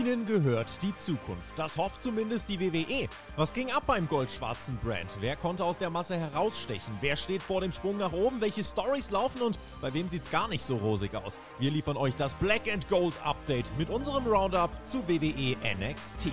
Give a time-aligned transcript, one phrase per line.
[0.00, 1.58] Ihnen gehört die Zukunft.
[1.58, 3.06] Das hofft zumindest die WWE.
[3.36, 5.14] Was ging ab beim goldschwarzen Brand?
[5.20, 6.94] Wer konnte aus der Masse herausstechen?
[7.02, 8.40] Wer steht vor dem Sprung nach oben?
[8.40, 11.38] Welche Stories laufen und bei wem sieht's gar nicht so rosig aus?
[11.58, 16.32] Wir liefern euch das Black and Gold Update mit unserem Roundup zu WWE NXT.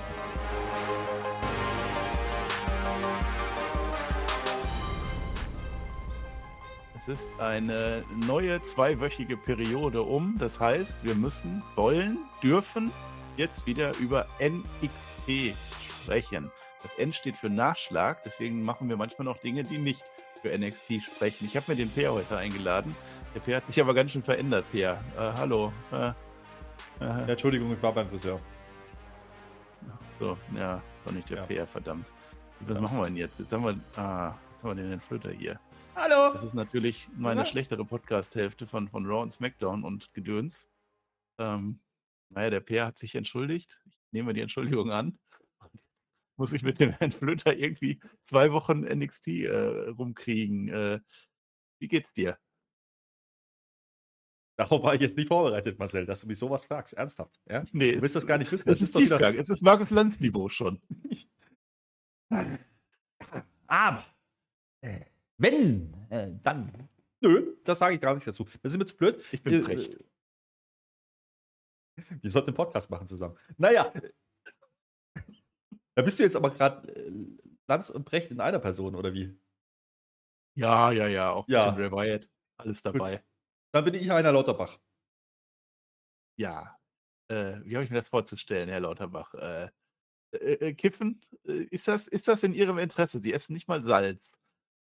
[6.95, 10.37] Es ist eine neue zweiwöchige Periode um.
[10.39, 12.93] Das heißt, wir müssen, wollen, dürfen
[13.37, 15.55] jetzt wieder über NXT
[16.01, 16.51] sprechen.
[16.81, 20.03] Das N steht für Nachschlag, deswegen machen wir manchmal noch Dinge, die nicht
[20.41, 21.45] für NXT sprechen.
[21.45, 22.95] Ich habe mir den Peer heute eingeladen.
[23.33, 25.01] Der Peer hat sich aber ganz schön verändert, Peer.
[25.15, 25.71] Äh, hallo.
[25.91, 26.09] Äh,
[26.99, 27.31] äh.
[27.31, 28.39] Entschuldigung, ich war beim Friseur.
[30.19, 31.43] So, ja, das war nicht der ja.
[31.43, 32.07] Peer, verdammt.
[32.59, 32.81] Was verdammt.
[32.81, 33.39] machen wir denn jetzt?
[33.39, 35.59] Jetzt haben wir, ah, jetzt haben wir den Flöter hier.
[35.95, 36.33] Hallo!
[36.33, 37.45] Das ist natürlich meine ja.
[37.45, 40.67] schlechtere Podcast-Hälfte von, von Raw und SmackDown und Gedöns.
[41.39, 41.79] Ähm,
[42.29, 43.81] naja, der Peer hat sich entschuldigt.
[43.85, 45.19] Ich nehme die Entschuldigung an.
[46.37, 50.69] Muss ich mit dem Herrn Flöter irgendwie zwei Wochen NXT äh, rumkriegen.
[50.69, 50.99] Äh,
[51.79, 52.37] wie geht's dir?
[54.57, 56.93] Darauf war ich jetzt nicht vorbereitet, Marcel, dass du mich sowas fragst.
[56.93, 57.39] Ernsthaft.
[57.47, 57.63] Ja?
[57.71, 58.69] Nee, du willst das gar nicht wissen.
[58.69, 59.35] Das, das ist, ist doch wieder.
[59.35, 60.81] Es ist Markus Lanz-Niveau schon.
[63.67, 64.05] Aber,
[64.81, 65.01] äh,
[65.37, 66.71] wenn, äh, dann.
[67.21, 68.47] Nö, das sage ich gar nicht dazu.
[68.61, 69.23] Das ist mir zu blöd.
[69.31, 69.95] Ich bin frech.
[72.21, 73.37] Wir sollten einen Podcast machen zusammen.
[73.57, 73.91] Naja.
[75.95, 77.11] Da bist du jetzt aber gerade äh,
[77.67, 79.37] Lanz und Brecht in einer Person, oder wie?
[80.55, 81.31] Ja, ja, ja.
[81.31, 81.69] Auch ja.
[81.69, 82.29] Ray Wyatt.
[82.57, 83.17] Alles dabei.
[83.17, 83.25] Gut.
[83.71, 84.79] Dann bin ich einer Lauterbach.
[86.37, 86.79] Ja.
[87.29, 89.33] Äh, wie habe ich mir das vorzustellen, Herr Lauterbach?
[89.33, 89.69] Äh,
[90.31, 93.19] äh, äh Kiffen, äh, ist, das, ist das in Ihrem Interesse?
[93.19, 94.39] Sie essen nicht mal Salz.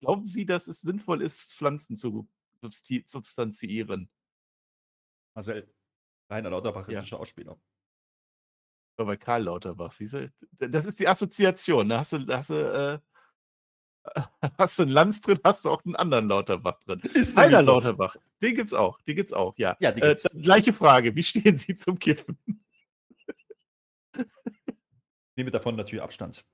[0.00, 2.28] Glauben Sie, dass es sinnvoll ist, Pflanzen zu
[2.60, 4.10] substanzieren?
[5.34, 5.72] Marcel,
[6.32, 7.00] Rainer Lauterbach ist ja.
[7.00, 7.58] ein Schauspieler.
[8.96, 10.32] Aber bei Karl Lauterbach, siehst du?
[10.58, 11.88] Das ist die Assoziation.
[11.88, 12.98] Da hast du, hast du, äh,
[14.58, 17.00] hast du einen Lanz drin, hast du auch einen anderen Lauterbach drin.
[17.14, 17.72] Ist Rainer so.
[17.72, 19.00] Lauterbach, den gibt's auch.
[19.02, 19.76] Den gibt's auch, ja.
[19.80, 21.14] ja äh, gleiche Frage.
[21.14, 22.38] Wie stehen Sie zum Kiffen?
[25.34, 26.44] Ich nehme davon natürlich Abstand.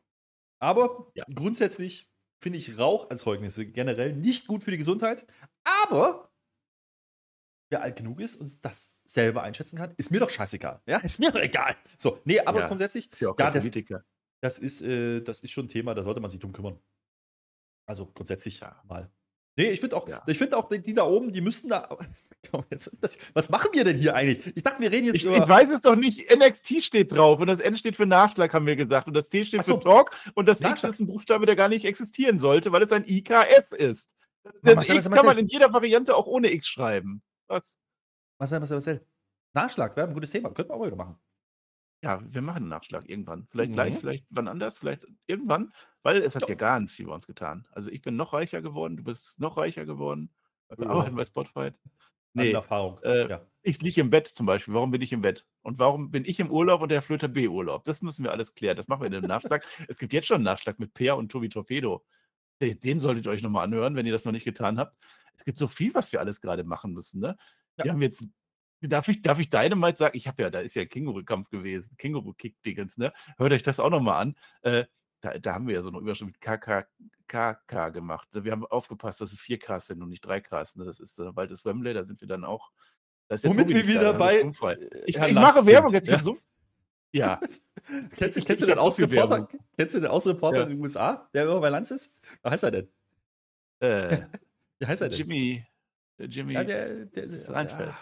[0.60, 1.25] Aber ja.
[1.34, 2.09] grundsätzlich
[2.41, 5.27] finde ich Raucherzeugnisse generell nicht gut für die Gesundheit.
[5.91, 6.28] Aber
[7.71, 10.81] wer alt genug ist und das selber einschätzen kann, ist mir doch scheißegal.
[10.87, 11.77] Ja, ist mir doch egal.
[11.97, 13.71] So, nee, aber ja, grundsätzlich, ist ja, ja das,
[14.41, 16.78] das, ist, äh, das ist schon ein Thema, da sollte man sich drum kümmern.
[17.87, 18.81] Also grundsätzlich ja.
[18.87, 19.11] mal.
[19.57, 20.23] Nee, ich finde auch, ja.
[20.25, 21.89] ich auch, die, die da oben, die müssten da.
[23.34, 24.57] Was machen wir denn hier eigentlich?
[24.57, 25.39] Ich dachte, wir reden jetzt ich, über.
[25.39, 26.33] Ich weiß es doch nicht.
[26.33, 29.09] NXT steht drauf und das N steht für Nachschlag, haben wir gesagt.
[29.09, 29.78] Und das T steht so.
[29.78, 30.91] für Talk und das Nachschlag.
[30.91, 34.09] X ist ein Buchstabe, der gar nicht existieren sollte, weil es ein IKF ist.
[34.62, 37.23] Das Marcel, X kann man in jeder Variante auch ohne X schreiben.
[37.48, 37.78] Was?
[38.38, 39.06] Marcel, Marcel, Marcel.
[39.54, 40.50] Nachschlag wäre ein gutes Thema.
[40.50, 41.19] Könnten wir auch wieder machen.
[42.03, 43.48] Ja, wir machen einen Nachschlag irgendwann.
[43.50, 43.75] Vielleicht mhm.
[43.75, 45.72] gleich, vielleicht wann anders, vielleicht irgendwann,
[46.03, 46.48] weil es hat Doch.
[46.48, 47.66] ja ganz viel bei uns getan.
[47.72, 50.32] Also ich bin noch reicher geworden, du bist noch reicher geworden.
[50.76, 51.72] Wir arbeiten bei Spotify.
[52.34, 52.98] Nee, Erfahrung.
[53.03, 53.47] Äh, ja.
[53.62, 54.75] Ich liege im Bett zum Beispiel.
[54.75, 55.47] Warum bin ich im Bett?
[55.62, 57.84] Und warum bin ich im Urlaub und der Flöter B Urlaub?
[57.84, 58.76] Das müssen wir alles klären.
[58.76, 59.65] Das machen wir in dem Nachschlag.
[59.88, 62.04] es gibt jetzt schon einen Nachschlag mit Peer und Tobi Torpedo.
[62.60, 64.97] Den, den solltet ihr euch nochmal anhören, wenn ihr das noch nicht getan habt.
[65.38, 67.21] Es gibt so viel, was wir alles gerade machen müssen.
[67.21, 67.37] Ne?
[67.76, 67.84] Ja.
[67.84, 68.25] Wir haben jetzt
[68.81, 70.16] Darf ich, darf ich Dynamite sagen?
[70.16, 73.12] Ich habe ja, da ist ja Känguru-Kampf gewesen, Känguru-Kick-Dingens, ne?
[73.37, 74.37] Hört euch das auch nochmal an.
[74.62, 74.84] Äh,
[75.21, 78.32] da, da, haben wir ja so eine Überschrift mit KKK gemacht.
[78.32, 78.44] Ne?
[78.44, 80.78] Wir haben aufgepasst, dass es 4K sind und nicht 3K.
[80.78, 80.84] Ne?
[80.84, 82.71] Das ist äh, bald das Wembley, da sind wir dann auch.
[83.28, 84.43] Womit wir wieder bei.
[85.06, 86.22] Ich, ich mache Werbung jetzt ja.
[86.22, 86.38] so.
[87.10, 87.41] Ja.
[88.15, 90.62] kennst, du, kennst, du den Ausreporter, kennst du den Ausreporter ja.
[90.65, 92.21] in den USA, der immer bei Lanz ist?
[92.43, 92.88] Wie heißt er denn?
[93.81, 94.21] Äh,
[94.78, 95.19] Wie heißt er denn?
[95.19, 95.66] Jimmy.
[96.19, 97.94] Jimmy ja, der, der, der, Reinfeld.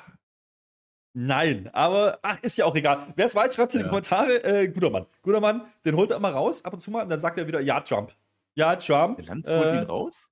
[1.18, 3.12] Nein, aber ach, ist ja auch egal.
[3.16, 4.44] Wer es weiß, schreibt es in die Kommentare.
[4.44, 5.06] Äh, guter Mann.
[5.22, 7.48] Guter Mann, den holt er immer raus, ab und zu mal, und dann sagt er
[7.48, 8.14] wieder, ja, Trump.
[8.54, 9.16] Ja, Trump.
[9.16, 10.30] Der Lanz holt äh, ihn raus?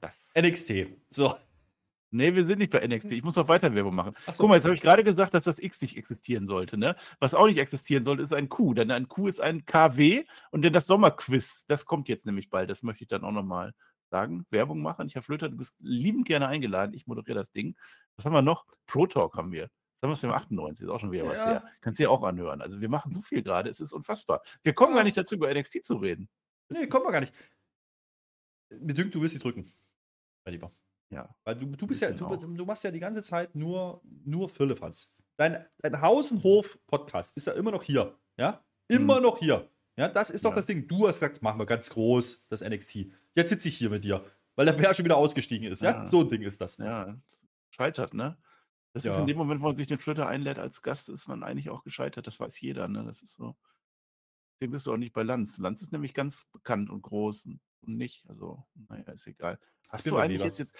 [0.00, 0.30] Das.
[0.34, 0.86] NXT.
[1.10, 1.34] So.
[2.10, 3.12] Nee, wir sind nicht bei NXT.
[3.12, 4.14] Ich muss noch weiter Werbung machen.
[4.32, 4.44] So.
[4.44, 6.78] Guck mal, jetzt habe ich gerade gesagt, dass das X nicht existieren sollte.
[6.78, 6.96] Ne?
[7.18, 8.72] Was auch nicht existieren sollte, ist ein Q.
[8.72, 11.66] Denn ein Q ist ein KW und dann das Sommerquiz.
[11.66, 12.70] Das kommt jetzt nämlich bald.
[12.70, 13.74] Das möchte ich dann auch nochmal
[14.10, 15.06] sagen, Werbung machen.
[15.06, 16.94] Ich habe Flöter, du bist liebend gerne eingeladen.
[16.94, 17.76] Ich moderiere das Ding.
[18.16, 18.66] Was haben wir noch?
[18.86, 19.68] Pro Talk haben wir.
[20.00, 21.30] Das haben wir es im 98, ist auch schon wieder ja.
[21.30, 21.64] was her.
[21.80, 22.62] Kannst du dir auch anhören.
[22.62, 24.42] Also wir machen so viel gerade, es ist unfassbar.
[24.62, 24.98] Wir kommen ja.
[24.98, 26.28] gar nicht dazu, über NXT zu reden.
[26.68, 27.34] Das nee, kommen wir gar nicht.
[28.78, 29.72] Mir dünkt, du willst sie drücken.
[30.44, 30.72] Mein Lieber.
[31.10, 31.34] Ja.
[31.44, 35.14] Weil du, du bist ja, du, du, machst ja die ganze Zeit nur, nur Firlefanz.
[35.36, 38.18] Dein, dein Haus- und Hof-Podcast ist ja immer noch hier.
[38.36, 38.64] Ja?
[38.88, 39.22] Immer hm.
[39.22, 39.68] noch hier.
[39.98, 40.56] Ja, das ist doch ja.
[40.56, 40.86] das Ding.
[40.86, 43.06] Du hast gesagt, machen wir ganz groß das NXT.
[43.34, 44.24] Jetzt sitze ich hier mit dir,
[44.54, 45.82] weil der Bär schon wieder ausgestiegen ist.
[45.82, 46.06] Ja, ja?
[46.06, 46.76] so ein Ding ist das.
[46.76, 47.20] Ja,
[47.70, 48.38] scheitert, ne?
[48.92, 51.42] Das ist in dem Moment, wo man sich den Flöter einlädt als Gast, ist man
[51.42, 52.28] eigentlich auch gescheitert.
[52.28, 53.04] Das weiß jeder, ne?
[53.04, 53.56] Das ist so.
[54.54, 55.58] Deswegen bist du auch nicht bei Lanz.
[55.58, 58.24] Lanz ist nämlich ganz bekannt und groß und nicht.
[58.28, 59.58] Also, naja, ist egal.
[59.88, 60.44] Hast bin du eigentlich lieber.
[60.44, 60.74] jetzt, jetzt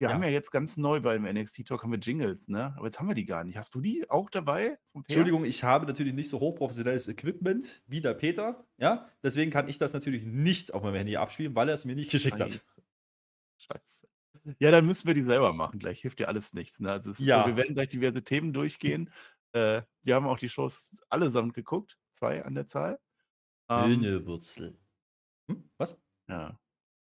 [0.00, 0.14] wir Ja.
[0.14, 2.74] haben ja jetzt ganz neu beim NXT Talk haben wir Jingles, ne?
[2.76, 3.56] Aber jetzt haben wir die gar nicht.
[3.58, 4.78] Hast du die auch dabei?
[4.94, 8.66] Entschuldigung, ich habe natürlich nicht so hochprofessionelles Equipment wie der Peter.
[8.78, 11.94] Ja, deswegen kann ich das natürlich nicht auf meinem Handy abspielen, weil er es mir
[11.94, 12.50] nicht geschickt hat.
[12.50, 12.82] Scheiße.
[13.58, 14.08] Scheiße.
[14.58, 15.78] Ja, dann müssen wir die selber machen.
[15.78, 16.80] Gleich hilft dir alles nichts.
[16.80, 16.90] Ne?
[16.92, 17.42] Also Ja.
[17.42, 19.12] so, wir werden gleich diverse Themen durchgehen.
[19.52, 21.98] Äh, wir haben auch die Shows allesamt geguckt.
[22.14, 22.98] Zwei an der Zahl.
[23.68, 24.78] Ähm, Hühnewurzel.
[25.50, 25.70] Hm?
[25.76, 26.00] Was?
[26.28, 26.58] ja.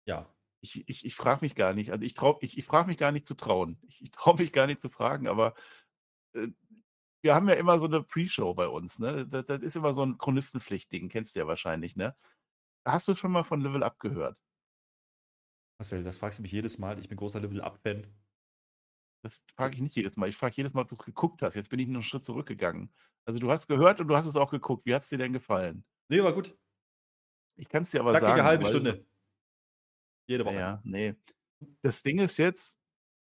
[0.05, 0.33] Ja.
[0.61, 1.91] Ich, ich, ich frage mich gar nicht.
[1.91, 3.79] Also ich trau, ich, ich frage mich gar nicht zu trauen.
[3.87, 5.53] Ich, ich traue mich gar nicht zu fragen, aber
[6.33, 6.47] äh,
[7.21, 8.99] wir haben ja immer so eine Pre-Show bei uns.
[8.99, 9.27] Ne?
[9.27, 12.15] Das, das ist immer so ein Chronistenpflichtding, kennst du ja wahrscheinlich, ne?
[12.85, 14.37] Hast du schon mal von Level Up gehört?
[15.77, 16.97] Marcel, das fragst du mich jedes Mal.
[16.99, 18.07] Ich bin großer Level-Up-Fan.
[19.23, 20.29] Das frage ich nicht jedes Mal.
[20.29, 21.55] Ich frage jedes Mal, ob du es geguckt hast.
[21.55, 22.93] Jetzt bin ich noch einen Schritt zurückgegangen.
[23.25, 24.85] Also du hast gehört und du hast es auch geguckt.
[24.85, 25.83] Wie hat es dir denn gefallen?
[26.07, 26.57] Nee, war gut.
[27.57, 28.43] Ich kann es dir aber Knackige sagen.
[28.43, 29.05] halbe Stunde.
[30.27, 30.55] Jede Woche.
[30.55, 31.15] ja, nee.
[31.81, 32.77] Das Ding ist jetzt,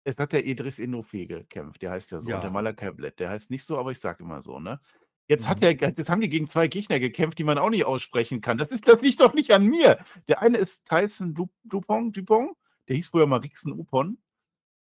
[0.05, 1.83] es hat der Idris Inofe gekämpft.
[1.83, 2.31] Der heißt ja so.
[2.31, 2.41] Ja.
[2.41, 3.19] Der Malakai Blatt.
[3.19, 4.81] Der heißt nicht so, aber ich sage immer so, ne?
[5.29, 5.61] Jetzt, hat Mhm.
[5.61, 8.59] der, jetzt haben die gegen zwei Gegner gekämpft, die man auch nicht aussprechen kann.
[8.59, 10.05] Das, ist, das liegt doch nicht an mir.
[10.29, 12.57] Der eine ist Tyson Du- Dupont, Dupont.
[12.89, 14.19] Der hieß früher mal Rixen Upon.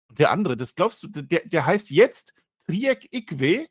[0.09, 2.35] Und der andere, das glaubst du, der, der heißt jetzt
[2.67, 3.69] Triek Ikwe,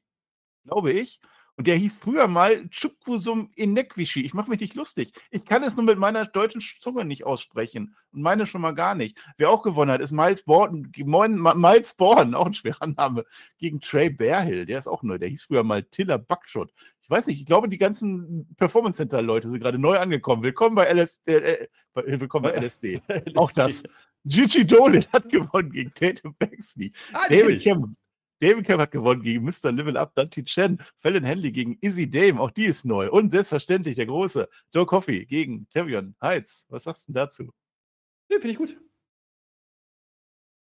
[0.64, 1.20] glaube ich.
[1.60, 4.22] Und der hieß früher mal Chukwusum Inekwishi.
[4.22, 5.12] Ich mache mich nicht lustig.
[5.30, 7.98] Ich kann es nur mit meiner deutschen Zunge nicht aussprechen.
[8.14, 9.18] Und meine schon mal gar nicht.
[9.36, 13.26] Wer auch gewonnen hat, ist Miles Born, Miles Born, auch ein schwerer Name,
[13.58, 14.66] gegen Trey Bearhill.
[14.66, 15.18] Der ist auch neu.
[15.18, 16.72] Der hieß früher mal Tiller Buckshot.
[17.02, 20.44] Ich weiß nicht, ich glaube, die ganzen Performance Center Leute sind gerade neu angekommen.
[20.44, 21.28] Willkommen bei LSD.
[21.36, 23.02] Äh, bei- willkommen bei LSD.
[23.36, 23.84] Auch das.
[24.24, 26.94] Gigi Dolan hat gewonnen gegen Tatum Baxley.
[27.12, 27.62] Ah, David.
[27.62, 27.88] Kemp.
[28.42, 29.72] David Kemp hat gewonnen gegen Mr.
[29.72, 33.10] Level Up, Dante Chen, Fallon Henley gegen Izzy Dame, auch die ist neu.
[33.10, 36.66] Und selbstverständlich der große Joe Coffey gegen Tavion Heights.
[36.70, 37.44] Was sagst du denn dazu?
[38.30, 38.80] Nee, finde ich gut.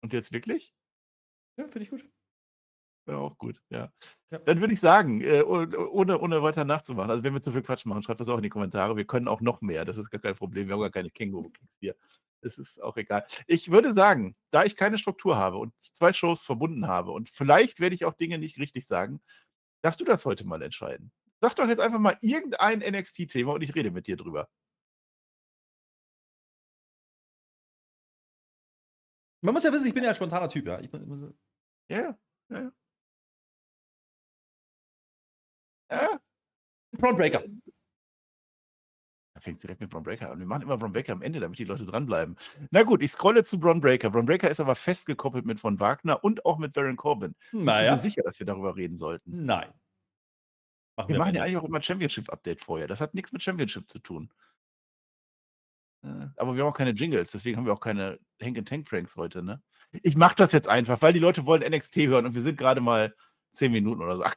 [0.02, 0.74] Und jetzt wirklich?
[1.58, 2.06] Ja, finde ich gut.
[3.08, 3.92] Ja, auch gut, ja.
[4.31, 4.40] Ja.
[4.40, 7.62] Dann würde ich sagen, äh, oh- ohne, ohne weiter nachzumachen, also wenn wir zu viel
[7.62, 8.96] Quatsch machen, schreibt das auch in die Kommentare.
[8.96, 10.68] Wir können auch noch mehr, das ist gar kein Problem.
[10.68, 11.96] Wir haben gar keine Känguru-Kicks hier.
[12.45, 13.25] Es ist auch egal.
[13.48, 17.80] Ich würde sagen, da ich keine Struktur habe und zwei Shows verbunden habe und vielleicht
[17.80, 19.22] werde ich auch Dinge nicht richtig sagen,
[19.84, 21.12] darfst du das heute mal entscheiden.
[21.42, 24.50] Sag doch jetzt einfach mal irgendein NXT-Thema und ich rede mit dir drüber.
[29.42, 30.80] Man muss ja wissen, ich bin ja ein spontaner Typ, ja.
[31.06, 31.34] Muss-
[31.89, 32.18] Ja, ja,
[32.50, 32.72] ja.
[35.92, 36.19] ja.
[37.00, 37.62] Ja,
[39.44, 40.40] Fängt direkt mit Bron Breaker an.
[40.40, 42.38] Wir machen immer Bron Breaker am Ende, damit die Leute dranbleiben.
[42.72, 44.10] Na gut, ich scrolle zu Bron Breaker.
[44.10, 47.34] Bron Breaker ist aber festgekoppelt mit von Wagner und auch mit Baron Corbin.
[47.34, 47.98] Bist du Naja.
[47.98, 49.44] sicher, dass wir darüber reden sollten?
[49.45, 49.69] Nein.
[50.95, 52.88] Machen Wir machen am ja eigentlich auch immer Championship-Update vorher.
[52.88, 54.31] Das hat nichts mit Championship zu tun.
[56.06, 59.62] Äh, Aber wir haben auch keine Jingles, deswegen haben wir auch keine Hank-and-Tank-Pranks heute, ne?
[60.04, 62.80] Ich mache das jetzt einfach, weil die Leute wollen NXT hören und wir sind gerade
[62.81, 63.13] mal
[63.51, 64.24] zehn Minuten oder so.
[64.24, 64.36] Ach,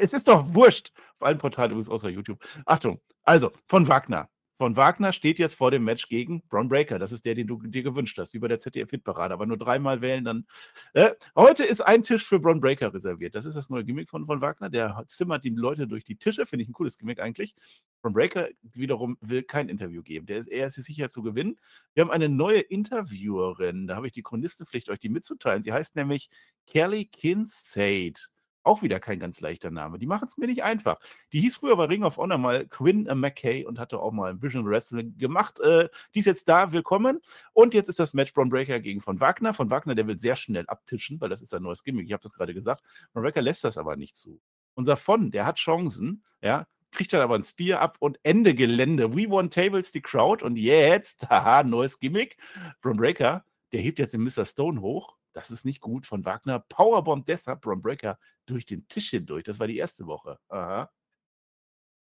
[0.00, 0.92] es ist doch wurscht.
[1.18, 2.38] Auf allen Portalen übrigens außer YouTube.
[2.66, 4.28] Achtung, also von Wagner.
[4.58, 6.98] Von Wagner steht jetzt vor dem Match gegen Braun Breaker.
[6.98, 9.32] Das ist der, den du dir gewünscht hast, wie bei der ZDF-Hitparade.
[9.32, 10.46] Aber nur dreimal wählen, dann.
[10.94, 13.36] Äh, heute ist ein Tisch für Braun Breaker reserviert.
[13.36, 14.68] Das ist das neue Gimmick von, von Wagner.
[14.68, 16.44] Der zimmert die Leute durch die Tische.
[16.44, 17.54] Finde ich ein cooles Gimmick eigentlich.
[18.02, 20.26] Braun Breaker wiederum will kein Interview geben.
[20.26, 21.60] Der ist, er ist sich sicher zu gewinnen.
[21.94, 23.86] Wir haben eine neue Interviewerin.
[23.86, 25.62] Da habe ich die Chronistenpflicht, euch die mitzuteilen.
[25.62, 26.30] Sie heißt nämlich
[26.66, 28.28] Kelly Kincaid.
[28.68, 29.98] Auch wieder kein ganz leichter Name.
[29.98, 31.00] Die machen es mir nicht einfach.
[31.32, 34.30] Die hieß früher bei Ring of Honor mal Quinn äh, McKay und hatte auch mal
[34.30, 35.58] ein Vision Wrestling gemacht.
[35.60, 37.22] Äh, die ist jetzt da, willkommen.
[37.54, 39.54] Und jetzt ist das Match Braun Breaker gegen von Wagner.
[39.54, 42.04] Von Wagner, der will sehr schnell abtischen, weil das ist ein neues Gimmick.
[42.04, 42.84] Ich habe das gerade gesagt.
[43.14, 44.38] Braun Breaker lässt das aber nicht zu.
[44.74, 49.16] Unser von, der hat Chancen, ja, kriegt dann aber ein Spear ab und Ende Gelände.
[49.16, 52.36] We won tables the crowd und jetzt, haha, neues Gimmick.
[52.82, 54.44] Braun Breaker, der hebt jetzt den Mr.
[54.44, 55.17] Stone hoch.
[55.38, 56.58] Das ist nicht gut von Wagner.
[56.58, 59.44] Powerbomb deshalb Braun Breaker durch den Tisch hindurch.
[59.44, 60.38] Das war die erste Woche.
[60.48, 60.90] Aha.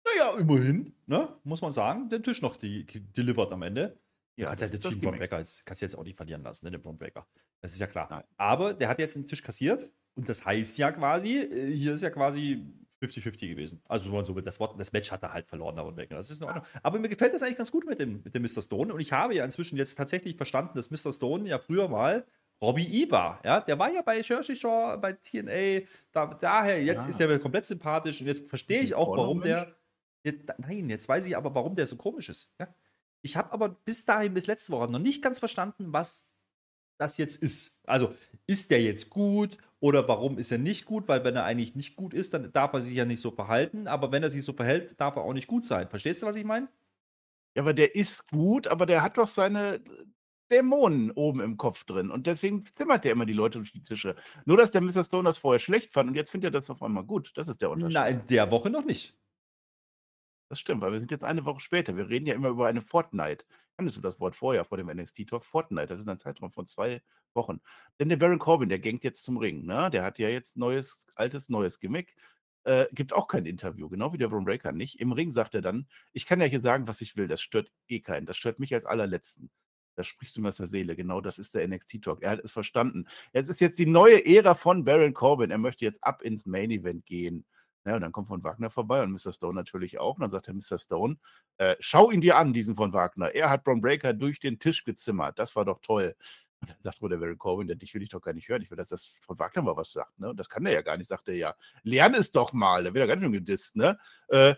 [0.06, 1.36] Naja, immerhin, ne?
[1.44, 4.00] muss man sagen, den Tisch noch die, delivered am Ende.
[4.36, 5.10] Ja, kannst das ja ist den.
[5.10, 7.26] Breaker jetzt, kannst du jetzt auch nicht verlieren lassen, ne, den Braun Breaker.
[7.60, 8.06] Das ist ja klar.
[8.10, 8.24] Nein.
[8.36, 12.02] Aber der hat jetzt einen Tisch kassiert und das heißt ja quasi, äh, hier ist
[12.02, 12.62] ja quasi
[13.02, 13.80] 50-50 gewesen.
[13.88, 16.16] Also, man so will, das, Wort, das Match hat er halt verloren, Braun Breaker.
[16.16, 16.64] Das ist in Ordnung.
[16.82, 18.62] Aber mir gefällt das eigentlich ganz gut mit dem, mit dem Mr.
[18.62, 21.12] Stone und ich habe ja inzwischen jetzt tatsächlich verstanden, dass Mr.
[21.12, 22.26] Stone ja früher mal
[22.62, 23.40] Robbie E war.
[23.44, 23.60] Ja?
[23.60, 25.86] Der war ja bei Jersey Shore, bei TNA.
[26.12, 27.08] Da, daher, jetzt Ja.
[27.10, 29.74] ist der komplett sympathisch und jetzt verstehe ich auch, warum der.
[30.24, 32.52] Jetzt, nein, jetzt weiß ich aber, warum der so komisch ist.
[32.58, 32.68] Ja?
[33.22, 36.34] Ich habe aber bis dahin, bis letzte Woche, noch nicht ganz verstanden, was
[36.98, 37.80] das jetzt ist.
[37.86, 38.14] Also,
[38.46, 41.06] ist der jetzt gut Oder warum ist er nicht gut?
[41.06, 43.86] Weil wenn er eigentlich nicht gut ist, dann darf er sich ja nicht so verhalten.
[43.88, 45.88] Aber wenn er sich so verhält, darf er auch nicht gut sein.
[45.88, 46.68] Verstehst du, was ich meine?
[47.56, 49.80] Ja, aber der ist gut, aber der hat doch seine
[50.50, 52.10] Dämonen oben im Kopf drin.
[52.10, 54.16] Und deswegen zimmert der immer die Leute durch die Tische.
[54.44, 55.04] Nur, dass der Mr.
[55.04, 57.32] Stone das vorher schlecht fand und jetzt findet er das auf einmal gut.
[57.34, 57.94] Das ist der Unterschied.
[57.94, 59.16] Nein, in der Woche noch nicht.
[60.48, 61.96] Das stimmt, weil wir sind jetzt eine Woche später.
[61.96, 63.44] Wir reden ja immer über eine Fortnite.
[63.76, 65.44] Kannst du das Wort vorher vor dem NXT-Talk?
[65.44, 67.02] Fortnite, das ist ein Zeitraum von zwei
[67.34, 67.60] Wochen.
[67.98, 69.66] Denn der Baron Corbin, der gängt jetzt zum Ring.
[69.66, 69.90] Ne?
[69.90, 72.14] Der hat ja jetzt neues, altes, neues Gimmick.
[72.64, 74.98] Äh, gibt auch kein Interview, genau wie der Braun Breaker nicht.
[75.00, 77.70] Im Ring sagt er dann, ich kann ja hier sagen, was ich will, das stört
[77.86, 78.26] eh keinen.
[78.26, 79.50] Das stört mich als allerletzten.
[79.96, 80.94] Da sprichst du mir aus der Seele.
[80.94, 82.22] Genau das ist der NXT-Talk.
[82.22, 83.06] Er hat es verstanden.
[83.32, 85.50] Es ist jetzt die neue Ära von Baron Corbin.
[85.50, 87.44] Er möchte jetzt ab ins Main-Event gehen.
[87.86, 89.32] Ja, und dann kommt von Wagner vorbei und Mr.
[89.32, 90.16] Stone natürlich auch.
[90.16, 90.76] Und dann sagt der Mr.
[90.78, 91.16] Stone,
[91.58, 93.34] äh, schau ihn dir an, diesen von Wagner.
[93.34, 95.38] Er hat Braun Breaker durch den Tisch gezimmert.
[95.38, 96.16] Das war doch toll.
[96.60, 98.62] Und dann sagt der Baron Corbin, dich will ich doch gar nicht hören.
[98.62, 100.18] Ich will, dass das von Wagner mal was sagt.
[100.18, 100.30] Ne?
[100.30, 101.54] Und das kann er ja gar nicht, sagt er ja.
[101.84, 102.82] Lern es doch mal.
[102.82, 103.76] Da wird er ganz schön gedisst.
[103.76, 103.98] Ne?
[104.28, 104.56] Äh,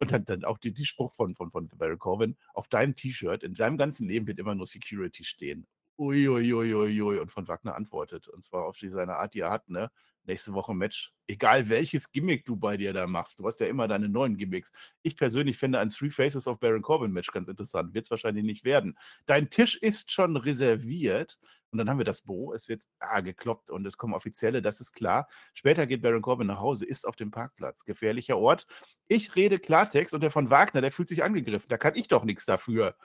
[0.00, 3.42] und dann, dann auch die, die Spruch von, von, von Baron Corbin, auf deinem T-Shirt,
[3.42, 5.66] in deinem ganzen Leben wird immer nur Security stehen.
[6.00, 6.74] Uiuiuiui.
[6.74, 8.26] Ui, ui, und von Wagner antwortet.
[8.26, 9.90] Und zwar auf seine Art, die er hat, ne?
[10.24, 11.12] Nächste Woche Match.
[11.26, 13.38] Egal welches Gimmick du bei dir da machst.
[13.38, 14.72] Du hast ja immer deine neuen Gimmicks.
[15.02, 17.92] Ich persönlich finde ein Three Faces of Baron Corbin Match ganz interessant.
[17.94, 18.98] Wird es wahrscheinlich nicht werden.
[19.26, 21.38] Dein Tisch ist schon reserviert.
[21.70, 22.52] Und dann haben wir das Bo.
[22.52, 25.28] Es wird ah, gekloppt und es kommen Offizielle, das ist klar.
[25.54, 27.84] Später geht Baron Corbin nach Hause, ist auf dem Parkplatz.
[27.84, 28.66] Gefährlicher Ort.
[29.06, 31.68] Ich rede Klartext und der von Wagner, der fühlt sich angegriffen.
[31.68, 32.96] Da kann ich doch nichts dafür.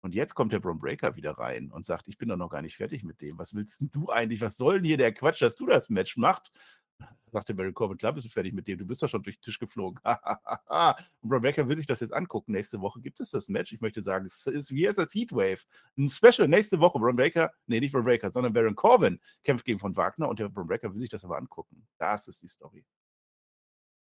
[0.00, 2.62] Und jetzt kommt der Braun Breaker wieder rein und sagt, ich bin doch noch gar
[2.62, 3.38] nicht fertig mit dem.
[3.38, 4.40] Was willst du eigentlich?
[4.40, 6.52] Was soll denn hier der Quatsch, dass du das Match machst?
[7.32, 9.36] Sagt der Barry Corbin, klar bist du fertig mit dem, du bist doch schon durch
[9.38, 10.00] den Tisch geflogen.
[10.04, 12.52] und Braun Breaker will sich das jetzt angucken.
[12.52, 13.72] Nächste Woche gibt es das Match.
[13.72, 15.64] Ich möchte sagen, es ist wie es das Heatwave.
[15.96, 16.98] Ein Special nächste Woche.
[16.98, 20.48] Braun Breaker, nee, nicht Braun Breaker, sondern Baron Corbin kämpft gegen von Wagner und der
[20.48, 21.86] Braun Breaker will sich das aber angucken.
[21.98, 22.84] Das ist die Story.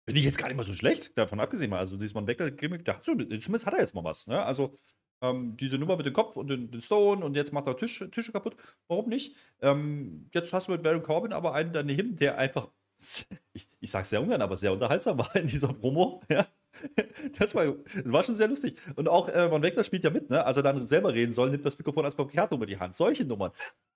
[0.08, 1.80] Finde ich jetzt gar nicht mal so schlecht, davon abgesehen mal.
[1.80, 4.28] Also, dieses Mann Breaker-Gimmick, zumindest hat er jetzt mal was.
[4.28, 4.40] Ne?
[4.44, 4.78] Also,
[5.22, 8.04] ähm, diese Nummer mit dem Kopf und den, den Stone und jetzt macht er Tisch,
[8.12, 8.56] Tische kaputt.
[8.88, 9.36] Warum nicht?
[9.62, 12.70] Ähm, jetzt hast du mit Baron Corbin aber einen daneben, der einfach,
[13.54, 16.22] ich, ich sag's sehr ungern, aber sehr unterhaltsam war in dieser Promo.
[16.30, 16.48] Ja.
[17.40, 18.76] Das war, das war schon sehr lustig.
[18.96, 20.46] Und auch äh, Von Wegner spielt ja mit, ne?
[20.46, 22.98] Als er dann selber reden soll, nimmt das Mikrofon als Papier über die Hand.
[22.98, 23.52] Solche Nummern.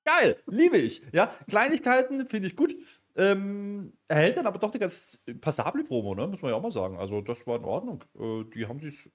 [0.06, 1.02] Geil, liebe ich.
[1.12, 2.74] Ja, Kleinigkeiten finde ich gut.
[3.16, 6.28] Ähm, erhält dann aber doch eine ganz passable Promo, ne?
[6.28, 6.98] Muss man ja auch mal sagen.
[6.98, 8.04] Also, das war in Ordnung.
[8.18, 9.12] Äh, die haben sich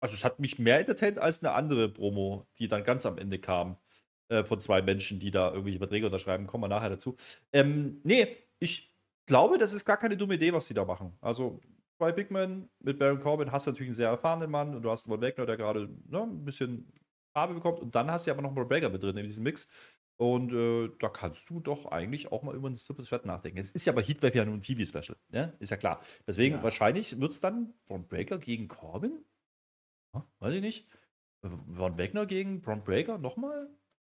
[0.00, 3.38] also es hat mich mehr entertaint als eine andere Promo, die dann ganz am Ende
[3.38, 3.76] kam.
[4.30, 6.46] Äh, von zwei Menschen, die da irgendwelche Verträge unterschreiben.
[6.46, 7.16] Kommen wir nachher dazu.
[7.52, 8.94] Ähm, nee, ich
[9.26, 11.16] glaube, das ist gar keine dumme Idee, was die da machen.
[11.20, 11.60] Also
[11.98, 14.90] bei Big Man mit Baron Corbin hast du natürlich einen sehr erfahrenen Mann und du
[14.90, 16.92] hast einen Wagner, der gerade ne, ein bisschen
[17.32, 17.80] Farbe bekommt.
[17.80, 19.66] Und dann hast du aber noch einen Breaker mit drin in diesem Mix.
[20.16, 23.58] Und äh, da kannst du doch eigentlich auch mal über ein Super Threat nachdenken.
[23.58, 25.16] Es ist ja bei Heatwave ja nur ein TV-Special.
[25.30, 25.54] Ne?
[25.58, 26.02] Ist ja klar.
[26.24, 26.62] Deswegen ja.
[26.62, 29.24] wahrscheinlich wird es dann Braun Breaker gegen Corbin
[30.40, 30.88] Weiß ich nicht.
[31.42, 33.68] Von Wegner gegen Braun Breaker nochmal?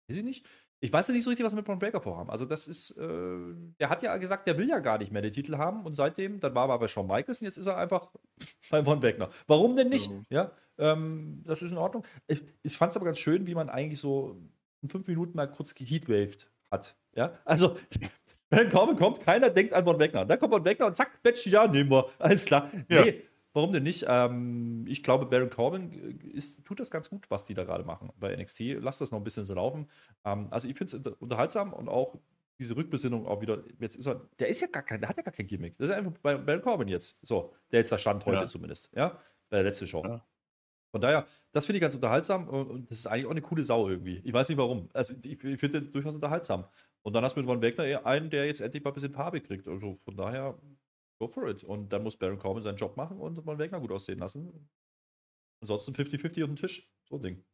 [0.07, 0.45] Weiß ich nicht.
[0.79, 2.29] Ich weiß ja nicht so richtig, was wir mit Braun Breaker vorhaben.
[2.29, 5.31] Also, das ist, äh, der hat ja gesagt, der will ja gar nicht mehr den
[5.31, 7.77] Titel haben und seitdem, dann war er aber bei Shawn Michaels und jetzt ist er
[7.77, 8.11] einfach
[8.69, 9.29] bei Von Wegner.
[9.47, 10.11] Warum denn nicht?
[10.11, 10.25] Mhm.
[10.29, 12.05] Ja, ähm, das ist in Ordnung.
[12.27, 14.39] Ich, ich fand es aber ganz schön, wie man eigentlich so
[14.81, 16.95] in fünf Minuten mal kurz geheatwaved hat.
[17.15, 17.75] Ja, also,
[18.51, 20.25] wenn Corbin kommt, keiner denkt an Von Wegner.
[20.25, 22.07] Dann kommt Von Wegner und zack, Match, ja, nehmen wir.
[22.19, 22.71] Alles klar.
[22.87, 23.03] Ja.
[23.03, 23.23] Nee,
[23.53, 24.05] Warum denn nicht?
[24.07, 27.83] Ähm, ich glaube, Baron Corbin äh, ist, tut das ganz gut, was die da gerade
[27.83, 28.77] machen bei NXT.
[28.79, 29.89] Lass das noch ein bisschen so laufen.
[30.25, 32.19] Ähm, also ich finde es unterhaltsam und auch
[32.59, 33.63] diese Rückbesinnung auch wieder.
[33.79, 35.77] Jetzt ist er, der ist ja gar kein, der hat ja gar kein Gimmick.
[35.77, 37.19] Das ist einfach bei Baron Corbin jetzt.
[37.25, 38.47] So, der jetzt da stand heute ja.
[38.47, 38.89] zumindest.
[38.95, 40.03] Ja, bei der letzten Show.
[40.03, 40.25] Ja.
[40.91, 43.89] Von daher, das finde ich ganz unterhaltsam und, das ist eigentlich auch eine coole Sau
[43.89, 44.21] irgendwie.
[44.23, 44.89] Ich weiß nicht warum.
[44.93, 46.65] Also ich, ich finde den durchaus unterhaltsam.
[47.03, 49.41] Und dann hast du mit Von Wegner einen, der jetzt endlich mal ein bisschen Farbe
[49.41, 49.67] kriegt.
[49.67, 50.57] Also von daher
[51.19, 51.63] go for it.
[51.63, 54.69] Und dann muss Baron Corbin seinen Job machen und mal Wegner gut aussehen lassen.
[55.62, 56.91] Ansonsten 50-50 auf den Tisch.
[57.05, 57.45] So ein Ding.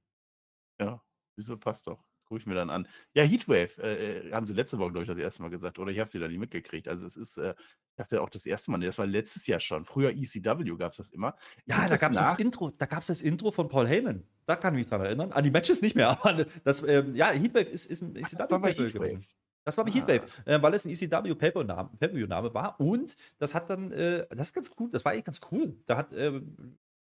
[0.79, 1.03] Ja,
[1.36, 2.03] wieso passt doch.
[2.25, 2.88] Gucke ich mir dann an.
[3.13, 5.77] Ja, Heatwave, äh, äh, haben sie letzte Woche, glaube ich, das erste Mal gesagt.
[5.77, 6.88] Oder ich habe es wieder nie mitgekriegt.
[6.88, 7.53] Also, es ist, äh,
[7.89, 9.86] ich dachte auch das erste Mal, das war letztes Jahr schon.
[9.86, 11.36] Früher ECW gab es das immer.
[11.65, 12.72] Ja, da gab es das Intro.
[12.72, 14.25] Da gab es das Intro von Paul Heyman.
[14.46, 15.32] Da kann ich mich dran erinnern.
[15.34, 19.25] An die Matches nicht mehr, aber das, ähm, ja, Heatwave ist, ist ein ECW gewesen.
[19.63, 19.96] Das war bei ah.
[19.96, 22.79] Heatwave, äh, weil es ein ECW Pay-Per-View-Name war.
[22.79, 25.75] Und das hat dann, äh, das ist ganz cool, das war eigentlich ganz cool.
[25.86, 26.41] Da hat, äh,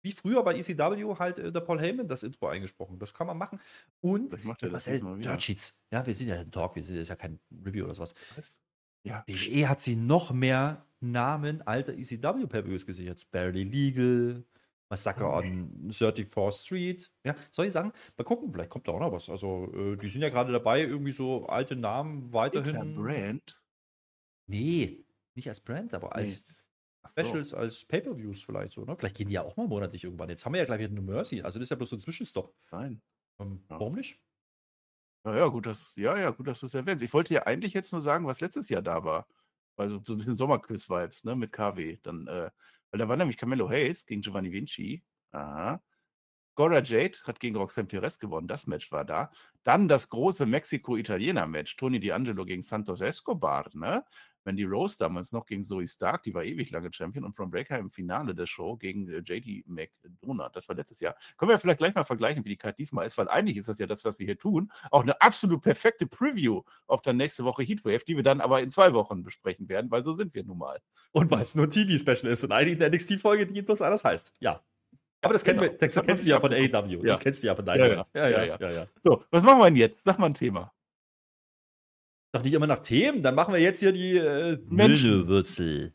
[0.02, 2.98] wie früher bei ECW, halt äh, der Paul Heyman das Intro eingesprochen.
[2.98, 3.58] Das kann man machen.
[4.00, 5.82] Und Marcel, Dirt Sheets.
[5.90, 8.14] Ja, wir sind ja ein Talk, wir sind ja kein Review oder sowas.
[8.36, 8.58] Was?
[9.04, 9.24] Ja.
[9.26, 13.26] WWE hat sie noch mehr Namen alter ECW Pay-Per-Views gesichert.
[13.30, 14.44] Barely Legal,
[14.90, 17.12] Massacre on 34th Street.
[17.24, 17.92] Ja, soll ich sagen?
[18.16, 19.28] Mal gucken, vielleicht kommt da auch noch was.
[19.28, 22.94] Also, äh, die sind ja gerade dabei, irgendwie so alte Namen weiterhin.
[22.94, 23.60] Brand?
[24.46, 26.54] Nee, nicht als Brand, aber als Nee.
[27.06, 27.22] Ach so.
[27.22, 28.96] Specials, als Pay-Per-Views vielleicht so, ne?
[28.96, 30.30] Vielleicht gehen die ja auch mal monatlich irgendwann.
[30.30, 31.42] Jetzt haben wir ja gleich wieder eine Mercy.
[31.42, 32.54] Also das ist ja bloß so ein Zwischenstopp.
[32.70, 33.02] Nein.
[33.40, 33.78] Ähm, Ja.
[33.78, 34.18] Warum nicht?
[35.26, 37.04] Ja, ja, gut, dass, ja, ja, gut, dass du es erwähnst.
[37.04, 39.26] Ich wollte ja eigentlich jetzt nur sagen, was letztes Jahr da war.
[39.76, 41.98] Also so ein bisschen Sommerquiz-Vibes, ne, mit KW.
[42.02, 42.50] Dann, äh,
[42.94, 45.02] weil da war nämlich Camelo Hayes gegen Giovanni Vinci.
[45.32, 45.82] Aha.
[46.54, 48.46] Gora Jade hat gegen Roxanne Perez gewonnen.
[48.46, 49.32] Das Match war da.
[49.64, 51.74] Dann das große Mexiko-Italiener-Match.
[51.74, 54.04] Tony D'Angelo gegen Santos Escobar, ne?
[54.44, 57.24] Mandy Rose damals noch gegen Zoe Stark, die war ewig lange Champion.
[57.24, 60.50] Und From Breaker im Finale der Show gegen äh, JD McDonough.
[60.52, 61.16] Das war letztes Jahr.
[61.36, 63.78] Können wir vielleicht gleich mal vergleichen, wie die Karte diesmal ist, weil eigentlich ist das
[63.78, 64.70] ja das, was wir hier tun.
[64.90, 68.70] Auch eine absolut perfekte Preview auf dann nächste Woche Heatwave, die wir dann aber in
[68.70, 70.78] zwei Wochen besprechen werden, weil so sind wir nun mal.
[71.12, 74.32] Und weil es nur TV-Special ist und eigentlich eine NXT-Folge, die bloß anders heißt.
[74.40, 74.62] Ja.
[75.22, 75.62] Aber das, Genau.
[75.62, 76.52] wir, das Das kennst du ja von.
[76.52, 76.98] AEW.
[76.98, 77.12] Ja.
[77.12, 78.06] Das kennst du ja von Ja, Dynamite.
[78.14, 78.28] ja.
[78.28, 78.86] Ja, ja, Ja, ja, ja.
[79.02, 80.04] So, was machen wir denn jetzt?
[80.04, 80.70] Sag mal ein Thema.
[82.34, 83.22] Doch nicht immer nach Themen.
[83.22, 85.18] Dann machen wir jetzt hier die äh, Menschen.
[85.18, 85.94] Menüwürzel.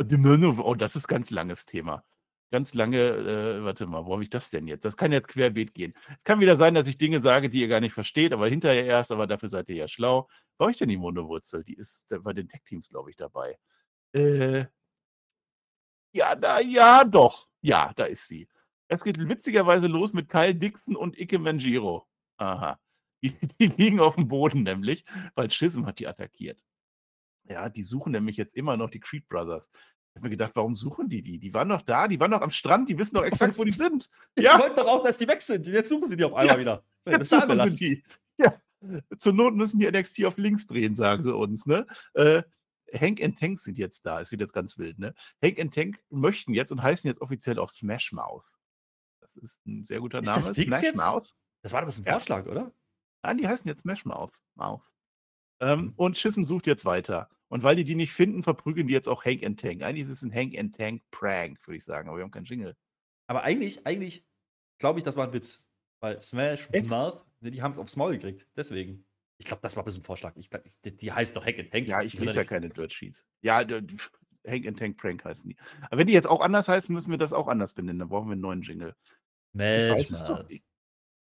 [0.00, 2.04] Oh, das ist ganz langes Thema.
[2.50, 4.84] Ganz lange, äh, warte mal, wo habe ich das denn jetzt?
[4.84, 5.94] Das kann jetzt querbeet gehen.
[6.18, 8.84] Es kann wieder sein, dass ich Dinge sage, die ihr gar nicht versteht, aber hinterher
[8.84, 10.28] erst, aber dafür seid ihr ja schlau.
[10.58, 11.62] Brauche ich denn die Monowurzel?
[11.62, 13.56] Die ist äh, bei den Tech-Teams, glaube ich, dabei.
[14.12, 14.64] Äh,
[16.12, 17.48] ja, da, ja, doch.
[17.60, 18.48] Ja, da ist sie.
[18.88, 22.08] Es geht witzigerweise los mit Kyle Dixon und Ike Manjiro.
[22.38, 22.76] Aha.
[23.28, 25.04] Die, die liegen auf dem Boden nämlich,
[25.34, 26.62] weil Schism hat die attackiert.
[27.48, 29.68] Ja, die suchen nämlich jetzt immer noch die Creed Brothers.
[29.70, 31.38] Ich habe mir gedacht, warum suchen die die?
[31.38, 33.70] Die waren doch da, die waren doch am Strand, die wissen doch exakt, wo die
[33.72, 34.08] sind.
[34.34, 35.66] Ich Ja, wollte doch auch, dass die weg sind.
[35.66, 36.84] Jetzt suchen sie die auf einmal Ja, wieder.
[37.06, 37.72] jetzt wir suchen das.
[37.72, 38.04] sie die.
[38.38, 38.60] Ja,
[39.18, 41.66] zur Not müssen die NXT auf links drehen, sagen sie uns.
[41.66, 41.86] Ne?
[42.14, 42.42] Äh,
[42.94, 44.98] Hank and Tank sind jetzt da, es wird jetzt ganz wild.
[44.98, 45.14] Ne?
[45.42, 48.44] Hank and Tank möchten jetzt und heißen jetzt offiziell auch Smash Mouth.
[49.20, 50.44] Das ist ein sehr guter Ist Name.
[50.44, 50.96] das Smash jetzt?
[50.96, 51.34] Mouth.
[51.62, 52.12] Das war doch ein Ja.
[52.12, 52.72] Vorschlag, oder?
[53.26, 54.32] Nein, die heißen jetzt Smash Mouth.
[54.54, 54.82] Mouth.
[55.60, 55.92] Ähm, Mhm.
[55.96, 57.28] und Schism sucht jetzt weiter.
[57.48, 59.82] Und weil die die nicht finden, verprügeln die jetzt auch Hank and Tank.
[59.82, 62.44] Eigentlich ist es ein Hank and Tank Prank, würde ich sagen, aber wir haben keinen
[62.44, 62.76] Jingle.
[63.28, 64.24] Aber eigentlich, eigentlich
[64.78, 65.64] glaube ich, das war ein Witz.
[66.00, 66.86] Weil Smash Echt?
[66.88, 68.46] Mouth, ne, die haben es aufs Maul gekriegt.
[68.56, 69.06] Deswegen.
[69.38, 70.34] Ich glaube, das war ein bisschen ein Vorschlag.
[70.36, 71.88] Ich ich, die, die heißt doch Hack and Tank.
[71.88, 72.48] Ja, ich lese ja nicht?
[72.48, 73.24] keine Dirt Sheets.
[73.42, 73.58] Ja,
[74.46, 75.56] Hank and Tank Prank heißen die.
[75.82, 77.98] Aber wenn die jetzt auch anders heißen, müssen wir das auch anders benennen.
[77.98, 78.94] Dann brauchen wir einen neuen Jingle.
[79.08, 80.42] Ich Smash weiß es doch.
[80.42, 80.60] Mouth.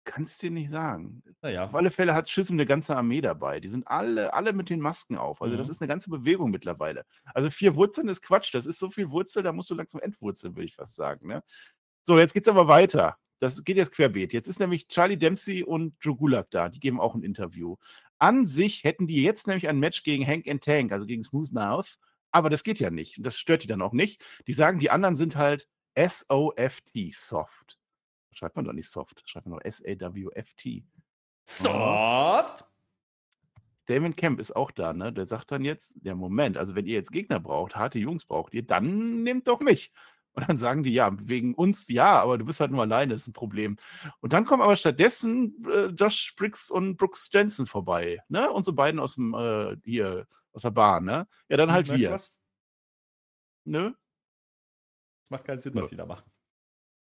[0.08, 1.22] Ich kann es dir nicht sagen.
[1.41, 1.65] Naja.
[1.65, 3.60] Auf alle Fälle hat Schism eine ganze Armee dabei.
[3.60, 5.41] Die sind alle, alle mit den Masken auf.
[5.41, 5.72] Also das Mhm.
[5.72, 7.06] ist eine ganze Bewegung mittlerweile.
[7.34, 8.54] Also vier Wurzeln ist Quatsch.
[8.54, 11.28] Das ist so viel Wurzel, da musst du langsam entwurzeln, würde ich fast sagen.
[11.28, 11.43] Ne?
[12.04, 13.17] So, jetzt geht's aber weiter.
[13.39, 14.34] Das geht jetzt querbeet.
[14.34, 16.70] Jetzt ist nämlich Charlie Dempsey und Joe Gulak da.
[16.70, 17.76] Die geben auch ein Interview.
[18.17, 21.52] An sich hätten die jetzt nämlich ein Match gegen Hank and Tank, also gegen Smooth
[21.52, 21.98] Mouth.
[22.32, 23.17] Aber das geht ja nicht.
[23.17, 24.24] Und das stört die dann auch nicht.
[24.48, 27.78] Die sagen, die anderen sind halt S-O-F-T, soft.
[28.38, 30.86] Schreibt man doch nicht soft, schreibt man doch S-A-W-F-T.
[31.43, 32.65] Soft.
[33.88, 35.12] Damon Kemp ist auch da, ne?
[35.12, 38.54] Der sagt dann jetzt, der Moment, also wenn ihr jetzt Gegner braucht, harte Jungs braucht
[38.54, 39.91] ihr, dann nehmt doch mich.
[40.34, 43.26] Und dann sagen die, ja, wegen uns ja, aber du bist halt nur alleine, ist
[43.26, 43.76] ein Problem.
[44.19, 48.52] Und dann kommen aber stattdessen äh, Josh Briggs und Brooks Jensen vorbei, ne?
[48.52, 51.28] Unsere beiden aus dem, äh, hier, aus der Bahn, ne?
[51.50, 52.39] Ja, dann halt Merkst du wir, was?
[53.63, 53.95] ne?
[55.21, 55.82] Das macht keinen Sinn, Ja.
[55.82, 56.30] was die da machen.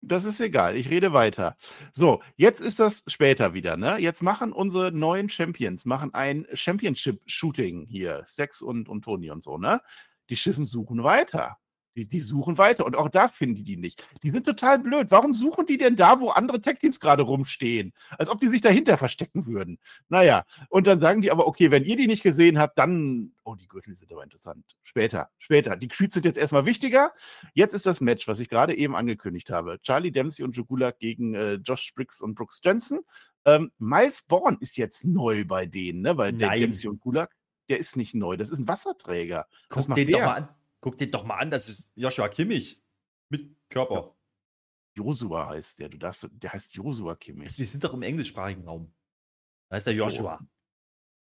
[0.01, 1.57] Das ist egal, ich rede weiter.
[1.91, 3.97] So, jetzt ist das später wieder, ne?
[3.97, 9.57] Jetzt machen unsere neuen Champions, machen ein Championship-Shooting hier, Sex und, und Toni und so,
[9.57, 9.81] ne?
[10.29, 11.57] Die Schissen suchen weiter.
[11.99, 14.03] Die, die suchen weiter und auch da finden die die nicht.
[14.23, 15.07] Die sind total blöd.
[15.09, 17.93] Warum suchen die denn da, wo andere Tech-Teams gerade rumstehen?
[18.17, 19.79] Als ob die sich dahinter verstecken würden.
[20.07, 23.55] Naja, und dann sagen die aber, okay, wenn ihr die nicht gesehen habt, dann, oh,
[23.55, 24.77] die Gürtel sind aber interessant.
[24.83, 25.75] Später, später.
[25.75, 27.12] Die Creeds sind jetzt erstmal wichtiger.
[27.53, 29.79] Jetzt ist das Match, was ich gerade eben angekündigt habe.
[29.81, 33.01] Charlie Dempsey und Jogula gegen äh, Josh Briggs und Brooks Jensen.
[33.45, 36.17] Ähm, Miles Bourne ist jetzt neu bei denen, ne?
[36.17, 36.33] Weil.
[36.33, 37.35] Dempsey und Gulak,
[37.67, 38.38] der ist nicht neu.
[38.38, 39.47] Das ist ein Wasserträger.
[39.69, 40.19] Was Guck den der?
[40.19, 40.49] doch mal an.
[40.81, 42.81] Guck den doch mal an, das ist Joshua Kimmich.
[43.29, 44.15] Mit Körper.
[44.95, 45.89] Josua heißt der.
[45.89, 47.57] Du darfst, der heißt Josua Kimmich.
[47.57, 48.93] Wir sind doch im englischsprachigen Raum.
[49.69, 50.39] Da ist der Joshua.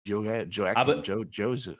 [0.05, 1.77] Jo, Joachim, Aber- jo, Jose.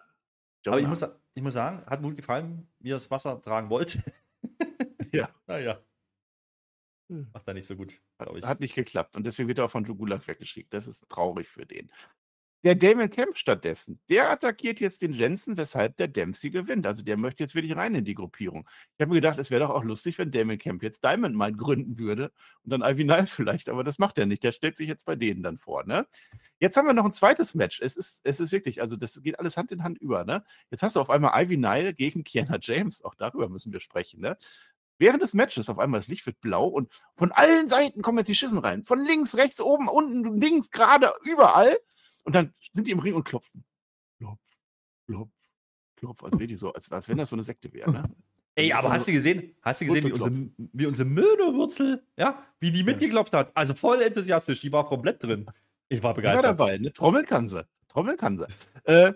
[0.68, 3.70] Aber ich muss, ich muss sagen, hat mir gut gefallen, wie er das Wasser tragen
[3.70, 4.04] wollte.
[5.12, 5.34] Ja.
[5.48, 5.84] Naja.
[7.10, 7.32] Hm.
[7.34, 8.46] Macht er nicht so gut, glaube ich.
[8.46, 10.72] Hat nicht geklappt und deswegen wird er auch von Jugulak weggeschickt.
[10.72, 11.92] Das ist traurig für den.
[12.64, 16.86] Der Damon Kemp stattdessen, der attackiert jetzt den Jensen, weshalb der Dempsey gewinnt.
[16.86, 18.68] Also der möchte jetzt wirklich rein in die Gruppierung.
[18.98, 21.56] Ich habe mir gedacht, es wäre doch auch lustig, wenn Damon Kemp jetzt Diamond Mine
[21.56, 24.44] gründen würde und dann Ivy Nile vielleicht, aber das macht er nicht.
[24.44, 25.86] Der stellt sich jetzt bei denen dann vor.
[25.86, 26.06] Ne?
[26.60, 27.80] Jetzt haben wir noch ein zweites Match.
[27.82, 30.26] Es ist, es ist wirklich, also das geht alles Hand in Hand über.
[30.26, 30.44] Ne?
[30.70, 33.06] Jetzt hast du auf einmal Ivy Nile gegen Kiana James.
[33.06, 34.20] Auch darüber müssen wir sprechen.
[34.20, 34.38] Ne?
[34.98, 38.28] Während des Matches auf einmal das Licht wird blau und von allen Seiten kommen jetzt
[38.28, 38.84] die Schüssen rein.
[38.84, 41.78] Von links, rechts, oben, unten, links, gerade, überall.
[42.30, 43.64] Und dann sind die im Ring und klopfen.
[44.20, 44.40] Klopf,
[45.08, 45.32] klopf,
[45.96, 48.04] Klopf, als, wäre die so, als, als wenn das so eine Sekte wäre, ne?
[48.54, 52.70] Ey, aber hast du gesehen, hast du gesehen, wie unsere, wie unsere Möhnewurzel, ja, wie
[52.70, 53.52] die mitgeklopft hat?
[53.58, 55.48] Also voll enthusiastisch, die war komplett drin.
[55.88, 56.60] Ich war begeistert.
[56.60, 56.94] War dabei, ne?
[56.94, 57.66] Trommeln kann sie.
[57.88, 58.46] Trommeln kann sie.
[58.84, 59.14] Äh,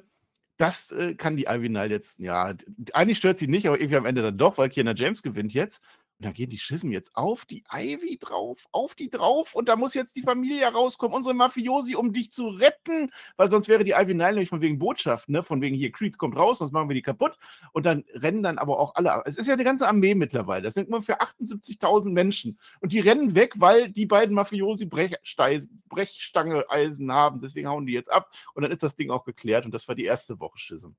[0.57, 2.55] das äh, kann die Ivy Nile jetzt, ja,
[2.93, 5.83] eigentlich stört sie nicht, aber irgendwie am Ende dann doch, weil Kiana James gewinnt jetzt.
[6.23, 9.55] Und da gehen die Schism jetzt auf die Ivy drauf, auf die drauf.
[9.55, 13.11] Und da muss jetzt die Familie herauskommen, unsere Mafiosi, um dich zu retten.
[13.35, 15.43] Weil sonst wäre die Ivy Nile nämlich von wegen Botschaft, ne?
[15.43, 17.37] Von wegen hier, Creed kommt raus, sonst machen wir die kaputt.
[17.73, 19.21] Und dann rennen dann aber auch alle.
[19.25, 20.63] Es ist ja eine ganze Armee mittlerweile.
[20.63, 22.57] Das sind ungefähr 78.000 Menschen.
[22.79, 27.41] Und die rennen weg, weil die beiden Mafiosi Brechstange Eisen haben.
[27.41, 28.31] Deswegen hauen die jetzt ab.
[28.53, 29.65] Und dann ist das Ding auch geklärt.
[29.65, 30.91] Und das war die erste Woche Schism.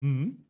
[0.00, 0.49] Mhm.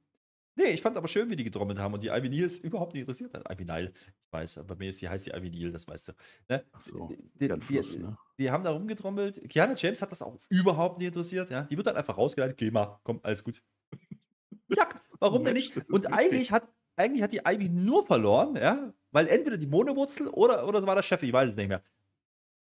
[0.61, 2.92] Nee, ich fand aber schön, wie die getrommelt haben und die Ivy Neal ist überhaupt
[2.92, 3.51] nicht interessiert hat.
[3.51, 6.09] Ivy Nile, ich weiß, aber bei mir ist sie heißt die Ivy Neal, das weißt
[6.09, 6.12] du.
[6.51, 6.64] Ne?
[6.73, 7.09] Ach so,
[7.40, 8.18] die, die, Fluss, ne?
[8.38, 9.49] die, haben da rumgetrommelt.
[9.49, 11.49] Kiana James hat das auch überhaupt nicht interessiert.
[11.49, 11.62] Ja?
[11.62, 13.62] Die wird dann einfach rausgeleitet, geh mal, komm, alles gut.
[14.68, 14.87] ja,
[15.18, 15.75] warum denn nicht?
[15.88, 20.68] Und eigentlich hat, eigentlich hat die Ivy nur verloren, ja, weil entweder die Monowurzel oder,
[20.68, 21.83] oder es war der Chef, ich weiß es nicht mehr,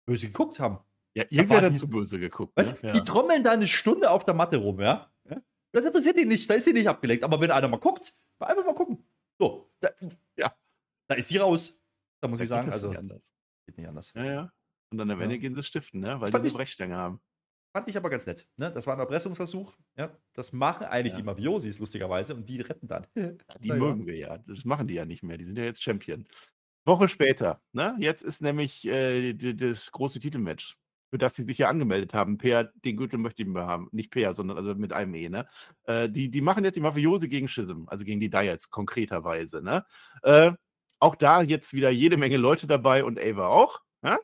[0.06, 0.78] böse geguckt haben.
[1.12, 2.56] Ja, irgendwer hat zu böse geguckt.
[2.56, 2.88] Weißt, ne?
[2.88, 2.94] ja.
[2.94, 5.09] Die trommeln da eine Stunde auf der Matte rum, ja?
[5.72, 7.24] Das interessiert ihn nicht, da ist sie nicht abgelenkt.
[7.24, 9.04] Aber wenn einer mal guckt, einfach mal gucken.
[9.38, 9.90] So, da,
[10.36, 10.54] ja,
[11.08, 11.80] da ist sie raus.
[12.20, 12.88] Da muss da ich sagen, also.
[12.88, 13.34] Nicht anders.
[13.66, 14.12] Geht nicht anders.
[14.14, 14.52] Ja, ja.
[14.90, 15.40] Und dann am Ende ja.
[15.40, 16.20] gehen sie stiften, ne?
[16.20, 17.20] weil sie eine Brechstange haben.
[17.72, 18.48] Fand ich aber ganz nett.
[18.56, 18.72] Ne?
[18.72, 19.76] Das war ein Erpressungsversuch.
[19.96, 20.10] Ja?
[20.34, 21.18] Das machen eigentlich ja.
[21.18, 23.06] die Mafiosis, lustigerweise, und die retten dann.
[23.14, 23.36] Die
[23.68, 23.76] ja.
[23.76, 24.38] mögen wir ja.
[24.38, 25.38] Das machen die ja nicht mehr.
[25.38, 26.26] Die sind ja jetzt Champion.
[26.84, 27.94] Woche später, ne?
[27.98, 30.79] Jetzt ist nämlich äh, das große Titelmatch
[31.10, 32.38] für das sie sich ja angemeldet haben.
[32.38, 33.88] Peer, den Gürtel möchte ich mehr haben.
[33.92, 35.46] Nicht Peer, sondern also mit einem E, ne?
[35.84, 39.84] Äh, die, die machen jetzt die Mafiose gegen Schism, also gegen die Diets konkreterweise, ne?
[40.22, 40.52] Äh,
[41.00, 43.80] auch da jetzt wieder jede Menge Leute dabei und Ava auch.
[44.02, 44.18] Ja?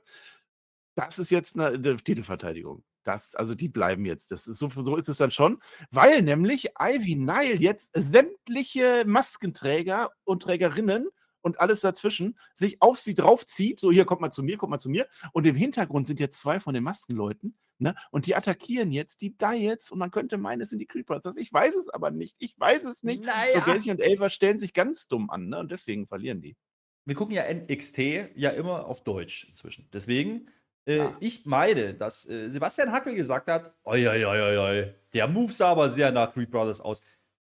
[0.94, 2.84] Das ist jetzt eine, eine Titelverteidigung.
[3.02, 4.30] Das, also die bleiben jetzt.
[4.30, 10.10] Das ist so, so ist es dann schon, weil nämlich Ivy Nile jetzt sämtliche Maskenträger
[10.24, 11.08] und Trägerinnen
[11.40, 13.80] und alles dazwischen sich auf sie draufzieht.
[13.80, 15.06] So, hier kommt mal zu mir, kommt mal zu mir.
[15.32, 17.56] Und im Hintergrund sind jetzt zwei von den Maskenleuten.
[17.78, 17.94] Ne?
[18.10, 21.22] Und die attackieren jetzt die Diets und man könnte meinen, es sind die Creepers.
[21.36, 22.34] Ich weiß es aber nicht.
[22.38, 23.24] Ich weiß es nicht.
[23.24, 23.54] Naja.
[23.54, 25.58] So Gacy und Ava stellen sich ganz dumm an ne?
[25.58, 26.56] und deswegen verlieren die.
[27.04, 27.98] Wir gucken ja NXT
[28.34, 29.88] ja immer auf Deutsch inzwischen.
[29.92, 30.48] Deswegen,
[30.86, 35.52] äh, ich meine, dass äh, Sebastian Hackel gesagt hat: oi, oi, oi, oi, der Move
[35.52, 37.02] sah aber sehr nach Creed Brothers aus.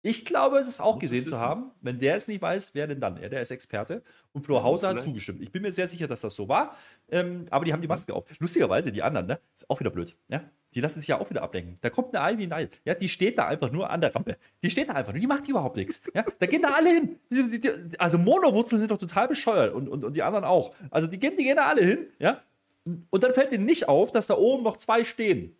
[0.04, 1.70] Ich glaube, das auch gesehen zu haben.
[1.80, 3.16] Wenn der es nicht weiß, wer denn dann?
[3.16, 4.02] Er, der ist Experte.
[4.32, 5.40] Und Flo Hauser hat zugestimmt.
[5.40, 6.76] Ich bin mir sehr sicher, dass das so war.
[7.08, 8.24] Ähm, aber die haben die Maske auf.
[8.40, 9.38] Lustigerweise, die anderen, ne?
[9.54, 10.16] Ist auch wieder blöd.
[10.28, 10.42] Ja?
[10.74, 11.78] Die lassen sich ja auch wieder ablenken.
[11.82, 12.70] Da kommt eine Ivy Nile.
[12.84, 14.38] Ja, die steht da einfach nur an der Rampe.
[14.62, 15.20] Die steht da einfach nur.
[15.20, 16.02] Die macht überhaupt nichts.
[16.12, 16.24] Ja?
[16.38, 17.20] Da gehen da alle hin.
[17.30, 19.72] Die, die, also Monowurzeln sind doch total bescheuert.
[19.72, 20.74] Und, und, und die anderen auch.
[20.90, 22.06] Also die gehen, die gehen da alle hin.
[22.18, 22.42] Ja?
[22.84, 25.54] Und dann fällt denen nicht auf, dass da oben noch zwei stehen.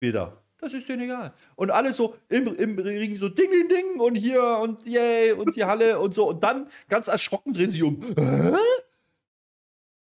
[0.00, 0.42] Wieder.
[0.58, 1.32] Das ist denen egal.
[1.54, 5.54] Und alle so im, im Ring so Ding, Ding, Ding und hier und yay und
[5.54, 6.28] die Halle und so.
[6.28, 8.00] Und dann ganz erschrocken drehen sie um.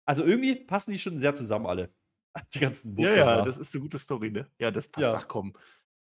[0.05, 1.91] Also irgendwie passen die schon sehr zusammen alle.
[2.55, 3.19] Die ganzen Busse.
[3.19, 4.49] Ja, ja, das ist eine gute Story, ne?
[4.59, 5.03] Ja, das passt.
[5.03, 5.15] Ja.
[5.15, 5.53] Ach komm.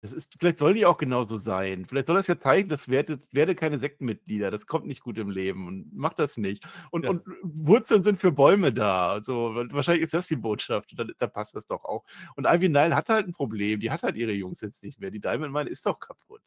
[0.04, 1.86] Das ist, vielleicht soll die auch genauso sein.
[1.88, 4.52] Vielleicht soll das ja zeigen, das werde, werde keine Sektenmitglieder.
[4.52, 6.68] Das kommt nicht gut im Leben und macht das nicht.
[6.92, 7.12] Und, ja.
[7.12, 9.13] und Wurzeln sind für Bäume da.
[9.13, 10.94] Also, wahrscheinlich ist das die Botschaft.
[10.98, 12.04] Da, da passt das doch auch.
[12.36, 13.80] Und Ivy Nile hat halt ein Problem.
[13.80, 15.10] Die hat halt ihre Jungs jetzt nicht mehr.
[15.10, 16.42] Die Diamond Mine ist doch kaputt.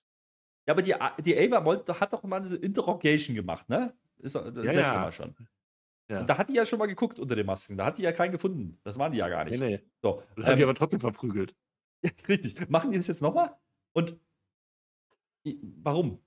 [0.67, 3.95] Ja, aber die, die Ava wollte, hat doch mal eine Interrogation gemacht, ne?
[4.19, 5.01] Ist das ja, letzte ja.
[5.01, 5.35] Mal schon.
[6.11, 6.21] Ja.
[6.21, 7.79] Und da hat die ja schon mal geguckt unter den Masken.
[7.79, 8.79] Da hat die ja keinen gefunden.
[8.85, 9.59] Das waren die ja gar nicht.
[9.59, 9.81] Nee, nee.
[10.03, 11.55] So, ähm, hat die aber trotzdem verprügelt.
[12.03, 12.69] Ja, richtig.
[12.69, 13.57] Machen die das jetzt nochmal?
[13.93, 14.19] Und
[15.83, 16.23] warum?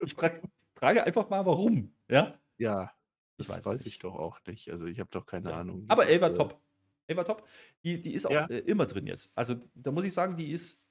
[0.00, 0.42] Ich frage,
[0.74, 1.94] frage einfach mal, warum.
[2.08, 2.38] Ja?
[2.58, 2.92] Ja.
[3.36, 4.70] Das ich weiß, weiß ich doch auch nicht.
[4.70, 5.60] Also ich habe doch keine ja.
[5.60, 5.84] Ahnung.
[5.88, 6.34] Aber Elva äh...
[6.34, 6.60] top.
[7.06, 7.46] Elva top.
[7.84, 8.46] Die, die ist auch ja.
[8.46, 9.36] äh, immer drin jetzt.
[9.36, 10.88] Also da muss ich sagen, die ist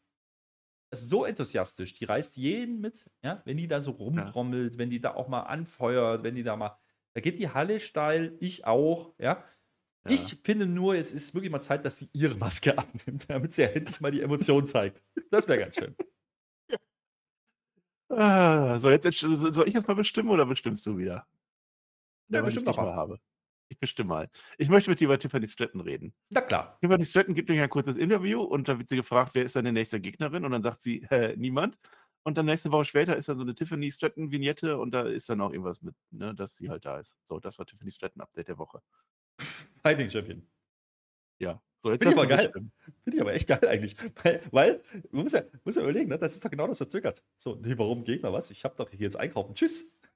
[0.91, 1.93] so enthusiastisch.
[1.93, 4.79] Die reißt jeden mit, ja, wenn die da so rumtrommelt, ja.
[4.79, 6.77] wenn die da auch mal anfeuert, wenn die da mal.
[7.13, 9.43] Da geht die Halle steil, ich auch, ja.
[10.05, 10.11] Ja.
[10.11, 13.63] Ich finde nur, es ist wirklich mal Zeit, dass sie ihre Maske abnimmt, damit sie
[13.63, 15.03] endlich mal die Emotion zeigt.
[15.29, 15.95] Das wäre ganz schön.
[16.69, 16.77] Ja.
[18.09, 21.27] Ah, so, jetzt, soll ich jetzt mal bestimmen oder bestimmst du wieder?
[22.29, 22.93] Ja, bestimmt noch mal.
[22.95, 23.19] Habe.
[23.69, 24.29] Ich bestimme mal.
[24.57, 26.13] Ich möchte mit dir über Tiffany Stratton reden.
[26.29, 26.77] Na klar.
[26.81, 29.71] Tiffany Stratton gibt nämlich ein kurzes Interview und da wird sie gefragt, wer ist deine
[29.71, 30.43] nächste Gegnerin?
[30.43, 31.77] Und dann sagt sie, äh, niemand.
[32.23, 35.41] Und dann nächste Woche später ist dann so eine Tiffany Stratton-Vignette und da ist dann
[35.41, 37.17] auch irgendwas mit, ne, dass sie halt da ist.
[37.29, 38.81] So, das war Tiffany Stratton-Update der Woche.
[39.81, 40.47] Fighting Champion.
[41.39, 41.61] Ja.
[41.83, 42.51] So, jetzt Finde ich aber geil.
[42.51, 43.95] Finde ich aber echt geil eigentlich.
[44.23, 46.17] Weil, weil man muss ja, muss ja überlegen, ne?
[46.17, 47.23] das ist doch genau das, was triggert.
[47.37, 48.51] So, nee, warum Gegner was?
[48.51, 49.55] Ich habe doch hier jetzt einkaufen.
[49.55, 49.97] Tschüss.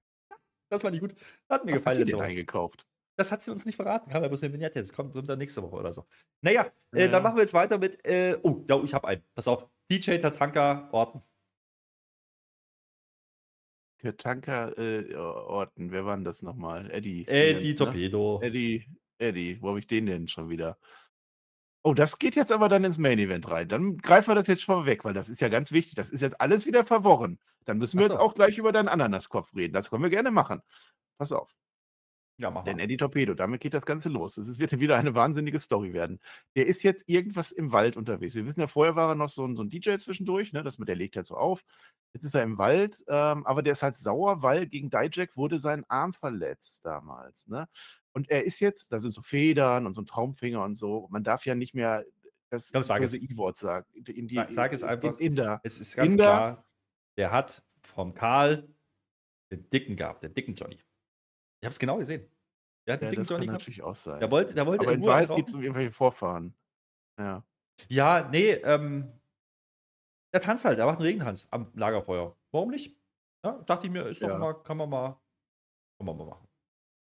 [0.68, 1.14] Das war nicht gut.
[1.48, 2.00] Hat mir was gefallen.
[2.00, 2.88] Hat die eingekauft?
[3.18, 4.10] Das hat sie uns nicht verraten.
[4.10, 4.80] Kam ja bloß eine Vignette.
[4.80, 6.06] Jetzt kommt, kommt dann nächste Woche oder so.
[6.42, 7.08] Naja, äh, ja.
[7.08, 8.04] dann machen wir jetzt weiter mit.
[8.06, 9.22] Äh, oh, ja, ich habe einen.
[9.36, 9.70] Pass auf.
[9.92, 11.22] DJ Tatanka Orten.
[14.14, 16.92] Tanker äh, Orten, wer war denn das nochmal?
[16.92, 17.28] Eddie.
[17.28, 17.76] Eddie ne?
[17.76, 18.40] Torpedo.
[18.42, 18.86] Eddie,
[19.18, 20.78] Eddie, wo habe ich den denn schon wieder?
[21.84, 23.68] Oh, das geht jetzt aber dann ins Main Event rein.
[23.68, 25.96] Dann greifen wir das jetzt schon mal weg, weil das ist ja ganz wichtig.
[25.96, 27.40] Das ist jetzt alles wieder verworren.
[27.66, 28.14] Dann müssen wir so.
[28.14, 29.74] jetzt auch gleich über deinen Ananaskopf reden.
[29.74, 30.62] Das können wir gerne machen.
[31.18, 31.54] Pass auf.
[32.38, 32.84] Ja, mach Denn mal.
[32.84, 34.38] Eddie Torpedo, damit geht das Ganze los.
[34.38, 36.20] Es wird wieder eine wahnsinnige Story werden.
[36.56, 38.36] Der ist jetzt irgendwas im Wald unterwegs.
[38.36, 40.62] Wir wissen ja, vorher war er noch so ein, so ein DJ zwischendurch, ne?
[40.62, 41.64] Das mit der legt halt so auf.
[42.14, 45.60] Jetzt ist er im Wald, ähm, aber der ist halt sauer, weil gegen Dijak wurde
[45.60, 47.68] sein Arm verletzt damals, ne?
[48.12, 51.08] Und er ist jetzt, da sind so Federn und so ein Traumfinger und so.
[51.12, 52.06] Man darf ja nicht mehr
[52.50, 53.24] das Komm, sag böse es.
[53.24, 53.86] I-Wort sagen.
[54.08, 55.12] In die, Sag- es in- einfach.
[55.20, 55.60] In, in der.
[55.64, 56.66] Es ist ganz Inder- klar,
[57.18, 58.68] der hat vom Karl
[59.52, 60.80] den dicken gehabt, den dicken Johnny.
[61.66, 62.30] Ich habe es genau gesehen.
[62.88, 63.54] Der hat Ja, das kann gehabt.
[63.54, 64.20] natürlich auch sein.
[64.20, 66.54] Der wollte, der wollte aber in Wahrheit geht es um irgendwelche Vorfahren.
[67.18, 67.44] Ja.
[67.90, 69.12] Ja, nee, ähm,
[70.32, 72.38] der tanzt halt, der macht einen Regentanz am Lagerfeuer.
[72.52, 72.96] Warum nicht?
[73.44, 74.38] Ja, dachte ich mir, ist doch Ja.
[74.38, 75.20] mal, kann man mal,
[75.98, 76.48] kann man mal machen.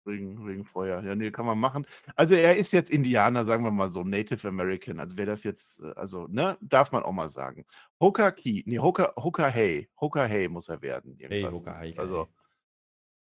[0.04, 1.00] Wegen, wegen Feuer.
[1.04, 1.86] Ja, nee, kann man machen.
[2.16, 4.98] Also er ist jetzt Indianer, sagen wir mal so, Native American.
[4.98, 7.64] Also wer das jetzt, äh, also, ne, darf man auch mal sagen.
[8.00, 9.88] Hoka Key, nee, Hoka, Hoka Hey.
[10.00, 11.16] Hoka Hey muss er werden.
[11.20, 11.60] Hey, irgendwas.
[11.60, 12.34] Hoka, hey, Also, hey.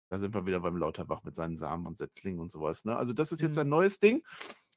[0.09, 2.85] Da sind wir wieder beim Lauterbach mit seinen Samen und Setzlingen und sowas.
[2.85, 2.97] Ne?
[2.97, 3.63] Also das ist jetzt Mhm.
[3.63, 4.23] ein neues Ding.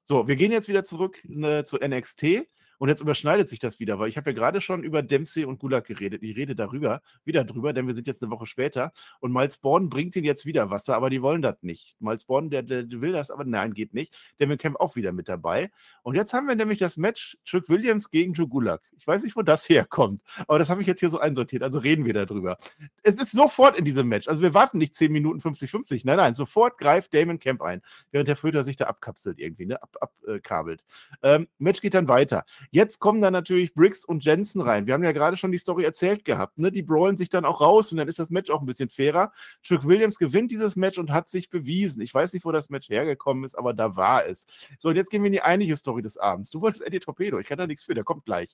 [0.04, 2.48] So, wir gehen jetzt wieder zurück ne, zu NXT
[2.82, 5.60] und jetzt überschneidet sich das wieder, weil ich habe ja gerade schon über Dempsey und
[5.60, 6.24] Gulag geredet.
[6.24, 9.88] Ich rede darüber, wieder drüber, denn wir sind jetzt eine Woche später und Miles Bourne
[9.88, 11.96] bringt ihnen jetzt wieder Wasser, aber die wollen das nicht.
[12.00, 14.18] Miles Bourne, der, der, will das, aber nein, geht nicht.
[14.40, 15.70] Devin Camp auch wieder mit dabei.
[16.02, 18.82] Und jetzt haben wir nämlich das Match Trick Williams gegen Joe Gulag.
[18.98, 21.78] Ich weiß nicht, wo das herkommt, aber das habe ich jetzt hier so einsortiert, also
[21.78, 22.58] reden wir darüber
[23.04, 24.28] es ist sofort in diesem Match.
[24.28, 26.02] Also wir warten nicht 10 Minuten 50-50.
[26.04, 29.82] Nein, nein, sofort greift Damon Camp ein, während der Föder sich da abkapselt irgendwie, ne?
[29.82, 30.84] Ab, abkabelt.
[31.24, 32.46] Ähm, Match geht dann weiter.
[32.74, 34.88] Jetzt kommen dann natürlich Briggs und Jensen rein.
[34.88, 36.72] Wir haben ja gerade schon die Story erzählt gehabt, ne?
[36.72, 39.34] Die brawlen sich dann auch raus und dann ist das Match auch ein bisschen fairer.
[39.62, 42.02] Trick Williams gewinnt dieses Match und hat sich bewiesen.
[42.02, 44.48] Ich weiß nicht, wo das Match hergekommen ist, aber da war es.
[44.80, 46.50] So, und jetzt gehen wir in die eigentliche Story des Abends.
[46.50, 47.40] Du wolltest Eddie Torpedo.
[47.40, 48.54] Ich kann da nichts für, der kommt gleich.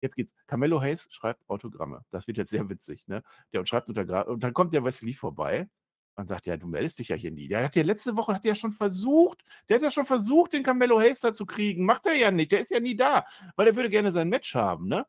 [0.00, 0.32] Jetzt geht's.
[0.46, 2.04] Carmelo Hayes schreibt Autogramme.
[2.12, 3.24] Das wird jetzt sehr witzig, ne?
[3.52, 5.68] Der und schreibt unter und dann kommt der Wesley vorbei
[6.16, 7.46] und sagt, ja, du meldest dich ja hier nie.
[7.46, 10.62] Der hat ja letzte Woche hat der schon versucht, der hat ja schon versucht, den
[10.62, 11.84] Carmelo Hayes zu kriegen.
[11.84, 14.54] Macht er ja nicht, der ist ja nie da, weil er würde gerne sein Match
[14.54, 15.06] haben, ne?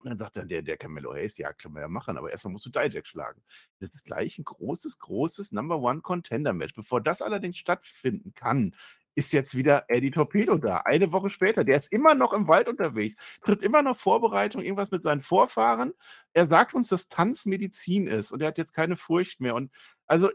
[0.00, 2.52] Und dann sagt dann der, der Carmelo Hayes, ja, können wir ja machen, aber erstmal
[2.52, 3.42] musst du Dijak schlagen.
[3.80, 6.74] Das ist gleich ein großes, großes Number One Contender Match.
[6.74, 8.76] Bevor das allerdings stattfinden kann,
[9.16, 10.78] ist jetzt wieder Eddie Torpedo da.
[10.78, 11.64] Eine Woche später.
[11.64, 15.92] Der ist immer noch im Wald unterwegs, trifft immer noch Vorbereitung, irgendwas mit seinen Vorfahren.
[16.34, 19.56] Er sagt uns, dass Tanz Medizin ist und er hat jetzt keine Furcht mehr.
[19.56, 19.72] Und
[20.08, 20.30] also,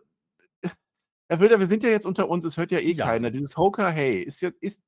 [1.30, 3.06] Herr Wilder, wir sind ja jetzt unter uns, es hört ja eh Ja.
[3.08, 3.32] keiner.
[3.32, 4.80] Dieses Hoka Hey ist jetzt, ist,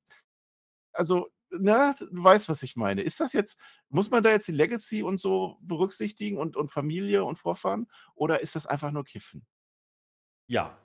[0.92, 3.02] also, na, du weißt, was ich meine.
[3.02, 7.24] Ist das jetzt, muss man da jetzt die Legacy und so berücksichtigen und, und Familie
[7.24, 7.88] und Vorfahren?
[8.14, 9.46] Oder ist das einfach nur Kiffen?
[10.48, 10.78] Ja.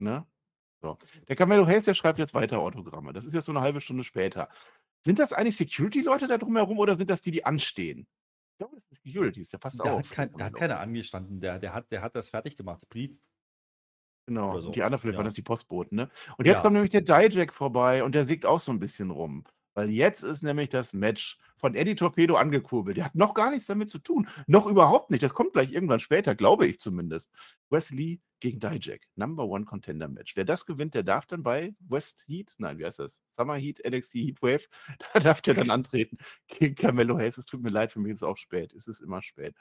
[0.00, 0.26] Ne?
[0.82, 0.98] So.
[1.28, 3.12] Der Camelo Hayes, der schreibt jetzt weiter Autogramme.
[3.12, 4.48] Das ist jetzt so eine halbe Stunde später.
[5.04, 8.06] Sind das eigentlich Security-Leute da drumherum oder sind das die, die anstehen?
[8.52, 9.98] Ich glaube, das sind Securities, der passt Der auf.
[10.00, 12.88] hat, kein, der hat keiner angestanden, der, der, hat, der hat das fertig gemacht.
[12.88, 13.20] Brief.
[14.26, 14.70] Genau, so.
[14.70, 15.18] die anderen vielleicht Ja.
[15.18, 16.10] waren das die Postboten, ne?
[16.38, 16.62] Und jetzt Ja.
[16.62, 19.44] kommt nämlich der Dijak vorbei und der siegt auch so ein bisschen rum.
[19.74, 22.96] Weil jetzt ist nämlich das Match von Eddie Torpedo angekurbelt.
[22.96, 24.28] Der hat noch gar nichts damit zu tun.
[24.46, 25.22] Noch überhaupt nicht.
[25.22, 27.32] Das kommt gleich irgendwann später, glaube ich zumindest.
[27.70, 29.00] Wesley gegen Dijak.
[29.16, 30.36] Number One Contender Match.
[30.36, 33.22] Wer das gewinnt, der darf dann bei West Heat, nein, wie heißt das?
[33.38, 34.68] Summer Heat, NXT Heatwave,
[35.14, 37.38] da darf der dann antreten gegen Carmelo Hayes.
[37.38, 38.74] Es tut mir leid, für mich ist es auch spät.
[38.74, 39.56] Es ist immer spät.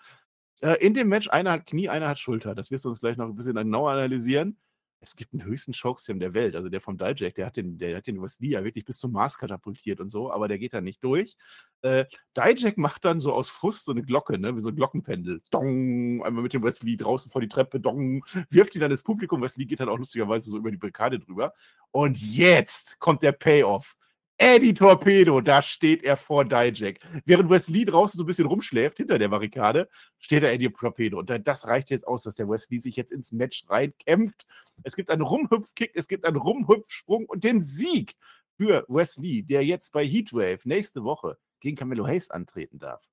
[0.59, 2.55] Äh, in dem Match, einer hat Knie, einer hat Schulter.
[2.55, 4.59] Das wirst du uns gleich noch ein bisschen genauer analysieren.
[5.03, 6.55] Es gibt den höchsten Chokeslam der Welt.
[6.55, 9.11] Also der vom Dijak, der hat den, der hat den Wesley ja wirklich bis zum
[9.11, 11.35] Mars katapultiert und so, aber der geht da nicht durch.
[11.81, 12.05] Äh,
[12.37, 15.41] Dijak macht dann so aus Frust so eine Glocke, ne, wie so ein Glockenpendel.
[15.51, 19.41] Dong, einmal mit dem Wesley draußen vor die Treppe, dong, wirft ihn dann ins Publikum.
[19.41, 21.53] Wesley geht dann auch lustigerweise so über die Barrikade drüber.
[21.91, 23.97] Und jetzt kommt der Payoff.
[24.37, 26.99] Eddie Torpedo, da steht er vor Dijak.
[27.25, 31.19] Während Wesley draußen so ein bisschen rumschläft, hinter der Barrikade, steht da Eddie Torpedo.
[31.19, 34.45] Und das reicht jetzt aus, dass der Wesley sich jetzt ins Match reinkämpft.
[34.83, 38.15] Es gibt einen Rumhüpfkick, es gibt einen Rumhüpfsprung und den Sieg
[38.57, 43.03] für Wesley, der jetzt bei Heatwave nächste Woche gegen Camelo Hayes antreten darf.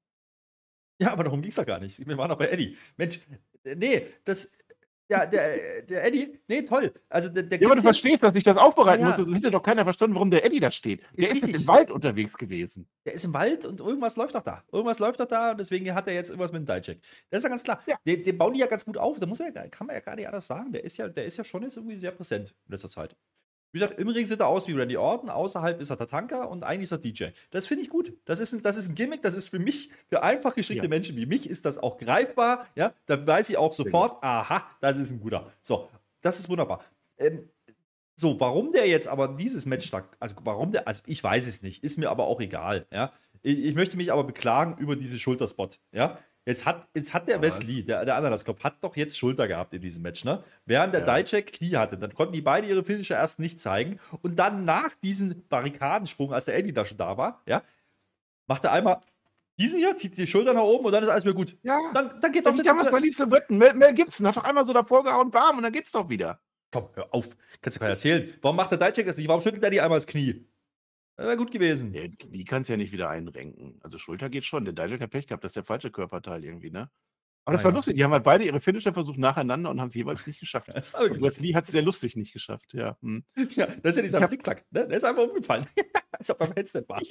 [1.00, 2.06] Ja, aber darum ging es ja gar nicht.
[2.06, 2.76] Wir waren doch bei Eddie.
[2.96, 3.20] Mensch,
[3.64, 4.58] äh, nee, das.
[5.10, 6.92] Ja, der, der Eddie, nee, toll.
[7.08, 9.18] Also der, der Ja, aber du jetzt- verstehst, dass ich das aufbereiten Ja, ja.
[9.18, 9.26] muss.
[9.26, 11.00] Das hätte doch keiner verstanden, warum der Eddie da steht.
[11.18, 12.88] Der Ist ist, im Wald unterwegs gewesen.
[13.04, 14.62] Der ist im Wald und irgendwas läuft doch da.
[14.70, 16.98] Irgendwas läuft doch da und deswegen hat er jetzt irgendwas mit dem Dijak.
[17.28, 17.82] Das ist ja ganz klar.
[17.86, 17.96] Ja.
[18.06, 19.18] Den, den bauen die ja ganz gut auf.
[19.18, 20.70] Da muss man ja, kann man ja gar nicht anders sagen.
[20.72, 23.16] Der ist ja, der ist ja schon jetzt irgendwie sehr präsent in letzter Zeit.
[23.72, 26.64] Wie gesagt, im Ring sieht er aus wie Randy Orton, außerhalb ist er Tatanka und
[26.64, 27.26] eigentlich ist er DJ.
[27.50, 28.12] Das finde ich gut.
[28.24, 30.88] Das ist, ein, das ist ein Gimmick, das ist für mich, für einfach geschickte ja.
[30.88, 32.66] Menschen wie mich, ist das auch greifbar.
[32.74, 35.52] Ja, da weiß ich auch sofort, aha, das ist ein guter.
[35.62, 35.88] So,
[36.20, 36.84] das ist wunderbar.
[37.16, 37.48] Ähm,
[38.16, 41.62] so, warum der jetzt aber dieses Match da, also warum der, also ich weiß es
[41.62, 42.86] nicht, ist mir aber auch egal.
[42.92, 45.78] Ja, ich, ich möchte mich aber beklagen über diese Schulterspot.
[45.92, 49.74] Ja, Jetzt hat, jetzt hat der Wesley, der, der Ananaskopf, hat doch jetzt Schulter gehabt
[49.74, 50.42] in diesem Match, ne?
[50.64, 51.22] Während der ja.
[51.22, 51.98] Dijak Knie hatte.
[51.98, 54.00] Dann konnten die beide ihre Finisher erst nicht zeigen.
[54.22, 57.62] Und dann nach diesem Barrikadensprung, als der Eddie da schon da war, ja,
[58.46, 59.00] macht er einmal
[59.60, 61.56] diesen hier, zieht die Schulter nach oben und dann ist alles wieder gut.
[61.62, 61.78] Ja.
[61.92, 62.64] Dann, dann geht doch nicht.
[62.64, 63.58] was bei Lisa Witten.
[63.58, 66.40] Mel, Mel Gibson hat doch einmal so davor gehauen, warm und dann geht's doch wieder.
[66.72, 67.36] Komm, hör auf.
[67.60, 68.32] Kannst du keiner erzählen.
[68.40, 69.28] Warum macht der Dijak das nicht?
[69.28, 70.46] Warum schüttelt er die einmal das Knie?
[71.20, 71.92] Wäre gut gewesen.
[71.92, 73.78] Ja, die kannst du ja nicht wieder einrenken.
[73.82, 74.64] Also Schulter geht schon.
[74.64, 76.90] Der Dijak hat Pech gehabt, das ist der falsche Körperteil irgendwie, ne?
[77.44, 77.76] Aber das ah, war ja.
[77.76, 77.96] lustig.
[77.96, 80.68] Die haben halt beide ihre Finisher versucht nacheinander und haben es jeweils nicht geschafft.
[80.74, 82.96] Das war wirklich Wesley hat es sehr lustig nicht geschafft, ja.
[83.02, 83.24] Hm.
[83.50, 84.88] Ja, das ist ja dieser Flickflack, ne?
[84.88, 85.66] Der ist einfach umgefallen.
[86.12, 87.02] Als ob beim Headset war.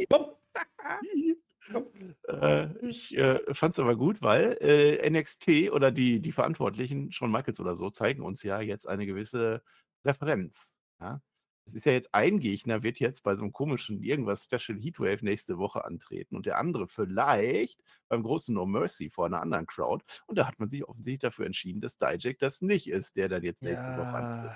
[2.28, 7.32] äh, ich äh, fand es aber gut, weil äh, NXT oder die, die Verantwortlichen, Shawn
[7.32, 9.62] Michaels oder so, zeigen uns ja jetzt eine gewisse
[10.04, 10.74] Referenz.
[11.00, 11.22] Ja?
[11.70, 15.24] Es ist ja jetzt ein Gegner, wird jetzt bei so einem komischen irgendwas Special Heatwave
[15.24, 20.04] nächste Woche antreten und der andere vielleicht beim großen No Mercy vor einer anderen Crowd.
[20.28, 23.44] Und da hat man sich offensichtlich dafür entschieden, dass Dijak das nicht ist, der dann
[23.44, 23.98] jetzt nächste ja.
[23.98, 24.52] Woche antritt.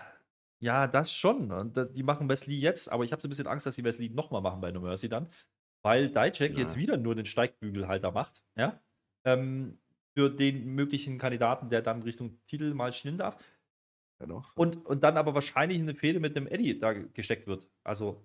[0.59, 1.51] Ja, das schon.
[1.51, 3.83] Und das, die machen Wesley jetzt, aber ich habe so ein bisschen Angst, dass sie
[3.83, 5.27] Wesley nochmal machen bei No Mercy dann,
[5.81, 6.59] weil Dijak ja.
[6.59, 8.81] jetzt wieder nur den Steigbügelhalter macht, ja,
[9.25, 9.79] ähm,
[10.15, 13.37] für den möglichen Kandidaten, der dann Richtung Titel mal schielen darf.
[14.55, 17.67] Und, und dann aber wahrscheinlich eine Fehde mit dem Eddie da gesteckt wird.
[17.83, 18.23] Also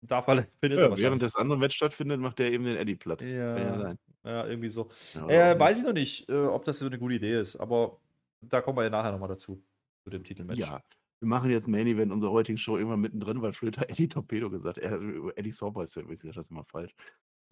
[0.00, 0.22] da
[0.60, 3.22] findet ja, Während das andere Match stattfindet, macht er eben den Eddie platt.
[3.22, 4.88] Ja, ja, ja, irgendwie so.
[5.28, 7.98] Äh, weiß ich noch nicht, äh, ob das so eine gute Idee ist, aber
[8.40, 9.62] da kommen wir ja nachher nochmal dazu,
[10.02, 10.58] zu dem Titelmatch.
[10.58, 10.80] Ja,
[11.20, 14.76] wir machen jetzt Main Event unserer heutigen Show irgendwann mittendrin, weil Flöter Eddie Torpedo gesagt
[14.76, 15.00] hat.
[15.36, 16.94] Eddie Sauber ist ja, das immer falsch.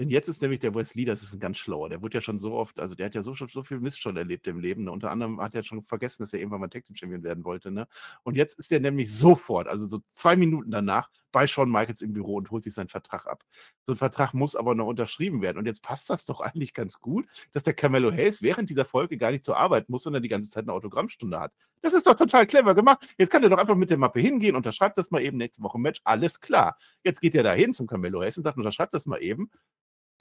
[0.03, 1.89] Denn jetzt ist nämlich der Wesley, das ist ein ganz schlauer.
[1.89, 4.17] Der wurde ja schon so oft, also der hat ja so, so viel Mist schon
[4.17, 4.83] erlebt im Leben.
[4.83, 4.91] Ne?
[4.91, 7.71] Unter anderem hat er schon vergessen, dass er irgendwann mal Tag Team Champion werden wollte.
[7.71, 7.87] Ne?
[8.25, 12.13] Und jetzt ist er nämlich sofort, also so zwei Minuten danach, bei Shawn Michaels im
[12.13, 13.45] Büro und holt sich seinen Vertrag ab.
[13.87, 15.59] So ein Vertrag muss aber noch unterschrieben werden.
[15.59, 19.17] Und jetzt passt das doch eigentlich ganz gut, dass der Carmelo Hayes während dieser Folge
[19.17, 21.53] gar nicht zur Arbeit muss, sondern die ganze Zeit eine Autogrammstunde hat.
[21.81, 23.07] Das ist doch total clever gemacht.
[23.19, 25.79] Jetzt kann er doch einfach mit der Mappe hingehen, unterschreibt das mal eben nächste Woche
[25.79, 26.01] Match.
[26.05, 26.77] Alles klar.
[27.03, 29.51] Jetzt geht er da hin zum Carmelo Hayes und sagt, unterschreibt das mal eben.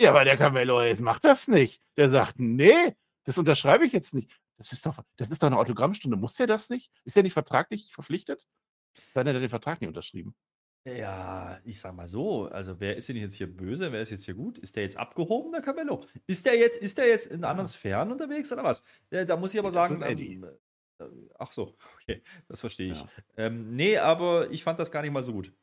[0.02, 1.82] Ja, aber der jetzt macht das nicht.
[1.98, 4.32] Der sagt, nee, das unterschreibe ich jetzt nicht.
[4.58, 6.18] Das ist doch, das ist doch eine Autogrammstunde.
[6.18, 6.92] Muss der das nicht?
[7.04, 8.48] Ist er nicht vertraglich verpflichtet?
[9.14, 10.36] Sei denn, er hat den Vertrag nicht unterschrieben.
[10.84, 14.26] Ja, ich sag mal so, also wer ist denn jetzt hier böse, wer ist jetzt
[14.26, 14.58] hier gut?
[14.58, 16.06] Ist der jetzt abgehoben, der Carmelo?
[16.26, 18.84] Ist der jetzt, ist der jetzt in anderen Sphären unterwegs oder was?
[19.12, 21.06] Da muss ich aber sagen, ähm, äh,
[21.38, 23.02] ach so, okay, das verstehe ich.
[23.02, 23.10] Ja.
[23.38, 25.54] Ähm, nee, aber ich fand das gar nicht mal so gut.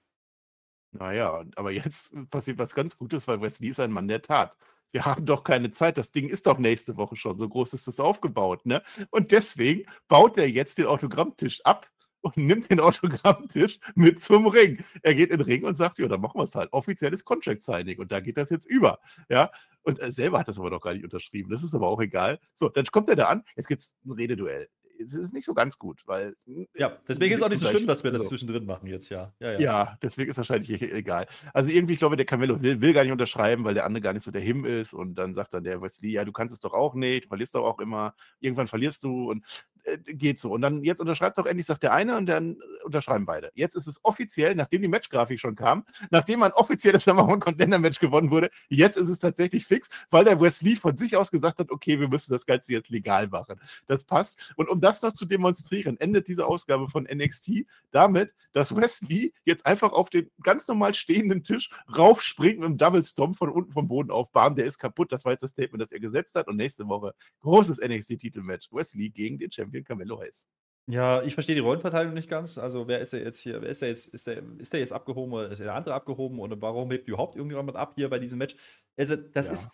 [0.92, 4.56] Naja, aber jetzt passiert was ganz Gutes, weil Wesley ist ein Mann der Tat.
[4.90, 5.98] Wir haben doch keine Zeit.
[5.98, 7.38] Das Ding ist doch nächste Woche schon.
[7.38, 8.82] So groß ist das aufgebaut, ne?
[9.10, 11.90] Und deswegen baut er jetzt den Autogrammtisch ab
[12.22, 14.82] und nimmt den Autogrammtisch mit zum Ring.
[15.02, 16.72] Er geht in den Ring und sagt, ja, dann machen wir es halt.
[16.72, 17.98] Offizielles Contract Signing.
[17.98, 18.98] Und da geht das jetzt über.
[19.28, 19.50] Ja.
[19.82, 21.50] Und er selber hat das aber noch gar nicht unterschrieben.
[21.50, 22.40] Das ist aber auch egal.
[22.54, 23.44] So, dann kommt er da an.
[23.56, 26.34] Jetzt gibt es ein Rededuell es ist nicht so ganz gut, weil.
[26.46, 28.30] Hm, ja, deswegen ist es auch nicht so schlimm, dass wir das so.
[28.30, 29.32] zwischendrin machen jetzt, ja.
[29.40, 29.60] Ja, ja.
[29.60, 31.26] ja deswegen ist wahrscheinlich egal.
[31.52, 34.12] Also irgendwie, ich glaube, der Camelo will, will, gar nicht unterschreiben, weil der andere gar
[34.12, 36.60] nicht so der Him ist und dann sagt dann der Wesley, ja, du kannst es
[36.60, 39.44] doch auch nicht, du verlierst doch auch immer, irgendwann verlierst du und
[39.84, 40.52] äh, geht so.
[40.52, 43.50] Und dann jetzt unterschreibt doch endlich, sagt der eine und dann unterschreiben beide.
[43.54, 47.78] Jetzt ist es offiziell, nachdem die Matchgrafik schon kam, nachdem ein offizielles Number One Contender
[47.78, 51.58] Match gewonnen wurde, jetzt ist es tatsächlich fix, weil der Wesley von sich aus gesagt
[51.58, 53.60] hat, okay, wir müssen das Ganze jetzt legal machen.
[53.86, 54.52] Das passt.
[54.56, 59.66] Und um das noch zu demonstrieren, endet diese Ausgabe von NXT damit, dass Wesley jetzt
[59.66, 63.88] einfach auf den ganz normal stehenden Tisch raufspringt mit einem Double Stomp von unten vom
[63.88, 64.32] Boden auf.
[64.32, 65.12] Bam, der ist kaputt.
[65.12, 66.48] Das war jetzt das Statement, das er gesetzt hat.
[66.48, 68.68] Und nächste Woche großes NXT-Titelmatch.
[68.72, 70.46] Wesley gegen den Champion Camelo Hayes.
[70.90, 72.56] Ja, ich verstehe die Rollenverteilung nicht ganz.
[72.56, 73.60] Also, wer ist der jetzt hier?
[73.60, 74.06] Wer ist der jetzt?
[74.06, 76.38] Ist der, ist der jetzt abgehoben oder ist der andere abgehoben?
[76.38, 78.56] Oder warum hebt überhaupt irgendjemand ab hier bei diesem Match?
[78.96, 79.52] Also, das ja.
[79.52, 79.70] ist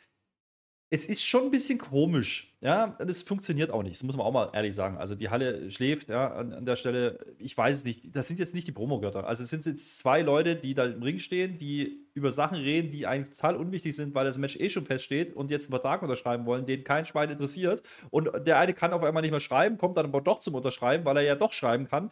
[0.91, 2.57] es ist schon ein bisschen komisch.
[2.61, 3.95] Ja, das funktioniert auch nicht.
[3.97, 4.97] Das muss man auch mal ehrlich sagen.
[4.97, 7.35] Also die Halle schläft, ja, an, an der Stelle.
[7.39, 8.15] Ich weiß es nicht.
[8.15, 9.27] Das sind jetzt nicht die Promogötter.
[9.27, 12.91] Also es sind jetzt zwei Leute, die da im Ring stehen, die über Sachen reden,
[12.91, 16.03] die eigentlich total unwichtig sind, weil das Match eh schon feststeht und jetzt einen Vertrag
[16.03, 17.83] unterschreiben wollen, den kein Schwein interessiert.
[18.11, 21.05] Und der eine kann auf einmal nicht mehr schreiben, kommt dann aber doch zum Unterschreiben,
[21.05, 22.11] weil er ja doch schreiben kann.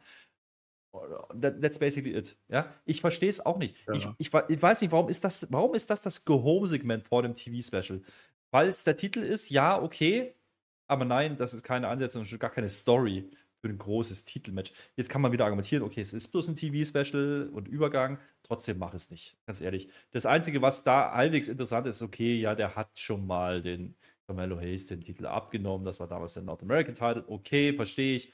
[1.40, 2.36] That's basically it.
[2.48, 3.76] Ja, ich verstehe es auch nicht.
[3.86, 3.94] Ja.
[3.94, 7.34] Ich, ich, ich, weiß nicht, warum ist das, warum ist das das Go-Home-Segment vor dem
[7.34, 8.02] TV-Special?
[8.52, 10.34] Weil es der Titel ist, ja, okay,
[10.86, 13.30] aber nein, das ist keine Ansetzung, gar keine Story
[13.62, 14.72] für ein großes Titelmatch.
[14.96, 18.92] Jetzt kann man wieder argumentieren, okay, es ist bloß ein TV-Special und Übergang, trotzdem mach
[18.92, 19.88] es nicht, ganz ehrlich.
[20.10, 23.96] Das Einzige, was da halbwegs interessant ist, okay, ja, der hat schon mal den
[24.26, 28.32] Carmelo Hayes den Titel abgenommen, das war damals der North American Title, okay, verstehe ich.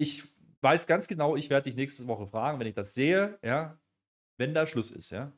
[0.00, 0.24] Ich
[0.62, 3.78] weiß ganz genau, ich werde dich nächste Woche fragen, wenn ich das sehe, ja,
[4.38, 5.32] wenn da Schluss ist, ja.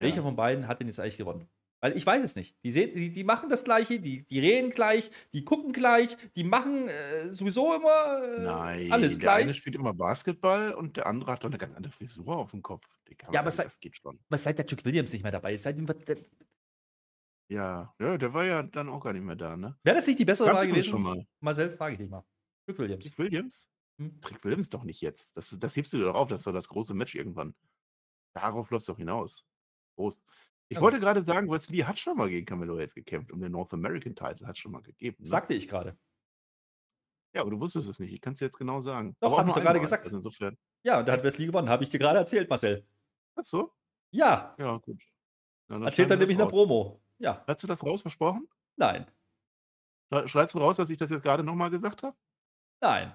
[0.00, 1.48] Welcher von beiden hat denn jetzt eigentlich gewonnen?
[1.86, 2.56] Weil ich weiß es nicht.
[2.64, 6.42] Die, sehen, die, die machen das Gleiche, die, die reden gleich, die gucken gleich, die
[6.42, 9.56] machen äh, sowieso immer äh, Nein, alles der eine gleich.
[9.58, 12.84] spielt immer Basketball und der andere hat doch eine ganz andere Frisur auf dem Kopf.
[13.08, 14.18] Ja, aber gar sei- nicht- das geht schon.
[14.30, 16.08] Was seit der Chuck Williams nicht mehr dabei ist, seitdem wird.
[16.08, 16.22] Wäre
[17.48, 19.78] Ja, ja, der war ja dann auch gar nicht mehr da, ne?
[19.84, 20.90] das nicht die bessere übrigens gewesen?
[20.90, 21.26] schon mal.
[21.38, 22.24] Marcel, frage ich dich mal.
[22.68, 23.04] Chuck Williams.
[23.04, 23.70] Trick Williams?
[24.00, 24.20] Hm?
[24.20, 25.36] Trick Williams doch nicht jetzt.
[25.36, 27.54] Das, das hebst du dir doch auf, das war das große Match irgendwann.
[28.34, 29.46] Darauf läuft es doch hinaus.
[29.96, 30.18] Groß.
[30.68, 33.72] Ich wollte gerade sagen, Wesley hat schon mal gegen Camelo Hayes gekämpft um den North
[33.72, 35.16] American Title, hat schon mal gegeben.
[35.20, 35.26] Ne?
[35.26, 35.96] Sagte ich gerade.
[37.34, 38.12] Ja, aber du wusstest es nicht.
[38.12, 39.14] Ich kann es dir jetzt genau sagen.
[39.20, 40.04] Doch, Aber auch hab ich doch gerade gesagt.
[40.04, 40.56] Also insofern.
[40.82, 41.68] Ja, und da hat Wesley gewonnen.
[41.68, 42.84] Habe ich dir gerade erzählt, Marcel.
[43.36, 43.72] Ach so?
[44.10, 45.02] Ja, Ja, gut.
[45.68, 46.50] Dann erzählt er wir nämlich raus.
[46.50, 47.00] Promo.
[47.18, 48.48] Ja, Hast du das raus versprochen?
[48.76, 49.06] nein,
[50.08, 52.16] Schrei- Schreibst du raus, dass ich das jetzt gerade nochmal gesagt habe?
[52.80, 53.12] nein.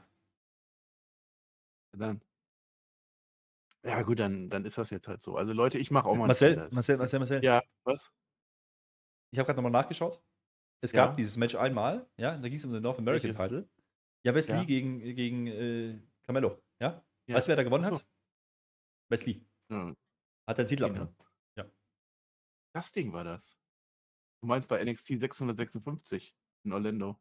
[1.97, 2.21] Dann.
[3.83, 5.35] Ja, gut, dann, dann ist das jetzt halt so.
[5.37, 6.21] Also, Leute, ich mache auch mal.
[6.23, 6.69] einen Marcel.
[6.71, 7.43] Marcel, Marcel, Marcel.
[7.43, 8.13] Ja, was?
[9.33, 10.21] Ich habe gerade nochmal nachgeschaut.
[10.83, 11.05] Es Ja.
[11.07, 13.41] gab dieses Match einmal, ja, da ging es um den North American Welches?
[13.41, 13.69] Title.
[14.23, 14.63] Ja, Wesley Ja.
[14.65, 16.61] gegen, gegen äh, Carmelo.
[16.79, 17.03] Ja?
[17.27, 17.35] Ja.
[17.35, 17.95] Weißt du, wer da gewonnen so.
[17.95, 18.07] hat?
[19.09, 19.45] Wesley.
[19.69, 19.95] Ja,
[20.47, 20.87] Hat den Titel Ja.
[20.87, 21.15] abgenommen.
[22.73, 23.57] das Ding war das.
[24.41, 26.33] Du meinst bei NXT 656
[26.65, 27.19] in Orlando.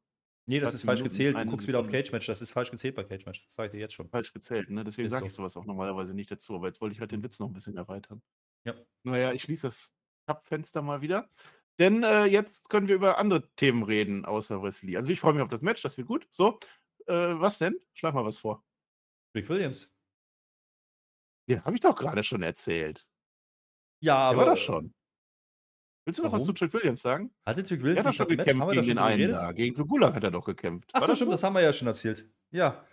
[0.51, 1.37] Nee, das 20 ist falsch Minuten, gezählt.
[1.37, 1.89] Du guckst wieder auf.
[1.89, 2.27] Cage Match.
[2.27, 3.45] Das ist falsch gezählt bei Cage Match.
[3.45, 4.09] Das sage ich dir jetzt schon.
[4.09, 4.83] Falsch gezählt, ne?
[4.83, 5.27] Deswegen sage so.
[5.29, 6.57] ich sowas auch normalerweise nicht dazu.
[6.57, 8.21] Aber jetzt wollte ich halt den Witz noch ein bisschen erweitern.
[8.65, 8.75] Ja.
[9.05, 9.95] Naja, ich schließe das
[10.27, 11.31] Tab-Fenster mal wieder.
[11.79, 14.97] Denn äh, jetzt können wir über andere Themen reden, außer Wesley.
[14.97, 16.27] Also ich freue mich auf das Match, das wird gut.
[16.31, 16.59] So,
[17.07, 17.79] äh, was denn?
[17.95, 18.65] Schlag mal was vor.
[19.37, 19.89] Rick Williams.
[21.47, 23.09] Ja, habe ich doch gerade schon erzählt.
[24.01, 24.39] Ja, Der aber.
[24.39, 24.95] war das schon.
[26.11, 26.57] Willst du noch was warum?
[26.57, 27.31] zu Trick Williams sagen?
[27.47, 28.47] Hatte Trick Er Williams hat doch nicht schon Match?
[28.47, 29.53] gekämpft wir gegen den einen da.
[29.53, 30.93] Gegen Gulak hat er doch gekämpft.
[30.93, 31.35] Achso, stimmt, so?
[31.35, 32.27] das haben wir ja schon erzählt.
[32.51, 32.85] Ja.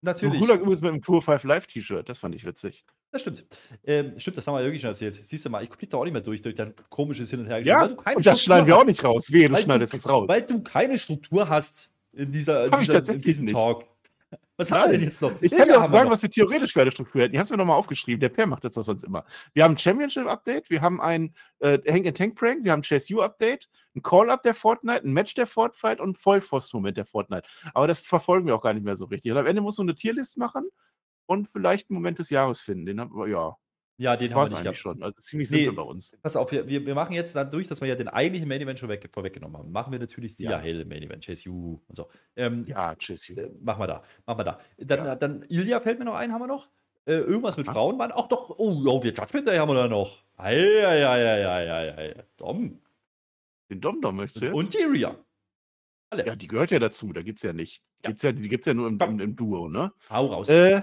[0.00, 0.40] Natürlich.
[0.40, 2.08] Gulak übrigens mit dem Tour 5 Live T-Shirt.
[2.08, 2.84] Das fand ich witzig.
[3.12, 3.46] Das stimmt.
[3.84, 5.14] Ähm, stimmt, das haben wir wirklich schon erzählt.
[5.24, 7.46] Siehst du mal, ich blick da auch nicht mehr durch, durch dein komisches Hin und
[7.46, 7.64] Her.
[7.64, 8.86] Ja, und das Struktur schneiden wir auch hast.
[8.88, 9.32] nicht raus.
[9.32, 10.28] Wehe, du schneidest es raus.
[10.28, 13.54] Weil du keine Struktur hast in, dieser, in, dieser, in diesem nicht.
[13.54, 13.86] Talk.
[14.56, 15.40] Was haben wir denn jetzt noch?
[15.40, 16.12] Ich kann dir auch sagen, noch.
[16.12, 17.34] was wir theoretisch für eine Struktur hätten.
[17.34, 18.20] Ich habe es mir nochmal aufgeschrieben.
[18.20, 19.24] Der Per macht das doch sonst immer.
[19.54, 24.02] Wir haben ein Championship-Update, wir haben ein äh, Hank-and-Tank-Prank, wir haben ein Chase U-Update, ein
[24.02, 27.48] Call-Up der Fortnite, ein Match der Fortnite und ein Vollpfost-Moment der Fortnite.
[27.72, 29.30] Aber das verfolgen wir auch gar nicht mehr so richtig.
[29.30, 30.68] Und am Ende muss nur eine Tierlist machen
[31.26, 32.86] und vielleicht einen Moment des Jahres finden.
[32.86, 33.56] Den haben wir, ja,
[34.00, 34.78] Ja, den haben wir nicht eigentlich gehabt.
[34.78, 35.02] schon.
[35.02, 35.64] Also ziemlich Nee.
[35.64, 36.16] simpel bei uns.
[36.22, 38.88] Pass auf, wir, wir, machen jetzt dadurch, dass wir ja den eigentlichen Main Event schon
[38.88, 40.58] weg, vorweggenommen haben, machen wir natürlich die Ja.
[40.58, 42.08] hell Main Event, Chase U und so.
[42.36, 43.36] Ähm, Ja, Chase U.
[43.40, 44.60] äh, machen wir da, machen wir da.
[44.78, 45.16] Dann, Ja.
[45.16, 46.68] dann Ilya fällt mir noch ein, haben wir noch.
[47.06, 47.72] Äh, irgendwas mit Aha.
[47.74, 48.50] Frauen waren auch doch.
[48.50, 50.22] Oh, oh wir Judgment Day haben wir da noch.
[50.36, 52.14] Eieieiei.
[52.36, 52.78] Dom.
[53.70, 54.54] Den Dom-Dom möchtest du jetzt?
[54.54, 55.16] Und die Rhea.
[56.10, 56.26] Alle.
[56.26, 57.12] ja, die gehört ja dazu.
[57.12, 57.82] Da gibt es ja nicht.
[58.02, 58.08] Ja.
[58.10, 59.92] Gibt's ja, die gibt es ja nur im, im, im Duo, ne?
[60.08, 60.48] Hau raus.
[60.48, 60.82] Äh,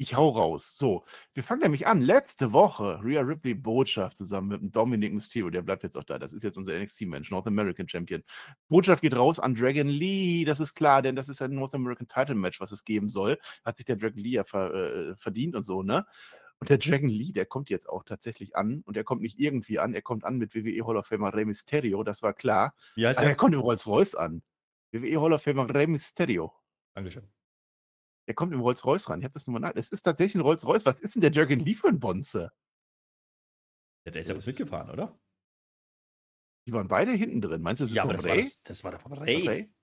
[0.00, 0.78] ich hau raus.
[0.78, 2.00] So, wir fangen nämlich an.
[2.00, 5.50] Letzte Woche Rhea Ripley Botschaft zusammen mit dem Dominic Mysterio.
[5.50, 6.18] Der bleibt jetzt auch da.
[6.18, 8.22] Das ist jetzt unser NXT-Mensch, North American Champion.
[8.68, 10.46] Botschaft geht raus an Dragon Lee.
[10.46, 13.38] Das ist klar, denn das ist ein North American Title Match, was es geben soll.
[13.62, 16.06] Hat sich der Dragon Lee ja ver, äh, verdient und so, ne?
[16.60, 18.80] Und der Dragon Lee, der kommt jetzt auch tatsächlich an.
[18.86, 19.92] Und er kommt nicht irgendwie an.
[19.92, 22.02] Er kommt an mit WWE Hall of Famer Rey Mysterio.
[22.04, 22.74] Das war klar.
[22.98, 23.36] Heißt Aber er er?
[23.36, 24.42] kommt im Rolls-Royce an.
[24.92, 26.54] WWE Hall of Famer Rey Mysterio.
[26.94, 27.30] Dankeschön.
[28.26, 29.20] Der kommt im Rolls-Royce ran.
[29.20, 29.74] Ich habe das nur mal nach.
[29.74, 30.84] Es ist tatsächlich ein Rolls-Royce.
[30.86, 32.52] Was ist denn der Jürgen Lee für ein Bonze?
[34.06, 35.18] Ja, der ist ja was mitgefahren, oder?
[36.66, 37.62] Die waren beide hinten drin.
[37.62, 38.40] Meinst du, das ist Ja, aber das war, Ray?
[38.42, 39.46] das, das war der von Von Ray.
[39.46, 39.74] Ray?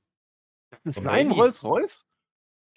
[0.84, 1.28] Das ist Ray?
[1.28, 2.08] Rolls-Royce?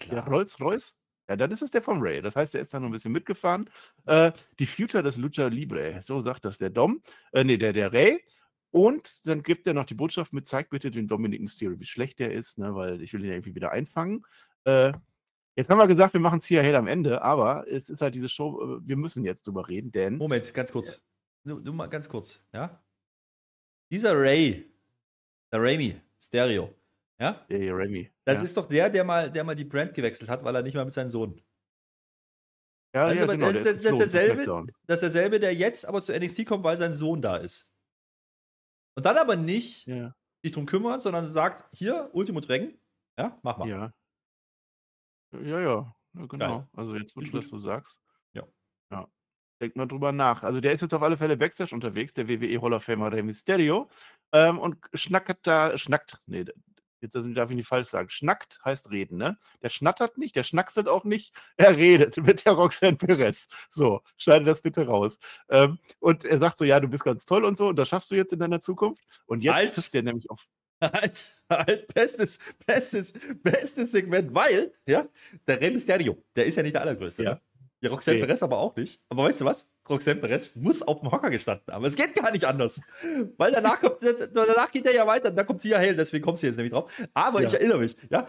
[0.09, 0.27] Der.
[0.27, 0.95] Rolls-Royce?
[1.29, 2.21] Ja, dann ist es der vom Ray.
[2.21, 3.69] Das heißt, der ist da noch ein bisschen mitgefahren.
[4.05, 6.01] Äh, die Future des Lucha Libre.
[6.01, 7.01] So sagt das der Dom.
[7.31, 8.21] Äh, nee, der, der Ray.
[8.71, 12.19] Und dann gibt er noch die Botschaft mit, zeig bitte den Dominic Mysterio, wie schlecht
[12.19, 14.25] der ist, ne, weil ich will ihn ja irgendwie wieder einfangen.
[14.63, 14.93] Äh,
[15.55, 18.15] jetzt haben wir gesagt, wir machen es hier hell am Ende, aber es ist halt
[18.15, 21.01] diese Show, äh, wir müssen jetzt drüber reden, denn Moment, ganz kurz.
[21.43, 22.81] Nur, nur mal ganz kurz, ja?
[23.91, 24.71] Dieser Ray,
[25.51, 26.73] der Raimi, Stereo,
[27.19, 27.33] ja?
[27.49, 28.11] der hier, Remy.
[28.23, 28.45] Das ja.
[28.45, 30.85] ist doch der, der mal, der mal die Brand gewechselt hat, weil er nicht mal
[30.85, 31.41] mit seinem Sohn.
[32.93, 35.85] ja, Also, ja, genau, das, der ist, das, ist derselbe, das ist derselbe, der jetzt
[35.85, 37.69] aber zu NXT kommt, weil sein Sohn da ist.
[38.95, 42.73] Und dann aber nicht Ja, sich drum kümmert, sondern sagt, hier, Ultimo Dragon,
[43.17, 43.67] ja, mach mal.
[43.69, 43.93] ja.
[45.33, 46.59] Ja, ja, ja genau.
[46.59, 46.67] Geil.
[46.73, 47.97] Also jetzt, wo Finde du ich das so sagst.
[48.33, 48.43] Ja.
[48.91, 49.07] Ja.
[49.61, 50.43] Denkt mal drüber nach.
[50.43, 53.23] Also der ist jetzt auf alle Fälle Backstage unterwegs, der WWE Hall of Famer Rey
[53.23, 53.89] Mysterio.
[54.33, 56.45] Ähm, und schnackt da, schnackt, nee,
[57.01, 59.37] jetzt darf ich nicht falsch sagen, schnackt heißt reden, ne?
[59.61, 63.47] Der schnattert nicht, der schnackselt auch nicht, er redet mit der Roxanne Perez.
[63.69, 65.19] So, schneide das bitte raus.
[65.49, 68.11] Ähm, und er sagt so, ja, du bist ganz toll und so, und das schaffst
[68.11, 69.03] du jetzt in deiner Zukunft.
[69.25, 70.45] Und jetzt Als- trifft der nämlich auf.
[70.81, 73.13] Halt, halt, bestes, bestes,
[73.43, 75.07] bestes Segment, weil, ja,
[75.47, 77.31] der Rey Mysterio, der ist ja nicht der allergrößte, Ja.
[77.35, 77.41] ne?
[77.81, 78.25] Ja, Roxanne Nee.
[78.25, 79.01] Perez aber auch nicht.
[79.09, 79.73] Aber weißt du was?
[79.89, 81.83] Roxanne Perez muss auf dem Hocker gestanden haben.
[81.83, 82.81] Es geht gar nicht anders.
[83.37, 83.97] Weil danach, kommt,
[84.33, 85.31] danach geht er ja weiter.
[85.31, 86.91] Da kommt Sia Hale, deswegen kommst du jetzt nämlich drauf.
[87.15, 87.47] Aber Ja.
[87.47, 88.27] ich erinnere mich, ja.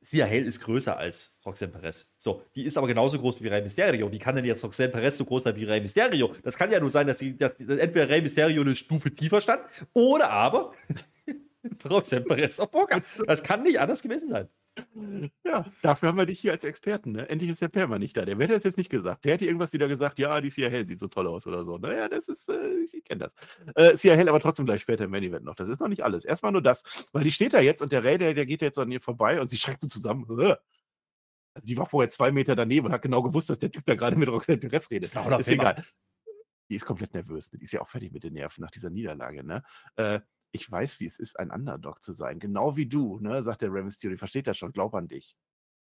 [0.00, 2.14] Sia Hale ist größer als Roxanne Perez.
[2.18, 4.12] So, die ist aber genauso groß wie Rey Mysterio.
[4.12, 6.30] Wie kann denn jetzt Roxanne Perez so groß sein wie Rey Mysterio?
[6.42, 9.62] Das kann ja nur sein, dass, sie, dass entweder Rey Mysterio eine Stufe tiefer stand
[9.94, 10.72] oder aber
[11.90, 13.00] Roxanne Perez auf Poker.
[13.26, 14.48] Das kann nicht anders gewesen sein.
[15.44, 17.28] Ja, dafür haben wir dich hier als Experten, ne?
[17.28, 18.24] Endlich ist der Perma nicht da.
[18.24, 19.24] Der hätte das jetzt nicht gesagt.
[19.24, 21.78] Der hätte irgendwas wieder gesagt, ja, die Sia Hell sieht so toll aus oder so.
[21.78, 23.34] Naja, das ist, äh, ich kenne das.
[23.76, 25.54] Äh, Sia Hell aber trotzdem gleich später im Main Event noch.
[25.54, 26.24] Das ist noch nicht alles.
[26.24, 28.78] Erstmal nur das, weil die steht da jetzt und der Ray, der, der geht jetzt
[28.78, 30.24] an ihr vorbei und sie schreckt so zusammen.
[30.28, 30.56] Also
[31.62, 34.16] die war vorher zwei Meter daneben und hat genau gewusst, dass der Typ da gerade
[34.16, 35.04] mit Roxanne Perez redet.
[35.04, 35.84] Ist Ist egal.
[36.68, 37.52] Die ist komplett nervös.
[37.52, 37.58] ne?
[37.58, 39.44] Die ist ja auch fertig mit den Nerven nach dieser Niederlage.
[39.44, 39.62] Ne?
[39.96, 40.20] Äh,
[40.54, 42.38] ich weiß, wie es ist, ein Underdog zu sein.
[42.38, 43.42] Genau wie du, ne?
[43.42, 44.16] sagt der Rey Mysterio.
[44.18, 45.36] Versteht das schon, glaub an dich.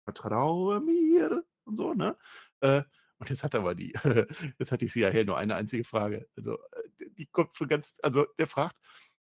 [0.06, 2.18] Vertraue mir und so, ne?
[2.62, 2.84] Äh,
[3.20, 3.94] und jetzt hat aber die,
[4.60, 6.28] jetzt hat die CIA nur eine einzige Frage.
[6.36, 6.56] Also,
[7.00, 8.76] äh, die- kommt schon ganz, also der fragt,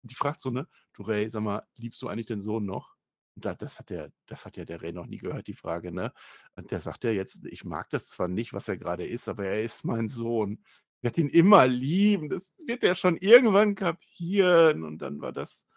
[0.03, 2.95] die fragt so, ne, du Ray, sag mal, liebst du eigentlich den Sohn noch?
[3.35, 5.91] Und da, das hat der, das hat ja der Ray noch nie gehört, die Frage,
[5.91, 6.13] ne?
[6.55, 9.45] Und der sagt ja jetzt, ich mag das zwar nicht, was er gerade ist, aber
[9.45, 10.63] er ist mein Sohn.
[10.99, 12.29] Ich werde ihn immer lieben.
[12.29, 14.83] Das wird er schon irgendwann kapieren.
[14.83, 15.67] Und dann war das,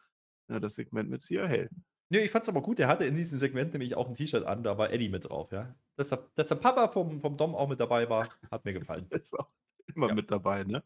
[0.48, 1.68] ja, das Segment mit Sia Hell.
[2.08, 4.64] Nö, ich fand's aber gut, der hatte in diesem Segment nämlich auch ein T-Shirt an,
[4.64, 5.72] da war Eddie mit drauf, ja.
[5.96, 9.06] Dass der, dass der Papa vom, vom Dom auch mit dabei war, hat mir gefallen.
[9.10, 9.48] ist auch
[9.94, 10.14] immer Ja.
[10.14, 10.82] mit dabei, ne?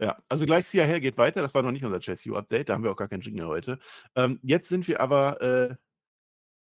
[0.00, 1.42] Ja, also gleich Sia Hell geht weiter.
[1.42, 2.68] Das war noch nicht unser Chess U-Update.
[2.68, 3.78] Da haben wir auch gar keinen Jingle heute.
[4.16, 5.76] Ähm, jetzt sind wir aber äh,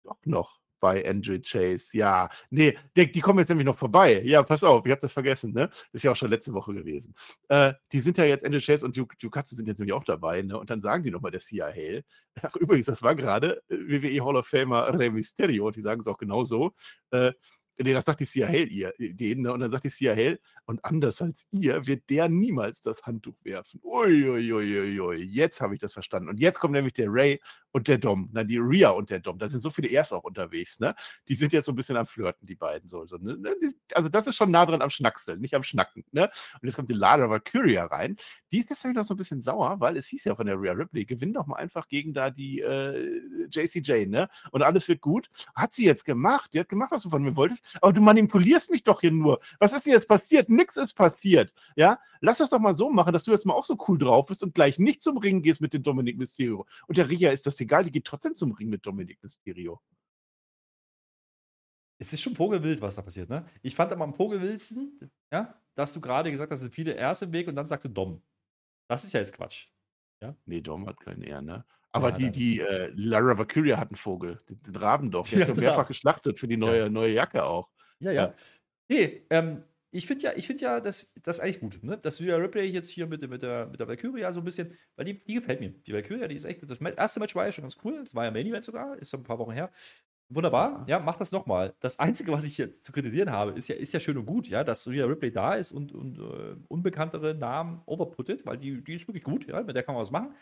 [0.04, 1.98] doch noch bei Andrew Chase.
[1.98, 4.22] Ja, nee, die, die kommen jetzt nämlich noch vorbei.
[4.24, 5.68] Ja, pass auf, ich habe das vergessen, ne?
[5.94, 7.16] Ist ja auch schon letzte Woche gewesen.
[7.50, 10.04] Äh, die sind ja jetzt Andrew Chase und Duke, Duke Katze sind jetzt nämlich auch
[10.04, 10.60] dabei, ne?
[10.60, 12.04] Und dann sagen die nochmal der Sia Hale.
[12.44, 15.72] Ach, übrigens, das war gerade äh, WWE Hall of Famer Rey Mysterio.
[15.72, 16.72] Die sagen es auch genau so.
[17.10, 17.32] Äh,
[17.78, 19.52] Nee, das sagt die Sia Hale ihr, denen, ne?
[19.52, 23.36] Und dann sagt die Sia Hale, und anders als ihr wird der niemals das Handtuch
[23.44, 23.82] werfen.
[23.84, 26.30] Uiuiuiui, jetzt habe ich das verstanden.
[26.30, 27.42] Und jetzt kommt nämlich der Ray
[27.76, 29.38] und der Dom, na, die Rhea und der Dom.
[29.38, 30.96] Da sind so viele Ers auch unterwegs, ne?
[31.28, 33.06] Die sind jetzt so ein bisschen am Flirten, die beiden so.
[33.06, 33.38] so ne?
[33.62, 36.30] Die- Also, das ist schon nah dran am Schnackseln, nicht am Schnacken, ne?
[36.54, 38.16] Und jetzt kommt die Lara Valkyria rein.
[38.54, 40.72] Die ist deswegen noch so ein bisschen sauer, weil es hieß ja von der Rhea
[40.72, 43.20] Ripley, gewinn doch mal einfach gegen da die äh,
[43.52, 44.30] JCJ, ne?
[44.52, 45.30] Und alles wird gut.
[45.54, 46.54] Hat sie jetzt gemacht.
[46.54, 47.66] Die hat gemacht, was du von mir wolltest.
[47.82, 49.42] Aber du manipulierst mich doch hier nur.
[49.60, 50.48] Was ist denn jetzt passiert?
[50.48, 51.52] Nix ist passiert.
[51.76, 52.00] Ja?
[52.26, 54.42] Lass das doch mal so machen, dass du jetzt mal auch so cool drauf bist
[54.42, 56.66] und gleich nicht zum Ring gehst mit dem Dominik Mysterio.
[56.88, 59.80] Und der Ria ist das egal, die geht trotzdem zum Ring mit Dominik Mysterio.
[62.00, 63.46] Es ist schon vogelwild, was da passiert, ne?
[63.62, 65.00] Ich fand aber am vogelwildsten,
[65.32, 67.90] ja, dass du gerade gesagt hast, es sind viele Ers im Weg und dann sagte
[67.90, 68.22] Dom.
[68.90, 69.68] Das ist ja jetzt Quatsch.
[70.46, 71.64] Nee, Dom hat keinen Ehr, ne?
[71.92, 75.26] Aber Ja, die, die äh, Lara Valkyria hat einen Vogel, den, den Raben doch.
[75.30, 77.70] Die Der ist mehrfach geschlachtet für die neue, neue Jacke auch.
[78.00, 78.24] Ja, ja.
[78.26, 78.34] Ja.
[78.90, 79.64] Nee, ähm,
[79.96, 81.98] ich finde ja, ich finde ja, das, das ist eigentlich gut, ne?
[81.98, 85.06] Dass Rhea Ripley jetzt hier mit, mit, der, mit der Valkyria so ein bisschen, weil
[85.06, 85.70] die, die gefällt mir.
[85.70, 88.02] Die Valkyria, die ist echt, das Ma- erste Match war ja schon ganz cool.
[88.04, 89.72] Das war ja Main Event sogar, ist schon ein paar Wochen her.
[90.30, 91.76] Wunderbar, ja, mach das nochmal.
[91.82, 94.48] Das Einzige, was ich hier zu kritisieren habe, ist ja, ist ja schön und gut,
[94.48, 98.96] ja, dass Rhea Ripley da ist und, und äh, unbekanntere Namen overputtet, weil die, die
[98.96, 100.34] ist wirklich gut, ja, mit der kann man was machen.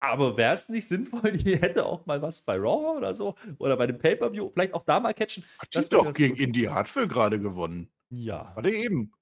[0.00, 3.76] Aber wäre es nicht sinnvoll, die hätte auch mal was bei Raw oder so oder
[3.76, 5.44] bei dem Pay-Per-View, vielleicht auch da mal catchen.
[5.58, 6.40] Hat Das die doch gegen gut.
[6.40, 7.90] Indy Hartwell gerade gewonnen.
[8.10, 8.52] Ja.
[8.54, 9.12] Warte eben.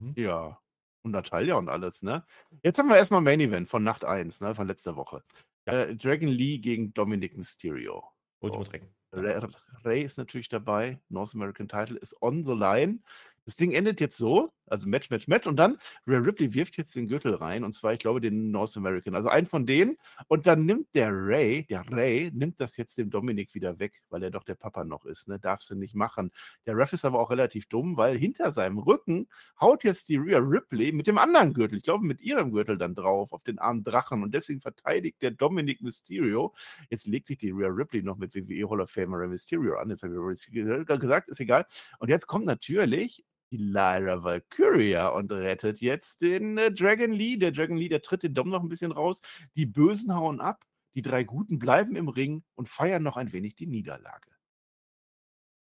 [0.00, 0.14] Hm?
[0.16, 0.58] Ja.
[1.02, 2.24] Und Natalia und alles, ne?
[2.62, 4.54] Jetzt haben wir erstmal Main Event von Nacht 1, ne?
[4.54, 5.24] Von letzter Woche.
[5.66, 5.84] Ja.
[5.84, 8.04] Äh, Dragon Lee gegen Dominic Mysterio.
[8.40, 8.88] Ultimo Dragon.
[9.12, 9.46] Ray,
[9.84, 10.98] Ray ist natürlich dabei.
[11.08, 13.00] North American Title ist on the line.
[13.44, 15.46] Das Ding endet jetzt so, also Match, Match, Match.
[15.46, 17.64] Und dann Rhea Ripley wirft jetzt den Gürtel rein.
[17.64, 19.14] Und zwar, ich glaube, den North American.
[19.14, 19.98] Also einen von denen.
[20.28, 24.22] Und dann nimmt der Ray, der Ray, nimmt das jetzt dem Dominik wieder weg, weil
[24.22, 25.28] er doch der Papa noch ist.
[25.28, 25.38] Ne?
[25.38, 26.30] Darf sie nicht machen.
[26.66, 29.28] Der Ref ist aber auch relativ dumm, weil hinter seinem Rücken
[29.60, 32.94] haut jetzt die Rhea Ripley mit dem anderen Gürtel, ich glaube mit ihrem Gürtel dann
[32.94, 34.22] drauf, auf den armen Drachen.
[34.22, 36.54] Und deswegen verteidigt der Dominik Mysterio.
[36.88, 39.90] Jetzt legt sich die Rhea Ripley noch mit WWE Hall of Famer Mysterio an.
[39.90, 41.66] Jetzt habe ich gesagt, ist egal.
[41.98, 43.24] Und jetzt kommt natürlich
[43.56, 47.36] Lyra Valkyria und rettet jetzt den äh, Dragon Lee.
[47.36, 49.22] Der Dragon Lee, der tritt den Dom noch ein bisschen raus.
[49.56, 50.64] Die Bösen hauen ab.
[50.94, 54.30] Die drei Guten bleiben im Ring und feiern noch ein wenig die Niederlage.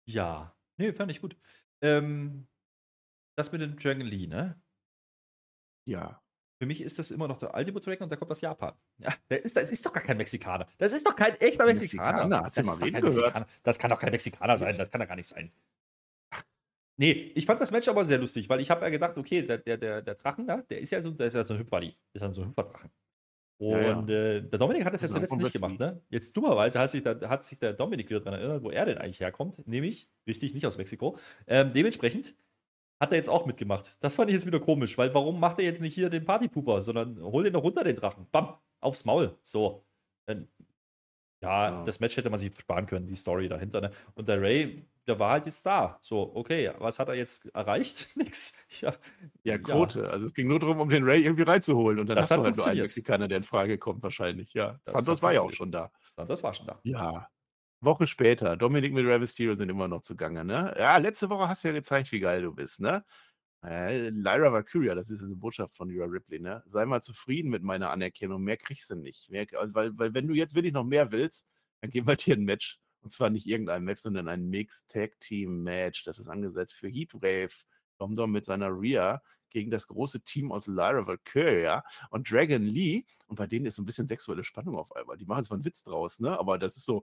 [0.07, 0.57] Ja.
[0.78, 1.36] Nee, fand ich gut.
[1.82, 2.47] Ähm,
[3.36, 4.61] das mit dem Dragon Lee, ne?
[5.84, 6.22] Ja.
[6.59, 8.74] Für mich ist das immer noch der Ultimate Dragon und der kommt aus Japan.
[8.99, 10.66] Ja, der ist, das ist doch gar kein Mexikaner.
[10.78, 12.26] Das ist doch kein echter Mexikaner.
[12.26, 12.93] Mexikaner, das, ist doch kein?
[13.05, 13.47] Mexikaner.
[13.62, 14.76] das kann doch kein Mexikaner sein.
[14.76, 15.53] Das kann doch gar nicht sein.
[17.01, 19.59] Nee, ich fand das Match aber sehr lustig, weil ich habe ja gedacht, okay, der,
[19.59, 21.95] der, der, Drachen da, der ist ja so, der ist ja so ein Hüpferli.
[22.13, 22.91] Ist ja so ein Hüpferdrachen.
[23.61, 23.97] Ja, ja.
[23.97, 26.01] Und äh, der Dominik hat das Das ja ein zuletzt nicht gemacht, ne?
[26.11, 28.99] Jetzt dummerweise hat sich, der, hat sich der Dominik wieder daran erinnert, wo er denn
[28.99, 29.67] eigentlich herkommt.
[29.67, 31.17] Nämlich, richtig, nicht aus Mexiko.
[31.47, 32.35] Ähm, dementsprechend
[33.01, 33.97] hat er jetzt auch mitgemacht.
[34.01, 36.83] Das fand ich jetzt wieder komisch, weil warum macht er jetzt nicht hier den Partypooper,
[36.83, 38.27] sondern hol den noch runter, den Drachen.
[38.33, 39.37] Bam, aufs Maul.
[39.45, 39.85] So.
[40.27, 40.49] Dann,
[41.43, 41.82] ja, Ja.
[41.84, 43.80] das Match hätte man sich sparen können, die Story dahinter.
[43.80, 43.91] Ne?
[44.14, 45.99] Und der Ray, der war halt jetzt da.
[46.03, 48.09] So, okay, was hat er jetzt erreicht?
[48.16, 48.66] Nix.
[48.80, 48.93] Ja,
[49.45, 50.11] Ja, Quote.
[50.11, 51.99] Also es ging nur darum, um den Ray irgendwie reinzuholen.
[52.01, 52.80] Und dann Das hast hat du halt nur einen.
[52.82, 54.53] Mexikaner, der in Frage kommt, wahrscheinlich.
[54.55, 54.78] Ja.
[54.84, 55.91] Das Santos war ja auch schon da.
[56.16, 56.80] das war schon da.
[56.82, 57.28] Ja.
[57.80, 60.74] Woche später, Dominik mit Rey Mysterio sind immer noch zugange, ne?
[60.76, 63.05] Ja, letzte Woche hast du ja gezeigt, wie geil du bist, ne?
[63.65, 66.63] Äh, Lyra Valkyria, das ist eine Botschaft von Lyra Ripley, ne?
[66.67, 69.31] Sei mal zufrieden mit meiner Anerkennung, mehr kriegst du nicht.
[69.31, 71.49] Mehr, weil, weil wenn du jetzt wirklich noch mehr willst,
[71.81, 72.79] dann geben wir dir ein Match.
[73.01, 76.05] Und zwar nicht irgendein Match, sondern ein Mixed Tag Team Match.
[76.05, 77.65] Das ist angesetzt für Heatwave.
[77.99, 83.05] Dom Dom mit seiner Rhea gegen das große Team aus Lyra Valkyria und Dragon Lee.
[83.27, 85.17] Und bei denen ist so ein bisschen sexuelle Spannung auf einmal.
[85.17, 86.39] Die machen zwar einen Witz draus, ne?
[86.39, 87.03] Aber das ist so,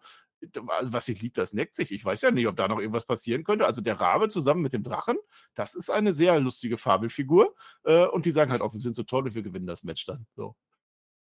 [0.82, 1.92] was ich lieb, das neckt sich.
[1.92, 3.66] Ich weiß ja nicht, ob da noch irgendwas passieren könnte.
[3.66, 5.18] Also der Rabe zusammen mit dem Drachen,
[5.54, 7.56] das ist eine sehr lustige Fabelfigur.
[7.84, 10.06] Äh, und die sagen halt auch, wir sind so toll und wir gewinnen das Match
[10.06, 10.26] dann.
[10.36, 10.56] So.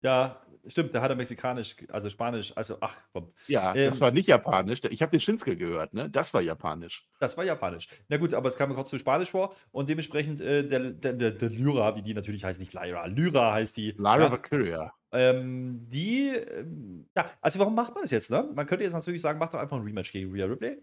[0.04, 4.10] Ja, stimmt, der hat er mexikanisch, also spanisch, also ach komm, Ja, Ähm, das war
[4.10, 4.80] nicht japanisch.
[4.90, 6.10] Ich habe den Shinsuke gehört, ne?
[6.10, 7.08] Das war japanisch.
[7.20, 7.88] das war japanisch.
[8.08, 11.32] Na gut, aber es kam mir trotzdem spanisch vor und dementsprechend äh, der, der, der,
[11.32, 13.92] der Lyra, wie die natürlich heißt, nicht Lyra, Lyra heißt die.
[13.92, 14.94] Lyra ja, Valkyria.
[15.12, 18.50] Ähm, die, ähm, ja, also warum macht man das jetzt, ne?
[18.54, 20.82] Man könnte jetzt natürlich sagen, mach doch einfach ein Rematch gegen Rhea Ripley.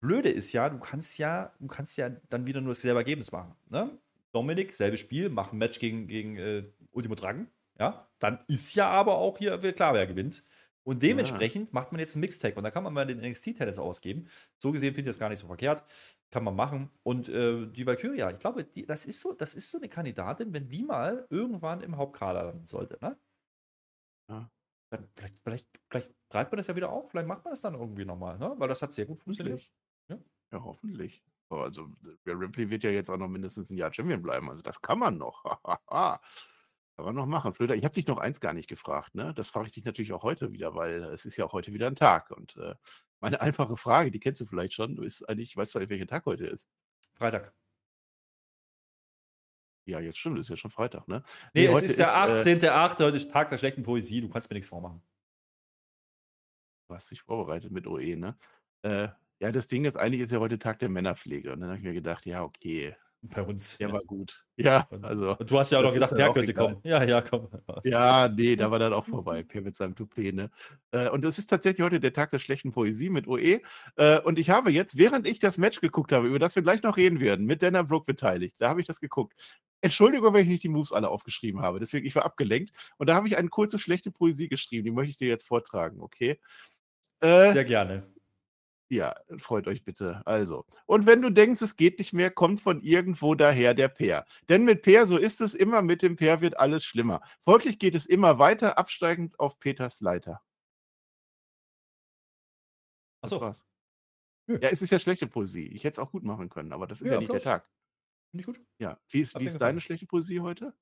[0.00, 3.54] Blöde ist ja, du kannst ja, du kannst ja dann wieder nur dasselbe Ergebnis machen,
[3.70, 3.90] ne?
[4.32, 7.48] Dominik, selbes Spiel, mach ein Match gegen, gegen äh, Ultimo Dragon,
[7.78, 8.06] ja?
[8.18, 10.42] Dann ist ja aber auch hier klar, wer gewinnt.
[10.86, 14.28] Und dementsprechend macht man jetzt einen Mixtag und da kann man mal den NXT-Tennis ausgeben.
[14.56, 15.82] So gesehen finde ich das gar nicht so verkehrt.
[16.30, 16.90] Kann man machen.
[17.02, 20.52] Und äh, die Valkyria, ich glaube, die, das, ist so, das ist so eine Kandidatin,
[20.52, 23.16] wenn die mal irgendwann im Hauptkader landen sollte, ne?
[24.28, 24.50] Ja.
[24.90, 27.74] Dann vielleicht, vielleicht, vielleicht greift man das ja wieder auf, vielleicht macht man das dann
[27.74, 28.54] irgendwie nochmal, ne?
[28.56, 29.68] Weil das hat sehr gut funktioniert.
[30.08, 30.18] Ja.
[30.52, 31.24] Ja, hoffentlich.
[31.48, 31.88] Also,
[32.24, 34.48] der Ripley wird ja jetzt auch noch mindestens ein Jahr Champion bleiben.
[34.50, 35.44] Also, das kann man noch.
[36.96, 37.52] kann man noch machen.
[37.52, 39.14] Flöter, ich habe dich noch eins gar nicht gefragt.
[39.14, 39.32] Ne?
[39.34, 41.86] Das frage ich dich natürlich auch heute wieder, weil es ist ja auch heute wieder
[41.88, 42.30] ein Tag.
[42.30, 42.74] Und äh,
[43.20, 46.26] meine einfache Frage, die kennst du vielleicht schon, du ist eigentlich, weißt du, welcher Tag
[46.26, 46.68] heute ist?
[47.14, 47.52] Freitag.
[49.86, 51.22] Ja, jetzt stimmt, ist ja schon Freitag, ne?
[51.54, 54.50] Nee, es heute ist der äh, 18.8., heute ist Tag der schlechten Poesie, du kannst
[54.50, 55.00] mir nichts vormachen.
[56.88, 58.36] Du hast dich vorbereitet mit OE, ne?
[58.82, 59.08] Äh,
[59.38, 61.52] ja, das Ding ist, eigentlich ist ja heute Tag der Männerpflege.
[61.52, 62.96] Und dann habe ich mir gedacht, ja, okay,
[63.34, 63.78] Bei uns.
[63.78, 64.44] der war gut.
[64.56, 65.36] Ja, also.
[65.36, 66.80] Und du hast ja auch noch gedacht, der könnte kommen.
[66.84, 67.48] Ja, ja, komm.
[67.84, 70.50] Ja, nee, da war dann auch vorbei, Per mit seinem Toupet, ne?
[70.92, 73.60] Äh, und es ist tatsächlich heute der Tag der schlechten Poesie mit OE.
[73.96, 76.82] Äh, und ich habe jetzt, während ich das Match geguckt habe, über das wir gleich
[76.82, 79.34] noch reden werden, mit Dana Brooke beteiligt, da habe ich das geguckt.
[79.80, 81.78] Entschuldigung, wenn ich nicht die Moves alle aufgeschrieben habe.
[81.80, 82.72] Deswegen, ich war abgelenkt.
[82.96, 84.84] Und da habe ich eine kurze schlechte Poesie geschrieben.
[84.84, 86.40] Die möchte ich dir jetzt vortragen, okay?
[87.20, 88.06] Äh, Sehr gerne.
[88.88, 90.22] Ja, freut euch bitte.
[90.26, 94.26] Also, und wenn du denkst, es geht nicht mehr, kommt von irgendwo daher der Peer.
[94.48, 97.20] Denn mit Peer, so ist es immer, mit dem Peer wird alles schlimmer.
[97.44, 100.42] Folglich geht es immer weiter, absteigend auf Peters Leiter.
[103.22, 103.52] Achso.
[104.48, 104.58] Nö.
[104.62, 105.66] Ja, es ist ja schlechte Poesie.
[105.68, 107.40] Ich hätte es auch gut machen können, aber das ist Ja, ja, nicht der.
[107.40, 107.68] Tag.
[108.30, 108.64] finde ich gut.
[108.78, 110.72] Ja, wie ist, wie ist deine schlechte Poesie heute?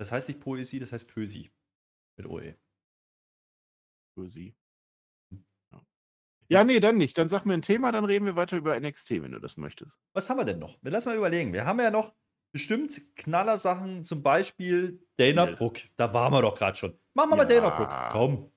[0.00, 1.52] Das heißt nicht Poesie, das heißt Pösi.
[2.16, 2.56] Mit OE.
[4.16, 4.56] Poesie.
[6.50, 6.58] Ja.
[6.58, 7.16] ja, nee, dann nicht.
[7.16, 9.98] Dann sag mir ein Thema, dann reden wir weiter über NXT, wenn du das möchtest.
[10.12, 10.78] Was haben wir denn noch?
[10.82, 11.52] Wir lassen mal überlegen.
[11.52, 12.12] Wir haben ja noch
[12.52, 15.46] bestimmt Knallersachen, zum Beispiel Dana.
[15.46, 15.82] Brooke.
[15.96, 16.98] Da waren wir doch gerade schon.
[17.14, 17.76] Machen wir mal Dana Ja.
[17.76, 18.08] Brooke.
[18.12, 18.52] Komm.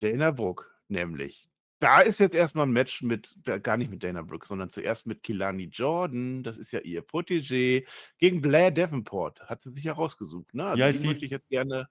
[0.00, 1.50] Dana Brooke, nämlich.
[1.80, 5.22] Da ist jetzt erstmal ein Match mit, gar nicht mit Dana Brooke, sondern zuerst mit
[5.22, 6.42] Kilani Jordan.
[6.42, 7.86] Das ist ja ihr Protégé.
[8.18, 9.42] Gegen Blair Davenport.
[9.42, 10.64] Hat sie sich ja rausgesucht, ne?
[10.64, 11.88] Also heißt die möchte ich jetzt gerne.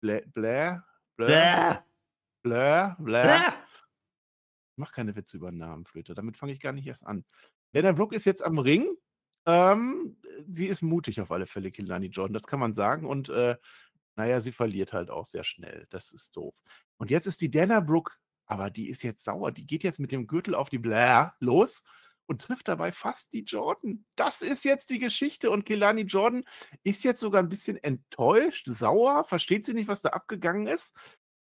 [0.00, 0.22] Blair?
[0.26, 0.84] Blair?
[1.16, 1.84] Blair?
[2.42, 2.48] Bäh.
[2.48, 2.96] Blair?
[2.98, 3.54] Blair?
[4.76, 6.14] Mach keine Witze über Namen, Flöte.
[6.14, 7.24] Damit fange ich gar nicht erst an.
[7.72, 8.96] Dana Brooke ist jetzt am Ring.
[9.46, 10.16] Ähm,
[10.48, 12.34] sie ist mutig auf alle Fälle, Kilani Jordan.
[12.34, 13.06] Das kann man sagen.
[13.06, 13.56] Und äh,
[14.16, 15.86] naja, sie verliert halt auch sehr schnell.
[15.90, 16.54] Das ist doof.
[16.98, 18.12] Und jetzt ist die Dana Brooke,
[18.46, 19.52] aber die ist jetzt sauer.
[19.52, 21.84] Die geht jetzt mit dem Gürtel auf die Blair los
[22.26, 24.04] und trifft dabei fast die Jordan.
[24.16, 25.50] Das ist jetzt die Geschichte.
[25.50, 26.44] Und Kilani Jordan
[26.82, 30.94] ist jetzt sogar ein bisschen enttäuscht, sauer, versteht sie nicht, was da abgegangen ist.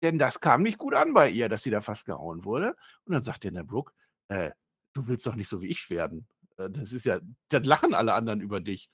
[0.04, 2.76] Denn das kam nicht gut an bei ihr, dass sie da fast gehauen wurde.
[3.06, 3.93] Und dann sagt Dana Brooke,
[4.30, 4.52] äh,
[4.93, 6.28] du willst doch nicht so wie ich werden.
[6.58, 7.20] Äh, Das ist ja,
[7.50, 8.89] dann lachen alle anderen über dich.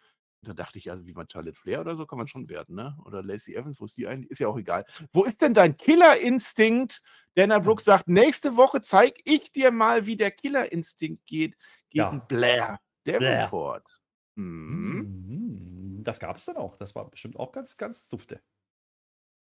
[0.45, 2.97] Da dachte ich, also wie man Charlotte Flair oder so kann man schon werden, ne?
[3.05, 4.29] Oder Lacey Evans, wo ist die eigentlich?
[4.29, 4.85] Ist ja auch egal.
[5.13, 7.01] Wo ist denn dein Killerinstinkt?
[7.35, 11.55] Dana Brooks sagt, nächste Woche zeige ich dir mal, wie der Killerinstinkt geht
[11.89, 12.25] gegen Ja.
[12.27, 13.19] Blair Blair.
[13.19, 14.01] Davenport.
[14.35, 15.97] Mhm.
[15.99, 16.03] Mhm.
[16.03, 16.75] Das gab es dann auch.
[16.77, 18.41] Das war bestimmt auch ganz, ganz dufte.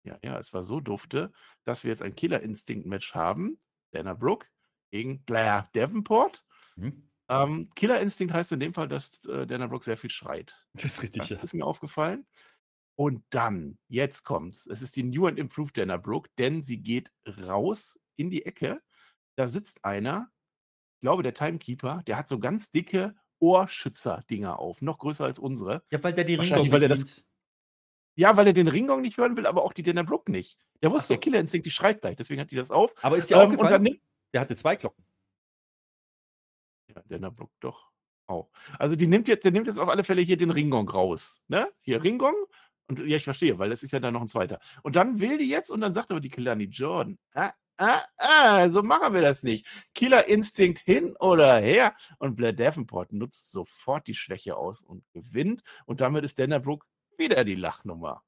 [0.04, 1.32] Ja, ja, es war so dufte,
[1.66, 3.58] dass wir jetzt ein Killerinstinkt-Match haben.
[3.91, 4.47] Dana Brooke
[4.91, 6.43] gegen Blair Davenport.
[6.76, 7.10] Mhm.
[7.28, 10.66] Ähm, Killerinstinkt heißt in dem Fall, dass äh, Dana Brooke sehr viel schreit.
[10.74, 11.22] Das ist richtig.
[11.28, 11.43] Das Ja.
[11.43, 12.26] ist mir aufgefallen.
[12.97, 14.66] Und dann, jetzt kommt's.
[14.68, 17.12] Es ist die New and Improved Dana Brooke, denn sie geht
[17.47, 18.82] raus in die Ecke.
[19.38, 20.32] Da sitzt einer,
[20.97, 25.84] ich glaube, der Timekeeper, der hat so ganz dicke Ohrschützer-Dinger auf, noch größer als unsere.
[25.91, 27.26] ja, weil der die weil der das- bedient.
[28.20, 30.57] Ja, weil er den Ringgong nicht hören will, aber auch die Dana Brooke nicht.
[30.82, 31.13] Der wusste, so.
[31.13, 32.93] der Killerinstinkt, die schreit gleich, deswegen hat die das auf.
[33.01, 34.01] Aber ist dir Ähm, aufgefallen, nimmt
[34.34, 35.05] der hatte zwei Glocken.
[36.93, 37.89] Ja, Dana Brooke doch
[38.28, 38.51] auch.
[38.78, 41.41] Also die nimmt jetzt, der nimmt jetzt auf alle Fälle hier den Ringgong raus.
[41.47, 41.72] Ne?
[41.80, 42.36] Hier Ringgong.
[42.89, 44.59] Und ja, ich verstehe, weil das ist ja dann noch ein zweiter.
[44.84, 48.70] Und dann will die jetzt, und dann sagt aber die Kilani Jordan, ah, ah, ah,
[48.70, 49.65] so machen wir das nicht.
[49.95, 51.95] Killer Instinct hin oder her.
[52.17, 55.63] Und Blair Davenport nutzt sofort die Schwäche aus und gewinnt.
[55.86, 56.86] Und damit ist Dana Brooke
[57.20, 58.24] wieder die Lachnummer.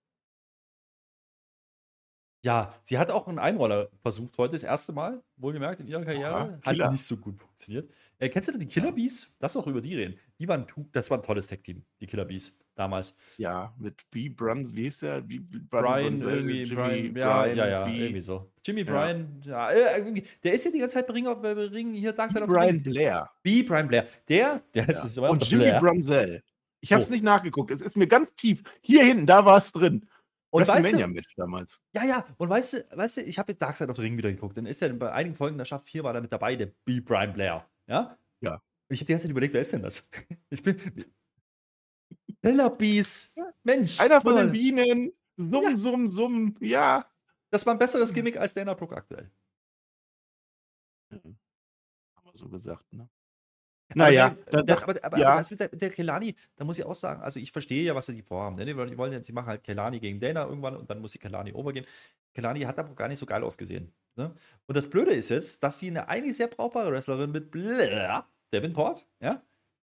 [2.43, 6.53] Ja, sie hat auch einen Einroller versucht heute, das erste Mal, wohlgemerkt, in ihrer Karriere.
[6.63, 6.91] Hat Killer.
[6.91, 7.91] nicht so gut funktioniert.
[8.17, 9.35] Äh, kennst du denn die Killer Bees?
[9.39, 10.17] Lass auch über die reden.
[10.39, 13.15] Die waren, das war ein tolles Tech-Team, die Killer Bees damals.
[13.37, 14.29] Ja, mit B.
[14.29, 15.21] Brun, wie hieß der?
[15.21, 15.37] B.
[15.39, 17.99] Brian, Brunzell, irgendwie, Jimmy Brian, ja, Bryan, ja, ja, B.
[17.99, 18.51] irgendwie so.
[18.65, 18.91] Jimmy Ja.
[18.91, 22.31] Bryan, ja, äh, der ist ja die ganze Zeit bei Ring, bei Ring hier, Dark
[22.31, 22.81] Side of Brian.
[22.81, 23.29] Blair.
[23.43, 23.61] B.
[23.61, 24.07] Brian Blair.
[24.27, 25.05] Der, der ist Ja.
[25.05, 25.79] es immer Und Jimmy Blair.
[25.79, 26.41] Brunzell.
[26.81, 27.13] Ich habe es So.
[27.13, 27.71] nicht nachgeguckt.
[27.71, 28.63] Es ist mir ganz tief.
[28.81, 30.07] Hier hinten, da war es drin.
[30.49, 31.79] Und weißt du, WrestleMania-Match damals.
[31.93, 34.17] Ja, ja, und weißt du, weißt du, ich habe jetzt Dark Side of the Ring
[34.17, 34.57] wieder geguckt.
[34.57, 36.99] Dann ist er bei einigen Folgen der Schaft 4 war er mit dabei, der B.
[36.99, 37.65] Brian Blair.
[37.87, 38.17] Ja?
[38.41, 38.55] Ja.
[38.55, 40.09] Und ich habe die ganze Zeit überlegt, wer ist denn das?
[40.49, 40.77] Ich bin.
[42.41, 43.35] Tellabies.
[43.63, 43.99] Mensch.
[43.99, 44.51] Einer von den.
[44.51, 45.13] Bienen.
[45.37, 45.77] Summ, Ja.
[45.77, 46.55] summ, summ.
[46.59, 47.05] Ja.
[47.51, 49.31] Das war ein besseres Gimmick als Dana Brooke aktuell.
[51.11, 51.37] Haben
[52.23, 53.07] wir so gesagt, ne?
[53.91, 55.27] Aber Naja, der- dann der, aber, aber, ja.
[55.29, 57.93] aber das mit der, der Kelani, da muss ich auch sagen, also ich verstehe ja,
[57.95, 58.55] was sie die vorhaben.
[58.55, 58.65] Ne?
[58.65, 61.53] Die wollen, jetzt, die machen halt Kelani gegen Dana irgendwann und dann muss die Kelani
[61.53, 61.85] overgehen.
[62.33, 63.91] Kelani hat aber gar nicht so geil ausgesehen.
[64.15, 64.33] Ne?
[64.67, 69.05] Und das Blöde ist jetzt, dass sie eine eigentlich sehr brauchbare Wrestlerin mit Blair, Davenport,
[69.21, 69.41] ja,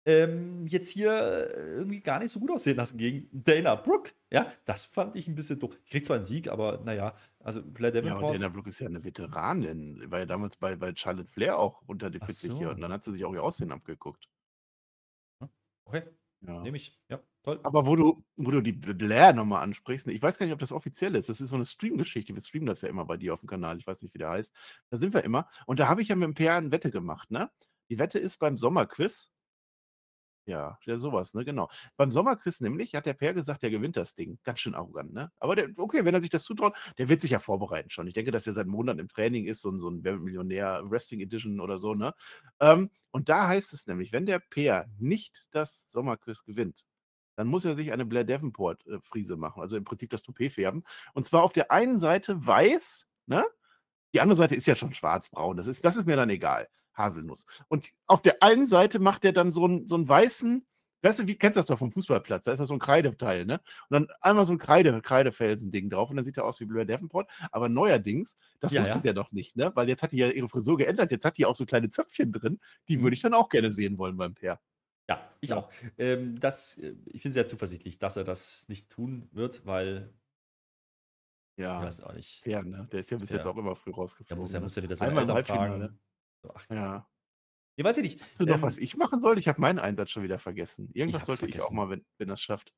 [0.07, 4.13] ähm, jetzt hier äh, irgendwie gar nicht so gut aussehen lassen gegen Dana Brooke.
[4.31, 5.75] Ja, das fand ich ein bisschen doof.
[5.89, 7.15] Kriegt zwar einen Sieg, aber naja,
[7.45, 8.35] also Blair Ja, und Davenport.
[8.37, 10.11] Dana Brooke ist ja eine Veteranin.
[10.11, 12.59] War ja damals bei, bei Charlotte Flair auch unter die Ach 40 so.
[12.59, 12.71] hier.
[12.71, 14.29] Und dann hat sie sich auch ihr Aussehen abgeguckt.
[15.85, 16.03] okay,
[16.41, 16.61] Ja.
[16.63, 16.99] nehme ich.
[17.09, 17.61] Ja, toll.
[17.63, 20.59] Aber wo du, wo du die Blair nochmal ansprichst, ne, ich weiß gar nicht, ob
[20.59, 21.29] das offiziell ist.
[21.29, 22.35] Das ist so eine Stream-Geschichte.
[22.35, 23.79] Wir streamen das ja immer bei dir auf dem Kanal.
[23.79, 24.55] Ich weiß nicht, wie der heißt.
[24.91, 25.49] Da sind wir immer.
[25.67, 27.51] Und da habe ich ja mit dem Per eine Wette gemacht, ne?
[27.91, 29.31] Die Wette ist beim Sommerquiz.
[30.47, 31.45] Ja, ja, sowas, ne?
[31.45, 31.71] Genau.
[31.97, 34.39] Beim Sommerquiz nämlich hat der Per gesagt, der gewinnt das Ding.
[34.45, 35.33] Ganz schön arrogant, ne?
[35.39, 38.07] Aber der, okay, wenn er sich das zutraut, der wird sich ja vorbereiten schon.
[38.07, 40.83] Ich denke, dass er seit Monaten im Training ist, so ein, so ein Wer Millionär
[40.85, 42.15] Wrestling Edition oder so, ne?
[42.61, 46.85] Ähm, und da heißt es nämlich, wenn der Per nicht das Sommerquiz gewinnt,
[47.37, 50.53] dann muss er sich eine Blair Davenport äh, Friese machen, also im Prinzip das Toupet
[50.53, 50.85] färben.
[51.15, 53.45] Und zwar auf der einen Seite weiß, ne?
[54.15, 55.57] Die andere Seite ist ja schon schwarz-braun.
[55.57, 56.69] Das ist, das ist mir dann egal.
[56.95, 57.47] Haselnuss.
[57.69, 60.67] Und auf der einen Seite macht er dann so einen, so einen weißen,
[61.03, 62.45] weißt du, wie kennst du das doch vom Fußballplatz?
[62.47, 63.61] Da ist das so ein Kreideteil, ne?
[63.91, 66.87] Und dann einmal so ein Kreide, Kreidefelsen-Ding drauf und dann sieht er aus wie Blair
[66.87, 67.31] Davenport.
[67.53, 69.03] Aber neuerdings, das Ja, wusste ja.
[69.03, 69.71] der doch nicht, ne?
[69.75, 72.33] Weil jetzt hat die ja ihre Frisur geändert, jetzt hat die auch so kleine Zöpfchen
[72.33, 72.59] drin.
[72.89, 73.03] Die Mhm.
[73.03, 74.61] würde ich dann auch gerne sehen wollen beim Per.
[75.11, 75.57] Ja, ich Ja.
[75.59, 75.71] auch.
[75.99, 80.11] Ähm, das, äh, ich bin sehr zuversichtlich, dass er das nicht tun wird, weil,
[81.59, 82.89] ich Ja, weiß auch nicht, Per, ne?
[82.91, 84.41] Der ist ja bis jetzt auch immer früh rausgeflogen.
[84.41, 84.65] muss, er ne?
[84.65, 85.99] muss er wieder seine Einmal Eltern fragen.
[86.45, 87.09] So, Ach, Ja.
[87.77, 88.21] ich weiß ich nicht.
[88.21, 89.39] Weißt du noch, Ähm, was ich machen soll?
[89.39, 90.91] Ich habe meinen Einsatz schon wieder vergessen.
[90.93, 91.77] Irgendwas sollte ich auch vergessen.
[91.77, 92.75] mal, wenn, wenn das schafft.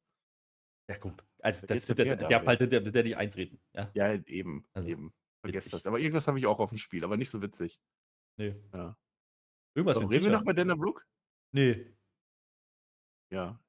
[0.88, 1.24] Ja, gut.
[1.42, 2.42] Also, Da das wird ja der, der.
[2.44, 3.60] Fall, der, der nicht eintreten.
[3.74, 5.12] Ja, Ja, eben, Also, eben.
[5.44, 5.86] Vergesst das.
[5.86, 7.80] Aber irgendwas habe ich auch auf dem Spiel, aber nicht so witzig.
[8.38, 8.54] nee.
[8.72, 8.96] Ja.
[9.74, 11.02] Irgendwas So, reden wir noch bei Dana Brooke?
[11.52, 11.94] Nee.
[13.30, 13.60] Ja.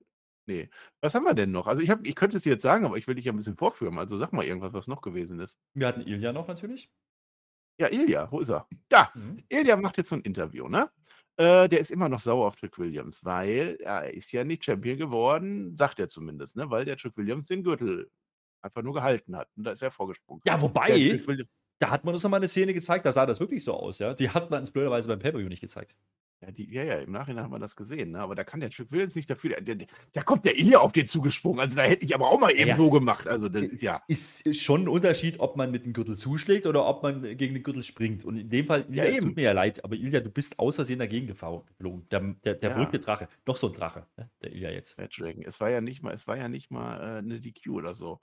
[0.48, 0.70] Nee.
[1.02, 1.68] Was haben wir denn noch?
[1.68, 3.36] Also ich, hab, ich könnte es dir jetzt sagen, aber ich will dich ja ein
[3.36, 3.98] bisschen vorführen.
[4.00, 5.60] Also sag mal irgendwas, was noch gewesen ist.
[5.76, 6.90] Wir hatten Ilja noch natürlich.
[7.78, 8.68] Ja, Ilja, wo ist er?
[8.90, 9.12] Da!
[9.14, 9.44] Mhm.
[9.50, 10.90] Ilja macht jetzt so ein Interview, ne?
[11.38, 14.66] Äh, der ist immer noch sauer auf Trick Williams, weil ja, er ist ja nicht
[14.66, 16.70] Champion geworden, sagt er zumindest, ne?
[16.72, 18.10] Weil der Trick Williams den Gürtel
[18.64, 19.48] einfach nur gehalten hat.
[19.56, 20.42] Und da ist er vorgesprungen.
[20.46, 21.22] Ja, wobei,
[21.80, 24.00] da hat man uns noch mal eine Szene gezeigt, da sah das wirklich so aus,
[24.00, 24.16] ja.
[24.16, 25.96] Die hat man uns blöderweise beim Pay-Per-View nicht gezeigt.
[26.40, 28.20] Ja, die, ja, ja, im Nachhinein haben wir das gesehen, ne?
[28.20, 29.60] aber da kann der Trick Williams nicht dafür.
[29.60, 31.60] Der, der, da kommt der Ilya auf den zugesprungen.
[31.60, 32.76] Also da hätte ich aber auch mal eben Ja.
[32.76, 33.28] so gemacht.
[33.28, 34.04] Also das ist ja.
[34.08, 37.64] Ist schon ein Unterschied, ob man mit dem Gürtel zuschlägt oder ob man gegen den
[37.64, 38.24] Gürtel springt.
[38.24, 40.60] Und in dem Fall, Ilja, Ja, es tut mir ja leid, aber Ilja, du bist
[40.60, 41.66] aus Versehen dagegen geflogen.
[42.12, 42.76] Der, der, der Ja.
[42.76, 43.28] verrückte Drache.
[43.48, 44.30] Noch so ein Drache, ne?
[44.44, 44.96] der Ilja jetzt.
[45.00, 45.44] Mad Dragon.
[45.44, 48.20] Es war ja nicht mal, es war ja nicht mal äh, eine DQ oder so.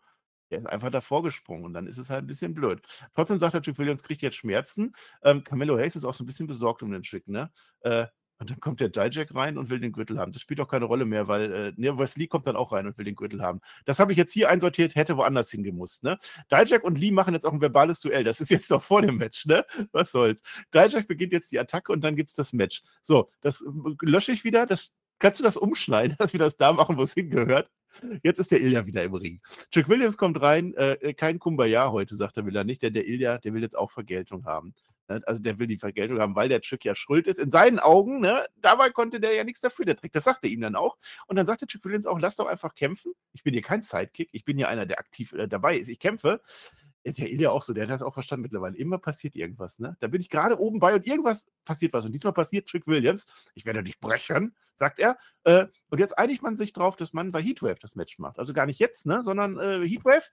[0.50, 2.82] Der ist einfach davor gesprungen und dann ist es halt ein bisschen blöd.
[3.14, 4.94] Trotzdem sagt der Trick Williams, kriegt jetzt Schmerzen.
[5.22, 7.50] Ähm, Camelo Hayes ist auch so ein bisschen besorgt um den Trick, ne?
[7.80, 8.06] Äh,
[8.38, 10.32] und dann kommt der Dijak rein und will den Gürtel haben.
[10.32, 12.98] Das spielt auch keine Rolle mehr, weil äh, ne, Wesley kommt dann auch rein und
[12.98, 13.60] will den Gürtel haben.
[13.84, 16.02] Das habe ich jetzt hier einsortiert, hätte woanders hingemusst.
[16.02, 16.18] Ne?
[16.50, 18.24] Dijak und Lee machen jetzt auch ein verbales Duell.
[18.24, 19.64] Das ist jetzt noch vor dem Match, ne?
[19.92, 20.42] Was soll's.
[20.74, 22.82] Dijak beginnt jetzt die Attacke und dann gibt es das Match.
[23.02, 23.66] So, das äh,
[24.02, 24.66] lösche ich wieder.
[24.66, 24.90] Das,
[25.20, 27.70] kannst du das umschneiden, dass wir das da machen, wo es hingehört?
[28.22, 29.40] Jetzt ist der Ilya wieder im Ring.
[29.70, 33.06] Trick Williams kommt rein, äh, kein Kumbaya heute, sagt er, will er nicht, denn der
[33.06, 34.74] Ilya, der will jetzt auch Vergeltung haben.
[35.08, 35.22] Ne?
[35.26, 37.38] Also der will die Vergeltung haben, weil der Trick ja schuld ist.
[37.38, 40.12] In seinen Augen, ne, dabei konnte der ja nichts dafür, der Trick.
[40.12, 40.96] Das sagt er ihm dann auch.
[41.26, 43.12] Und dann sagt der Trick Williams auch, lass doch einfach kämpfen.
[43.32, 45.88] Ich bin hier kein Sidekick, ich bin hier einer, der aktiv äh, dabei ist.
[45.88, 46.40] Ich kämpfe.
[47.04, 48.76] Der Ilya auch so, der hat das auch verstanden mittlerweile.
[48.76, 49.96] Immer passiert irgendwas, ne?
[50.00, 52.06] Da bin ich gerade oben bei und irgendwas passiert was.
[52.06, 53.26] Und diesmal passiert Trick Williams.
[53.54, 55.18] Ich werde dich brechen, sagt er.
[55.44, 58.38] Äh, und jetzt einigt man sich drauf, dass man bei Heatwave das Match macht.
[58.38, 59.22] Also gar nicht jetzt, ne?
[59.22, 60.30] Sondern äh, Heatwave.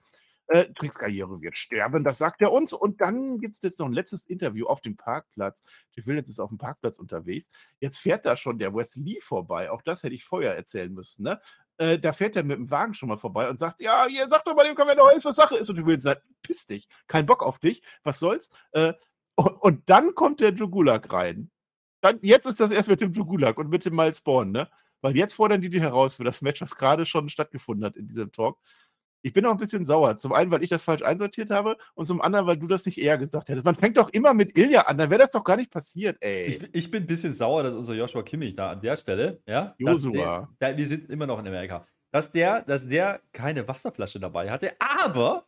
[0.48, 2.74] Äh, Tricks Karriere wird sterben, das sagt er uns.
[2.74, 5.64] Und dann gibt es jetzt noch ein letztes Interview auf dem Parkplatz.
[5.94, 7.50] Trick Williams ist auf dem Parkplatz unterwegs.
[7.80, 9.72] Jetzt fährt da schon der Wesley vorbei.
[9.72, 11.40] Auch das hätte ich vorher erzählen müssen, ne?
[11.82, 14.46] Äh, da fährt er mit dem Wagen schon mal vorbei und sagt, ja, hier, sag
[14.46, 15.68] doch mal dem Commander Holmes, was Sache ist.
[15.68, 18.52] Und Trick Williams sagt, piss dich, kein Bock auf dich, was soll's.
[18.74, 18.94] Äh,
[19.34, 21.50] und, und dann kommt der Jugulak rein.
[22.02, 24.70] Dann, jetzt ist das erst mit dem Jugulak und mit dem Miles ne?
[25.02, 28.08] Weil jetzt fordern die die heraus für das Match, was gerade schon stattgefunden hat in
[28.08, 28.60] diesem Talk.
[29.24, 30.18] Ich bin auch ein bisschen sauer.
[30.18, 32.98] Zum einen, weil ich das falsch einsortiert habe und zum anderen, weil du das nicht
[32.98, 33.66] eher gesagt hättest.
[33.66, 36.46] Man fängt doch immer mit Ilya an, dann wäre das doch gar nicht passiert, ey.
[36.46, 39.42] Ich, bin- ich bin ein bisschen sauer, dass unser Joshua Kimmich da an der Stelle,
[39.46, 40.50] ja, Joshua.
[40.60, 45.46] Wir sind immer noch in Amerika, dass der, dass der keine Wasserflasche dabei hatte, aber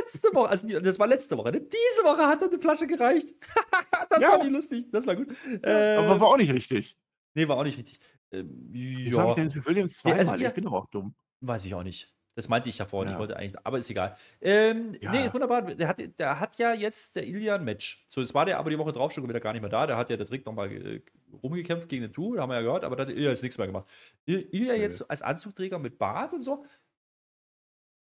[0.00, 1.60] letzte Woche, also das war letzte Woche, ne?
[1.60, 3.28] diese Woche hat er eine Flasche gereicht.
[4.10, 4.32] das Ja.
[4.32, 5.28] war nicht lustig, das war gut.
[5.62, 6.96] Äh, Aber war auch nicht richtig.
[7.34, 7.98] nee, war auch nicht richtig.
[8.32, 10.18] Ähm, Wieso habe ich ja, denn für Williams Ja, zweimal?
[10.20, 11.14] also ihr- ich bin doch auch dumm.
[11.40, 12.12] weiß ich auch nicht.
[12.36, 13.08] Das meinte ich ja vorhin.
[13.10, 13.18] Ich Ja.
[13.18, 14.16] wollte eigentlich, aber ist egal.
[14.40, 15.10] Ähm, Ja.
[15.12, 15.62] Nee, ist wunderbar.
[15.62, 18.04] Der hat, der hat ja jetzt der Ilya ein Match.
[18.08, 19.86] So, jetzt war der aber die Woche drauf schon wieder gar nicht mehr da.
[19.86, 21.02] Der hat ja der Trick nochmal äh,
[21.42, 23.58] rumgekämpft gegen den Tu, da haben wir ja gehört, aber da hat Ilya jetzt nichts
[23.58, 23.88] mehr gemacht.
[24.26, 24.78] Il- Ilya Nö.
[24.80, 26.64] jetzt als Anzugträger mit Bart und so.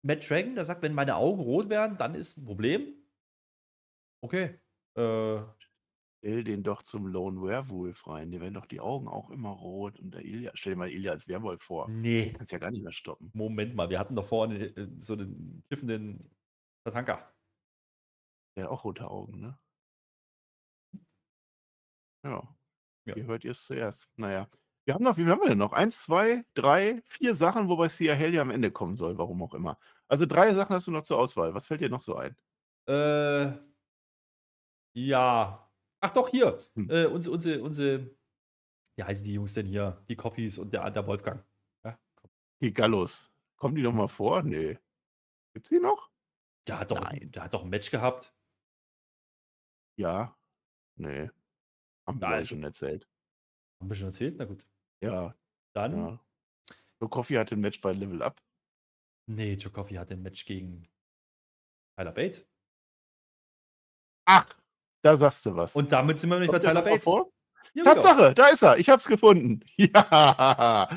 [0.04, 2.94] Matt Dragon, der sagt, wenn meine Augen rot werden, dann ist ein Problem.
[4.22, 4.60] Okay.
[4.96, 5.40] Äh,
[6.24, 8.32] Stell den doch zum Lone Werewolf rein.
[8.32, 10.00] Dir werden doch die Augen auch immer rot.
[10.00, 11.90] Und der Ilya, stell dir mal Ilya als Werwolf vor.
[11.90, 12.32] nee.
[12.32, 13.30] Kannst ja gar nicht mehr stoppen.
[13.34, 16.34] Moment mal, wir hatten doch vorhin äh, so einen kiffenden
[16.86, 17.30] Tatanka.
[18.56, 19.60] Der hat auch rote Augen, ne?
[22.24, 22.56] Ja.
[23.04, 23.16] Ja.
[23.18, 24.10] Ihr hört ihr es zuerst.
[24.16, 24.48] Naja.
[24.86, 25.74] Wir haben noch, wie haben wir denn noch?
[25.74, 29.54] Eins, zwei, drei, vier Sachen, wobei Sia Hell ja am Ende kommen soll, warum auch
[29.54, 29.78] immer.
[30.08, 31.54] Also drei Sachen hast du noch zur Auswahl.
[31.54, 32.38] Was fällt dir noch so ein?
[32.88, 33.58] Äh,
[34.94, 35.63] ja.
[36.04, 36.60] Ach doch, hier.
[36.76, 36.90] Hm.
[36.90, 38.10] Äh, unsere, unsere, unsere,
[38.98, 40.04] wie heißen die Jungs denn hier?
[40.10, 41.46] Die Copies und der, der Wolfgang.
[41.86, 41.98] Ja.
[42.62, 43.32] Die Gallos.
[43.56, 44.44] Kommen die noch mal vor?
[44.44, 44.78] Nee.
[45.54, 46.12] Gibt's die noch?
[46.68, 47.32] der, hat doch, Nein.
[47.32, 48.36] der hat doch ein Match gehabt.
[49.98, 50.38] Ja.
[50.98, 51.30] Nee.
[52.06, 53.08] Haben wir also- schon erzählt.
[53.80, 54.36] Haben wir schon erzählt?
[54.38, 54.68] Na gut.
[55.02, 55.36] Ja,
[55.74, 56.20] Dann, ja.
[57.00, 58.42] So Coffee hatte ein Match bei Level Up.
[59.30, 60.88] nee, Joe Coffey hat ein Match gegen
[61.98, 62.46] Tyler Bate.
[64.26, 64.48] Ach,
[65.04, 65.76] da sagst du was.
[65.76, 67.06] Und damit sind wir nicht bei Tyler Bates.
[67.06, 67.32] go.
[67.84, 68.78] Tatsache, da ist er.
[68.78, 69.62] Ich hab's gefunden.
[69.78, 70.90] Ja.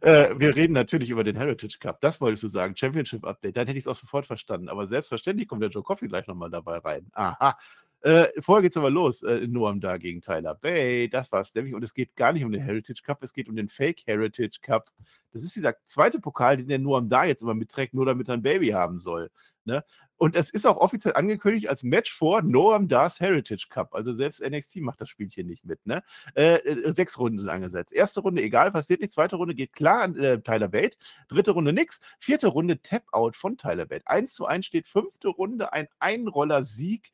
[0.00, 2.00] Äh, wir reden natürlich über den Heritage Cup.
[2.00, 2.74] Das wolltest du sagen.
[2.76, 3.56] Championship Update.
[3.56, 4.68] Dann hätte ich es auch sofort verstanden.
[4.68, 7.06] Aber selbstverständlich kommt der Joe Coffey gleich nochmal dabei rein.
[7.12, 7.58] Aha.
[8.00, 9.22] Äh, vorher geht's aber los.
[9.22, 11.08] Äh, Noam da gegen Tyler Bay.
[11.08, 11.74] Das war's nämlich.
[11.74, 13.22] Und es geht gar nicht um den Heritage Cup.
[13.22, 14.90] Es geht um den Fake Heritage Cup.
[15.32, 18.34] Das ist dieser zweite Pokal, den der Noam da jetzt immer mitträgt, nur damit er
[18.34, 19.30] ein Baby haben soll.
[19.64, 19.84] Ne?
[20.22, 23.92] Und es ist auch offiziell angekündigt als Match vor Noam Dars Heritage Cup.
[23.92, 25.84] Also selbst NXT macht das Spielchen nicht mit.
[25.84, 26.00] Ne?
[26.36, 27.92] Äh, äh, sechs Runden sind angesetzt.
[27.92, 29.10] Erste Runde, egal, passiert nicht.
[29.10, 30.96] Zweite Runde geht klar an äh, Tyler Bate.
[31.26, 31.98] Dritte Runde nix.
[32.20, 34.06] Vierte Runde Tap-Out von Tyler Bate.
[34.06, 37.10] 1 zu 1 steht fünfte Runde, ein Einroller-Sieg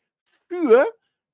[0.47, 0.87] für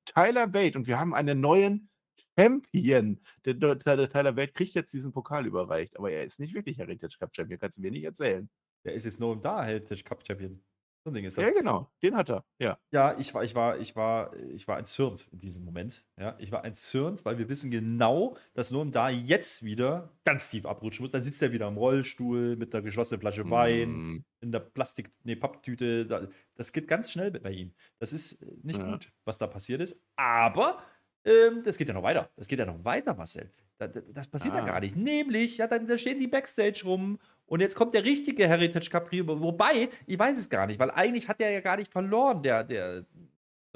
[0.05, 0.79] Tyler Bate.
[0.79, 1.91] Und wir haben einen neuen
[2.39, 3.19] Champion.
[3.47, 5.97] Der, der, der Tyler Bate kriegt jetzt diesen Pokal überreicht.
[5.97, 8.49] Aber er ist nicht wirklich Heritage Cup Champion, kannst du mir nicht erzählen.
[8.85, 10.63] Der ist jetzt nur da, Heritage Cup Champion.
[11.05, 11.47] So ein Ding ist das.
[11.47, 12.45] Ja, genau, den hat er.
[12.59, 12.79] Ja.
[12.91, 16.03] Ja, ich war, ich war, ich war, ich war entzürnt in diesem Moment.
[16.19, 20.65] Ja, ich war entzürnt, weil wir wissen genau, dass Noam da jetzt wieder ganz tief
[20.65, 21.13] abrutschen muss.
[21.13, 25.11] Dann sitzt er wieder im Rollstuhl mit einer geschlossenen Flasche Wein, Mm, in der Plastik,
[25.25, 26.07] nee, Papptüte.
[26.07, 27.75] Da, das geht ganz schnell bei ihm.
[27.99, 28.91] Das ist äh, nicht Ja.
[28.93, 30.03] gut, was da passiert ist.
[30.17, 30.83] Aber
[31.27, 32.31] ähm, das geht ja noch weiter.
[32.37, 33.51] Das geht ja noch weiter, Marcel.
[33.77, 34.59] Da, da, das passiert Ah.
[34.59, 34.97] ja gar nicht.
[34.97, 39.13] Nämlich, ja, dann da stehen die Backstage rum und jetzt kommt der richtige Heritage Cup
[39.13, 39.41] rüber.
[39.41, 42.65] Wobei, ich weiß es gar nicht, weil eigentlich hat er ja gar nicht verloren, der,
[42.65, 43.05] der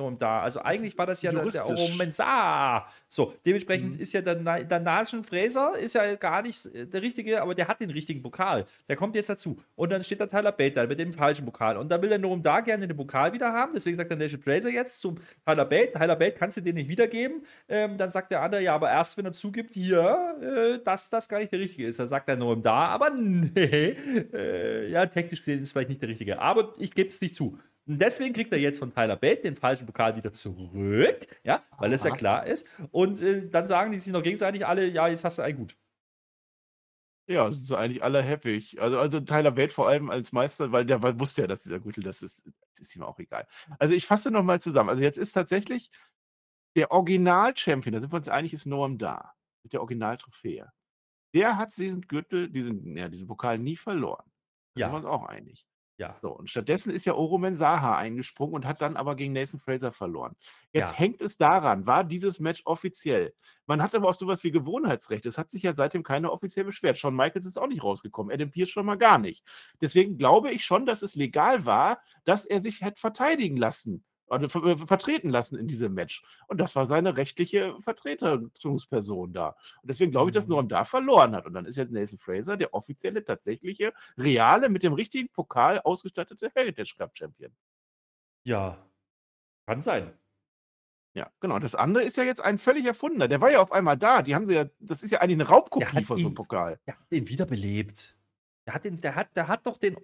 [0.07, 0.43] und da.
[0.43, 1.67] Also eigentlich war das ja der, der.
[1.67, 2.89] Euromensar.
[3.09, 4.01] So, dementsprechend Mhm.
[4.01, 7.69] ist ja der, der Naschen Fraser ist ja gar nicht äh, der richtige, aber der
[7.69, 8.67] hat den richtigen Pokal.
[8.89, 9.59] Der kommt jetzt dazu.
[9.77, 11.77] Und dann steht da Tyler Bate da mit dem falschen Pokal.
[11.77, 13.73] Und dann will der Noam da gerne den Pokal wieder haben.
[13.75, 15.93] Deswegen sagt der Nation Fraser jetzt zum Tyler Bate.
[15.93, 17.43] Tyler Bate kannst du den nicht wiedergeben.
[17.69, 21.29] Ähm, dann sagt der andere, ja, aber erst wenn er zugibt, hier, äh, dass das
[21.29, 21.99] gar nicht der richtige ist.
[21.99, 23.97] Dann sagt der Noam da, aber nee,
[24.33, 26.39] äh, ja, technisch gesehen ist es vielleicht nicht der richtige.
[26.41, 27.59] Aber ich gebe es nicht zu.
[27.89, 31.93] Und deswegen kriegt er jetzt von Tyler Bate den falschen Pokal wieder zurück, ja, weil
[31.95, 32.68] es ja klar ist.
[32.93, 35.76] Und äh, dann sagen die sich noch gegenseitig alle, ja, jetzt hast du ein Gut.
[37.26, 38.78] Ja, sind so eigentlich alle happy.
[38.80, 42.03] Also, also Tyler Bate vor allem als Meister, weil der wusste ja, dass dieser Gürtel,
[42.03, 43.47] das ist, das ist ihm auch egal.
[43.78, 44.89] Also ich fasse nochmal zusammen.
[44.89, 45.91] Also jetzt ist tatsächlich
[46.74, 49.34] der Original-Champion, da sind wir uns einig, ist Noam da.
[49.62, 50.72] Mit der Originaltrophäe.
[51.34, 54.24] Der hat diesen Gürtel, diesen, ja, diesen Pokal nie verloren.
[54.74, 55.68] Da sind wir Ja, uns auch einig.
[55.99, 56.17] Ja.
[56.23, 59.93] So, und stattdessen ist ja Oromen Saha eingesprungen und hat dann aber gegen Nathan Fraser
[59.93, 60.37] verloren.
[60.73, 60.99] Jetzt Ja.
[60.99, 63.35] hängt es daran, war dieses Match offiziell?
[63.67, 65.27] Man hat aber auch sowas wie Gewohnheitsrecht.
[65.27, 66.99] Es hat sich ja seitdem keiner offiziell beschwert.
[66.99, 68.33] Shawn Michaels ist auch nicht rausgekommen.
[68.33, 69.45] Adam Pierce schon mal gar nicht.
[69.81, 74.05] Deswegen glaube ich schon, dass es legal war, dass er sich hätte verteidigen lassen.
[74.49, 76.22] Ver äh, vertreten lassen in diesem Match.
[76.47, 79.49] Und das war seine rechtliche Vertretungsperson da.
[79.83, 80.55] Und deswegen glaube ich, dass Mhm.
[80.55, 81.47] Norm da verloren hat.
[81.47, 86.51] Und dann ist jetzt Nathan Fraser der offizielle, tatsächliche, reale, mit dem richtigen Pokal ausgestattete
[86.55, 87.53] Heritage Cup Champion.
[88.45, 88.79] Ja,
[89.66, 90.12] kann sein.
[91.14, 91.59] Ja, genau.
[91.59, 93.29] Das andere ist ja jetzt ein völlig erfundener.
[93.29, 94.22] Der war ja auf einmal da.
[94.22, 96.79] Die haben sie ja, das ist ja eigentlich eine Raubkopie von so einem Pokal.
[96.87, 98.16] Der hat den wiederbelebt.
[98.66, 99.97] Der hat, den, der, hat, der hat doch den.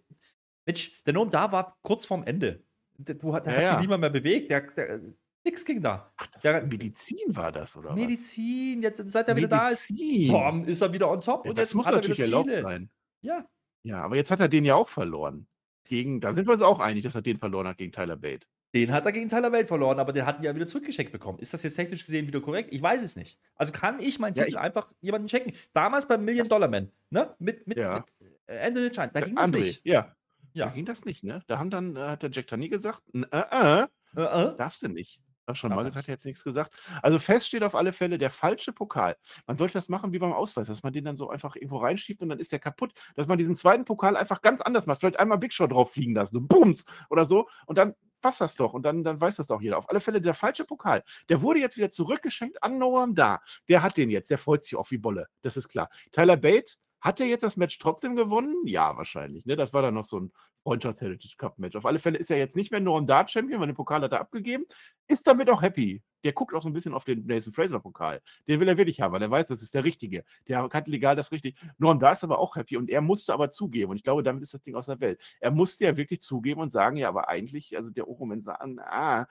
[0.67, 2.65] Mensch, der Noam da war kurz vorm Ende.
[2.97, 3.81] Der, du, der Ja, hat sich ja.
[3.81, 4.51] niemand mehr bewegt.
[4.51, 5.01] Der, der,
[5.45, 6.13] nix ging da.
[6.17, 9.89] Ach, Der- Medizin war das, oder Medizin, jetzt seit er wieder da ist,
[10.29, 12.51] bom, ist er wieder on top Ja, und das jetzt muss er natürlich wieder erlaubt
[12.63, 12.91] sein.
[13.23, 13.47] Ja,
[13.83, 15.47] Ja, aber jetzt hat er den ja auch verloren.
[15.87, 18.47] Gegen, da sind wir uns auch einig, dass er den verloren hat gegen Tyler Bate.
[18.75, 21.39] den hat er gegen Tyler Welt verloren, aber den hatten ja wieder zurückgeschenkt bekommen.
[21.41, 22.73] Ist das jetzt technisch gesehen wieder korrekt?
[22.73, 23.39] Ich weiß es nicht.
[23.55, 25.53] Also kann ich meinen Ja, Titel einfach jemanden checken.
[25.75, 27.35] Damals beim Million Dollar Man, ne?
[27.39, 28.05] Mit, mit, Ja.
[28.19, 29.81] mit äh, Anthony Chan, da Ja, ging das André, nicht.
[29.85, 30.17] Ja,
[30.55, 30.67] Ja.
[30.67, 31.43] da ging das nicht, ne?
[31.47, 33.87] Da haben dann, äh, hat der Jack Tunney gesagt, "N- äh, äh,
[34.17, 34.57] Äh, äh.
[34.57, 35.21] darfst du nicht.
[35.47, 36.73] Ach, schon mal, das hat er jetzt nichts gesagt.
[37.03, 39.15] Also fest steht auf alle Fälle der falsche Pokal.
[39.47, 42.23] Man sollte das machen wie beim Ausweis, dass man den dann so einfach irgendwo reinschiebt
[42.23, 42.95] und dann ist der kaputt.
[43.15, 45.01] Dass man diesen zweiten Pokal einfach ganz anders macht.
[45.01, 47.47] Vielleicht einmal Big Show drauf fliegen lassen, so Bums oder so.
[47.67, 48.73] Und dann passt das doch.
[48.73, 49.77] Und dann, dann weiß das doch jeder.
[49.77, 51.03] Auf alle Fälle der falsche Pokal.
[51.29, 53.41] Der wurde jetzt wieder zurückgeschenkt an Noam da.
[53.69, 54.31] Der hat den jetzt.
[54.31, 55.27] Der freut sich auf wie Bolle.
[55.43, 55.91] Das ist klar.
[56.11, 58.57] Tyler Bate, hat er jetzt das Match trotzdem gewonnen?
[58.65, 59.45] Ja, wahrscheinlich.
[59.45, 59.57] Ne?
[59.57, 60.33] Das war dann noch so ein
[60.63, 61.77] Freundschaft Heritage Cup Match.
[61.77, 64.01] Auf alle Fälle ist er jetzt nicht mehr nur ein Dart Champion, weil den Pokal
[64.01, 64.65] hat er abgegeben.
[65.07, 66.03] Ist damit auch happy.
[66.25, 68.23] Der guckt auch so ein bisschen auf den Nathan Fraser Pokal.
[68.49, 70.25] Den will er wirklich haben, weil er weiß, das ist der Richtige.
[70.49, 71.61] Der hat legal das Richtige.
[71.77, 73.91] Norm da ist aber auch happy und er musste aber zugeben.
[73.91, 75.23] Und ich glaube, damit ist das Ding aus der Welt.
[75.41, 79.27] Er musste ja wirklich zugeben und sagen, ja, aber eigentlich, also der Oromen sagen, ah,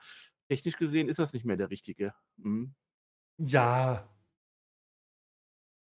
[0.48, 2.14] technisch gesehen ist das nicht mehr der Richtige.
[2.40, 2.72] Hm.
[3.38, 4.08] Ja.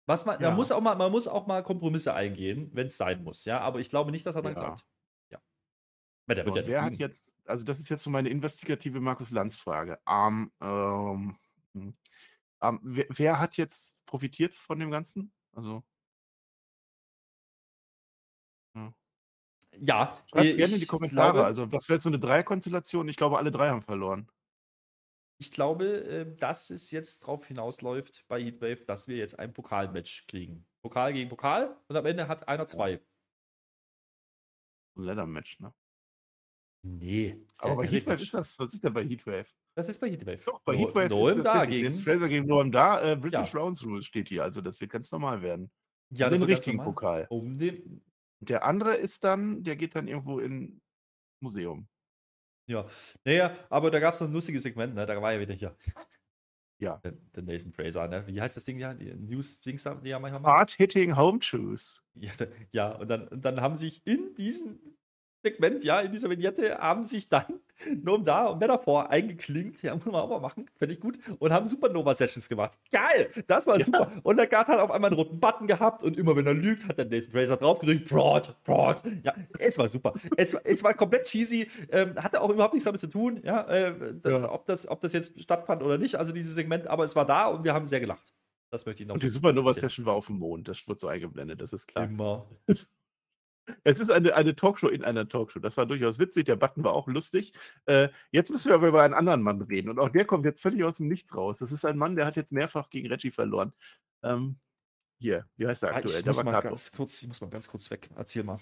[0.06, 0.50] Was man, Ja.
[0.50, 3.60] man, muss auch mal, man muss auch mal Kompromisse eingehen, wenn es sein muss, ja.
[3.62, 4.60] Aber ich glaube nicht, dass er dann Ja.
[4.60, 4.86] klappt.
[5.32, 5.40] Ja.
[6.26, 9.00] Weil der So, wird ja wer hat jetzt, also das ist jetzt so meine investigative
[9.00, 10.00] Markus Lanz-Frage.
[10.08, 11.38] Ähm, ähm,
[11.74, 11.96] hm.
[12.62, 15.32] ähm, wer, wer hat jetzt profitiert von dem Ganzen?
[15.54, 15.84] Also,
[19.80, 21.34] Ja, schreibt äh, gerne in die Kommentare.
[21.34, 23.08] Glaube, also, das wäre so eine Dreierkonstellation.
[23.08, 24.28] Ich glaube, alle drei haben verloren.
[25.44, 30.26] Ich glaube, äh, dass es jetzt drauf hinausläuft bei Heatwave, dass wir jetzt ein Pokalmatch
[30.28, 30.66] kriegen.
[30.82, 33.02] Pokal gegen Pokal und am Ende hat einer zwei.
[34.96, 35.74] Ein Leather-Match, ne?
[36.86, 37.46] Nee.
[37.60, 38.24] Aber bei Heatwave Match.
[38.24, 39.48] ist das, was ist denn bei Heatwave?
[39.76, 40.44] Das ist bei Heatwave.
[40.46, 41.92] Doch, bei No- Heatwave Noem ist da gegen.
[41.92, 43.02] Fraser gegen Noam da.
[43.02, 43.60] Äh, British Ja.
[43.60, 44.44] Rounds Rule steht hier.
[44.44, 45.72] Also, das wird ganz normal werden.
[46.12, 46.78] Ja, um das den richtigen.
[46.78, 47.26] Pokal.
[47.30, 48.04] Um den,
[48.40, 50.82] der andere ist dann, der geht dann irgendwo in
[51.42, 51.88] Museum.
[52.68, 52.86] Ja.
[53.26, 55.06] Naja, aber da gab es noch ein lustiges Segment, ne?
[55.06, 55.76] Da war ja wieder hier.
[56.80, 56.98] Ja.
[56.98, 58.28] Der, der Nathan Fraser, ne?
[58.28, 58.94] Wie heißt das Ding ja?
[58.94, 60.54] News-Dings, die er manchmal macht.
[60.54, 62.04] Hard-hitting Home Shoes.
[62.16, 62.32] Ja,
[62.72, 64.80] ja und, dann, und dann haben sich in diesem
[65.44, 67.46] Segment, ja, in dieser Vignette, haben sich dann
[68.02, 69.84] Nom da und Metaphor eingeklinkt.
[69.84, 70.68] Ja, muss man auch mal machen.
[70.78, 71.20] Finde ich gut.
[71.40, 72.78] Und haben Supernova-Sessions gemacht.
[72.92, 73.30] Geil!
[73.48, 73.84] Das war Ja.
[73.84, 74.12] super.
[74.24, 76.88] Und der Gart hat auf einmal einen roten Button gehabt und immer wenn er lügt,
[76.88, 78.08] hat der Nathan Fraser draufgedrückt.
[78.10, 79.02] Fraud, Fraud.
[79.24, 80.14] Ja, es war super.
[80.38, 81.68] Es, es war komplett cheesy.
[81.92, 83.94] Ähm, hatte auch überhaupt nichts damit zu tun, ja, äh,
[84.26, 84.52] Ja.
[84.52, 86.16] Ob, das, ob das jetzt stattfand oder nicht.
[86.16, 88.34] Also dieses Segment, aber es war da und wir haben sehr gelacht.
[88.72, 89.30] Das möchte ich noch Und die.
[89.30, 90.68] Supernova-Session war auf dem Mond.
[90.68, 92.06] Das wird so eingeblendet, das ist klar.
[92.06, 92.48] Immer.
[93.84, 95.60] Es ist eine, eine Talkshow in einer Talkshow.
[95.60, 96.46] Das war durchaus witzig.
[96.46, 97.54] Der Button war auch lustig.
[97.86, 99.90] Äh, jetzt müssen wir aber über einen anderen Mann reden.
[99.90, 101.58] Und auch der kommt jetzt völlig aus dem Nichts raus.
[101.60, 103.74] Das ist ein Mann, der hat jetzt mehrfach gegen Reggie verloren.
[104.24, 104.58] Ähm,
[105.20, 106.20] hier, wie heißt er aktuell?
[106.20, 108.10] Ich muss, mal ganz kurz, ich muss mal ganz kurz weg.
[108.16, 108.60] Erzähl mal.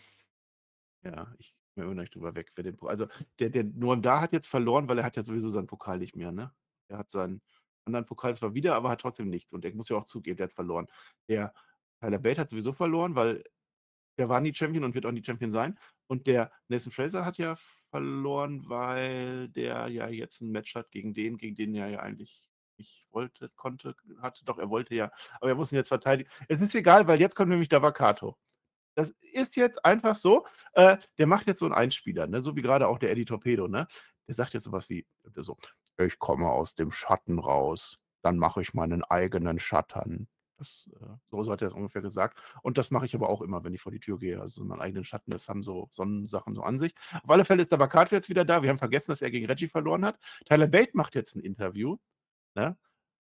[1.03, 2.51] Ja, ich bin immer noch nicht drüber weg.
[2.53, 3.07] Für den, also,
[3.39, 6.15] der, der Noam da hat jetzt verloren, weil er hat ja sowieso seinen Pokal nicht
[6.15, 6.53] mehr, ne?
[6.89, 7.41] Er hat seinen
[7.85, 9.53] anderen Pokal zwar wieder, aber hat trotzdem nichts.
[9.53, 10.87] Und der muss ja auch zugeben, der hat verloren.
[11.27, 11.53] Der
[11.99, 13.43] Tyler Bate hat sowieso verloren, weil
[14.17, 15.77] der war nie Champion und wird auch nie Champion sein.
[16.07, 17.55] Und der Nathan Fraser hat ja
[17.89, 22.49] verloren, weil der ja jetzt ein Match hat gegen den, gegen den er ja eigentlich
[22.77, 24.43] nicht wollte, konnte, hatte.
[24.45, 26.29] Doch, er wollte ja, aber er muss ihn jetzt verteidigen.
[26.47, 28.37] Es ist egal, weil jetzt kommt nämlich der Vakato.
[28.95, 30.45] Das ist jetzt einfach so.
[30.73, 32.41] Äh, der macht jetzt so einen Einspieler, ne?
[32.41, 33.67] so wie gerade auch der Eddie Torpedo.
[33.67, 33.87] Ne?
[34.27, 35.05] Der sagt jetzt sowas wie:
[35.35, 35.57] so,
[35.97, 40.27] Ich komme aus dem Schatten raus, dann mache ich meinen eigenen Schatten.
[40.61, 42.37] Das, äh, so, so hat er es ungefähr gesagt.
[42.61, 44.39] Und das mache ich aber auch immer, wenn ich vor die Tür gehe.
[44.39, 46.93] Also so meinen eigenen Schatten, das haben so Sonnensachen so an sich.
[47.23, 48.61] Auf alle Fälle ist der Bakato jetzt wieder da.
[48.61, 50.19] Wir haben vergessen, dass er gegen Reggie verloren hat.
[50.45, 51.97] Tyler Bate macht jetzt ein Interview.
[52.53, 52.77] Ne?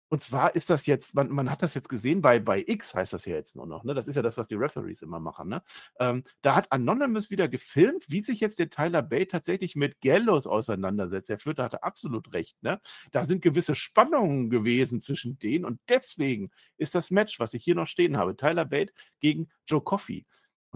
[0.10, 3.14] Und zwar ist das jetzt, man, man hat das jetzt gesehen, bei, bei X heißt
[3.14, 3.93] das ja jetzt nur noch, ne?
[3.93, 5.62] Das ist ja das, was die Referees immer machen, ne?
[5.99, 10.47] Ähm, da hat Anonymous wieder gefilmt, wie sich jetzt der Tyler Bate tatsächlich mit Gallows
[10.47, 11.30] auseinandersetzt.
[11.30, 12.80] Der Flöter hatte absolut recht, ne?
[13.12, 17.76] Da sind gewisse Spannungen gewesen zwischen denen und deswegen ist das Match, was ich hier
[17.76, 20.26] noch stehen habe, Tyler Bate gegen Joe Coffey.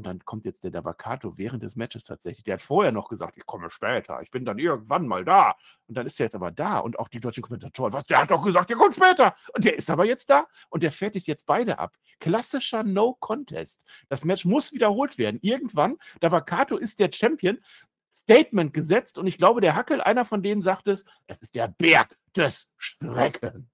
[0.02, 2.44] Und dann kommt jetzt der Dabakato während des Matches tatsächlich.
[2.44, 5.56] Der hat vorher noch gesagt, ich komme später, ich bin dann irgendwann mal da.
[5.86, 6.80] Und dann ist er jetzt aber da.
[6.80, 9.36] Und auch die deutschen Kommentatoren, was, der hat doch gesagt, der kommt später.
[9.54, 10.48] Und der ist aber jetzt da.
[10.70, 11.96] Und der fertigt jetzt beide ab.
[12.20, 13.86] Klassischer No-Contest.
[14.10, 15.38] Das Match muss wiederholt werden.
[15.44, 17.60] Irgendwann, Dabakato ist der Champion.
[18.12, 19.20] Statement gesetzt.
[19.20, 22.72] Und ich glaube, der Hackel, einer von denen sagt es, es ist der Berg des
[22.76, 23.70] Schreckens.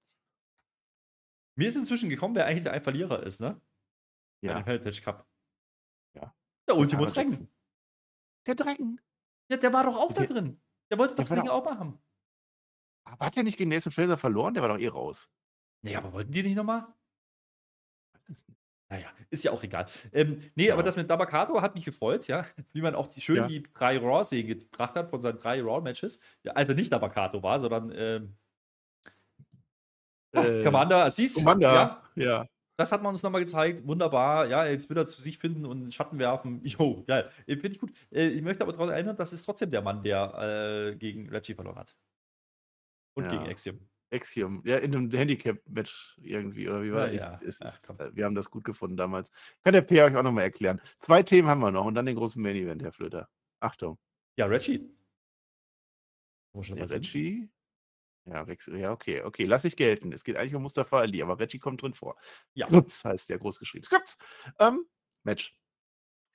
[1.56, 3.60] Mir ist inzwischen gekommen, wer eigentlich der Verlierer ist, ne?
[4.42, 4.52] Ja.
[4.52, 5.26] Bei dem Heritage Cup.
[6.68, 7.48] Der Ultimo Dragon.
[8.46, 9.00] Der Dragon.
[9.50, 10.60] Ja, der war doch auch der, da drin.
[10.90, 11.98] Der wollte der doch das Ding auch machen.
[13.04, 14.54] Aber hat er nicht gegen Nathan Fraser verloren?
[14.54, 15.30] Der war doch eh raus.
[15.82, 16.86] Nee, aber wollten die nicht nochmal?
[18.90, 19.86] Naja, ist ja auch egal.
[20.12, 20.74] Ähm, nee, ja.
[20.74, 22.44] aber das mit Dabakato hat mich gefreut, ja.
[22.72, 23.46] Wie man auch die, schön ja.
[23.46, 26.20] die drei Raw-Szenen gebracht hat von seinen drei Raw-Matches.
[26.42, 28.36] Ja, also nicht Dabakato war, sondern ähm,
[30.32, 31.34] äh, Commander Assis.
[31.34, 32.24] Commander, ja.
[32.24, 32.46] ja.
[32.78, 33.84] Das hat man uns nochmal gezeigt.
[33.88, 34.46] Wunderbar.
[34.46, 36.60] Ja, jetzt will er zu sich finden und einen Schatten werfen.
[36.64, 37.28] Jo, geil.
[37.46, 37.92] Äh, finde ich gut.
[38.12, 41.54] Äh, ich möchte aber daran erinnern, das ist trotzdem der Mann, der äh, gegen Reggie
[41.54, 41.96] verloren hat.
[43.14, 43.30] Und ja.
[43.30, 43.80] gegen Axiom.
[44.10, 47.34] Axiom, ja, in einem Handicap-Match irgendwie, oder wie war ja, ja.
[47.38, 49.30] Ist, ist, ja, wir haben das gut gefunden damals.
[49.64, 50.80] Kann der P euch auch nochmal erklären.
[51.00, 53.28] Zwei Themen haben wir noch und dann den großen Main-Event, Herr Flöter.
[53.60, 53.98] Achtung.
[54.36, 54.88] Ja, Reggie.
[56.54, 57.50] Ja, Reggie
[58.28, 60.12] ja, Rex, ja, okay, okay, lass ich gelten.
[60.12, 62.16] Es geht eigentlich um Mustafa Ali, aber Reggie kommt drin vor.
[62.54, 62.66] Ja.
[62.66, 63.84] Skripts heißt der großgeschrieben.
[63.84, 64.18] Skripts.
[64.58, 64.86] Ähm,
[65.24, 65.56] Match.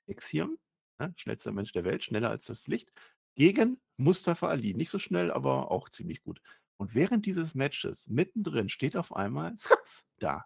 [0.06, 0.58] Exium,
[0.98, 2.92] ne, schnellster Mensch der Welt, schneller als das Licht,
[3.36, 4.74] gegen Mustafa Ali.
[4.74, 6.40] Nicht so schnell, aber auch ziemlich gut.
[6.76, 10.44] Und während dieses Matches, mittendrin, steht auf einmal Skripts da.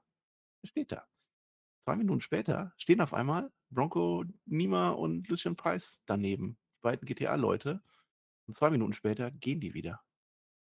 [0.63, 1.07] Er steht da.
[1.81, 6.59] Zwei Minuten später stehen auf einmal Bronco Nima und Lucian Price daneben.
[6.77, 7.83] Die beiden GTA-Leute.
[8.47, 10.03] Und zwei Minuten später gehen die wieder.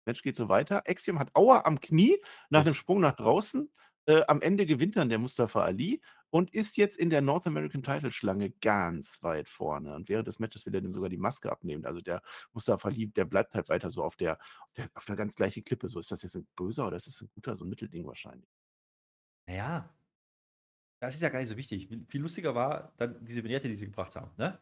[0.07, 0.83] Match geht so weiter.
[0.87, 2.19] Axiom hat Aua am Knie
[2.51, 3.71] nach dem Sprung nach draußen.
[4.07, 7.83] Äh, am Ende gewinnt dann der Mustafa Ali und ist jetzt in der North American
[7.83, 9.95] Title Schlange ganz weit vorne.
[9.95, 11.87] Und während des Matches will er dem sogar die Maske abnehmen.
[11.87, 15.17] Also der Mustafa Ali, der bleibt halt weiter so auf der, auf der, auf der
[15.17, 15.89] ganz gleichen Klippe.
[15.89, 18.51] So ist das jetzt ein böser oder ist das ein guter, so ein Mittelding wahrscheinlich.
[19.47, 19.95] Naja,
[21.01, 21.89] das ist ja gar nicht so wichtig.
[22.09, 24.31] Viel lustiger war dann diese Vignette, die sie gebracht haben.
[24.37, 24.59] Ne?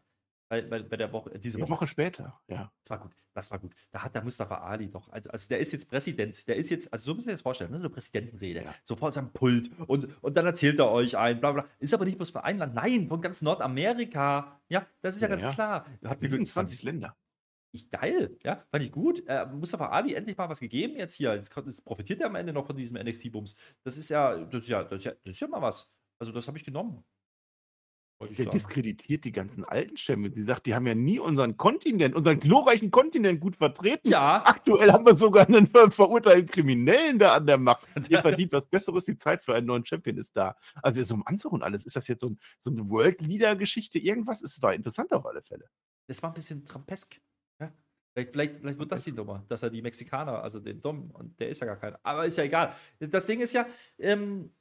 [0.53, 1.71] Bei, bei, bei der Woche, äh, diese Woche.
[1.71, 2.71] Woche später, ja.
[2.83, 3.73] Das war gut, das war gut.
[3.91, 6.93] Da hat der Mustafa Ali doch, also, also der ist jetzt Präsident, der ist jetzt,
[6.93, 8.75] also so müssen wir das vorstellen, ne, so eine Präsidentenrede, ja.
[8.83, 11.65] so vor seinem Pult und, und dann erzählt er euch ein, bla bla.
[11.79, 14.61] Ist aber nicht bloß für ein Land, nein, von ganz Nordamerika.
[14.69, 15.51] Ja, das ist ja, ja ganz ja.
[15.51, 15.85] klar.
[16.03, 17.17] Hat 27 Länder.
[17.71, 19.23] Ich, geil, ja, fand ich gut.
[19.25, 21.33] Äh, Mustafa Ali endlich mal was gegeben jetzt hier.
[21.33, 23.55] Jetzt, jetzt profitiert er am Ende noch von diesem NXT-Bums.
[23.83, 25.97] Das ist ja, das ist ja, das ist ja, das ist ja mal was.
[26.19, 27.03] Also das habe ich genommen.
[28.37, 30.35] Der diskreditiert die ganzen alten Champions.
[30.35, 34.09] Sie sagt, die haben ja nie unseren Kontinent, unseren glorreichen Kontinent gut vertreten.
[34.09, 34.43] Ja.
[34.45, 37.85] Aktuell haben wir sogar einen verurteilten Kriminellen da an der Macht.
[38.09, 40.55] Ihr verdient was Besseres, die Zeit für einen neuen Champion ist da.
[40.81, 41.85] Also so im Anzug und alles.
[41.85, 43.99] Ist das jetzt so, ein, so eine World-Leader-Geschichte?
[43.99, 44.41] Irgendwas?
[44.41, 45.69] Es war interessant auf alle Fälle.
[46.07, 47.19] Das war ein bisschen trampesk.
[47.59, 47.73] Ja?
[48.13, 51.39] Vielleicht, vielleicht, vielleicht wird das die Nummer, dass er die Mexikaner, also den Dom, und
[51.39, 51.99] der ist ja gar keiner.
[52.03, 52.73] Aber ist ja egal.
[52.99, 53.65] Das Ding ist ja,
[53.97, 54.51] ähm,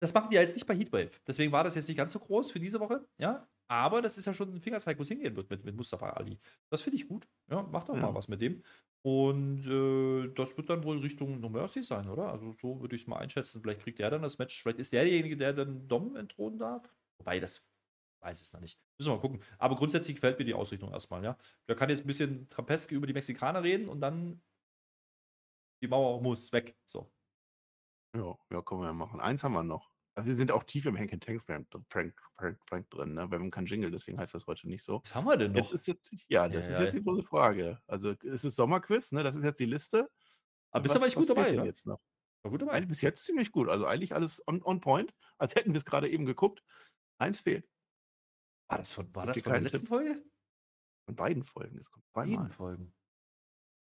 [0.00, 1.10] das machen die ja jetzt nicht bei Heatwave.
[1.26, 3.06] Deswegen war das jetzt nicht ganz so groß für diese Woche.
[3.18, 6.10] Ja, aber das ist ja schon ein Fingerzeig, wo es hingehen wird mit, mit Mustafa
[6.10, 6.38] Ali.
[6.70, 7.28] Das finde ich gut.
[7.50, 8.02] Ja, mach doch ja.
[8.02, 8.62] mal was mit dem.
[9.02, 12.30] Und äh, das wird dann wohl Richtung No Mercy sein, oder?
[12.30, 13.60] Also so würde ich es mal einschätzen.
[13.62, 14.62] Vielleicht kriegt er dann das Match.
[14.62, 16.88] Vielleicht ist der derjenige, der dann Dom entthronen darf.
[17.18, 17.68] Wobei das
[18.20, 18.80] Weiß es noch nicht.
[18.98, 19.42] Müssen wir mal gucken.
[19.58, 21.36] Aber grundsätzlich gefällt mir die Ausrichtung erstmal, ja.
[21.68, 24.40] Der kann jetzt ein bisschen Trampeske über die Mexikaner reden und dann
[25.82, 26.76] die Mauer muss weg.
[26.86, 27.10] So.
[28.18, 29.20] Ja, ja, können wir ja machen.
[29.20, 29.90] Eins haben wir noch.
[30.14, 33.30] Also wir sind auch tief im Hank Tank Prank, Prank, Prank, Prank drin, ne?
[33.30, 35.00] Wir haben keinen Jingle, deswegen heißt das heute nicht so.
[35.04, 35.58] Was haben wir denn noch?
[35.58, 36.84] Jetzt ist jetzt, ja, das Ja, ist ja.
[36.84, 37.80] jetzt die große Frage.
[37.86, 39.22] Also es ist Sommerquiz, ne?
[39.22, 40.10] Das ist jetzt die Liste.
[40.72, 41.64] Aber bist du aber gut dabei, ne?
[41.64, 42.00] jetzt noch?
[42.42, 42.72] War gut dabei.
[42.72, 43.68] Eigentlich bis jetzt ziemlich gut.
[43.68, 46.64] Also eigentlich alles on, on point, als hätten wir es gerade eben geguckt.
[47.18, 47.68] Eins fehlt.
[48.68, 49.88] War das von, war das von der letzten Tipp?
[49.88, 50.24] Folge?
[51.06, 51.78] Von beiden Folgen.
[51.78, 52.30] Es kommt zweimal.
[52.30, 52.94] Jeden Folgen.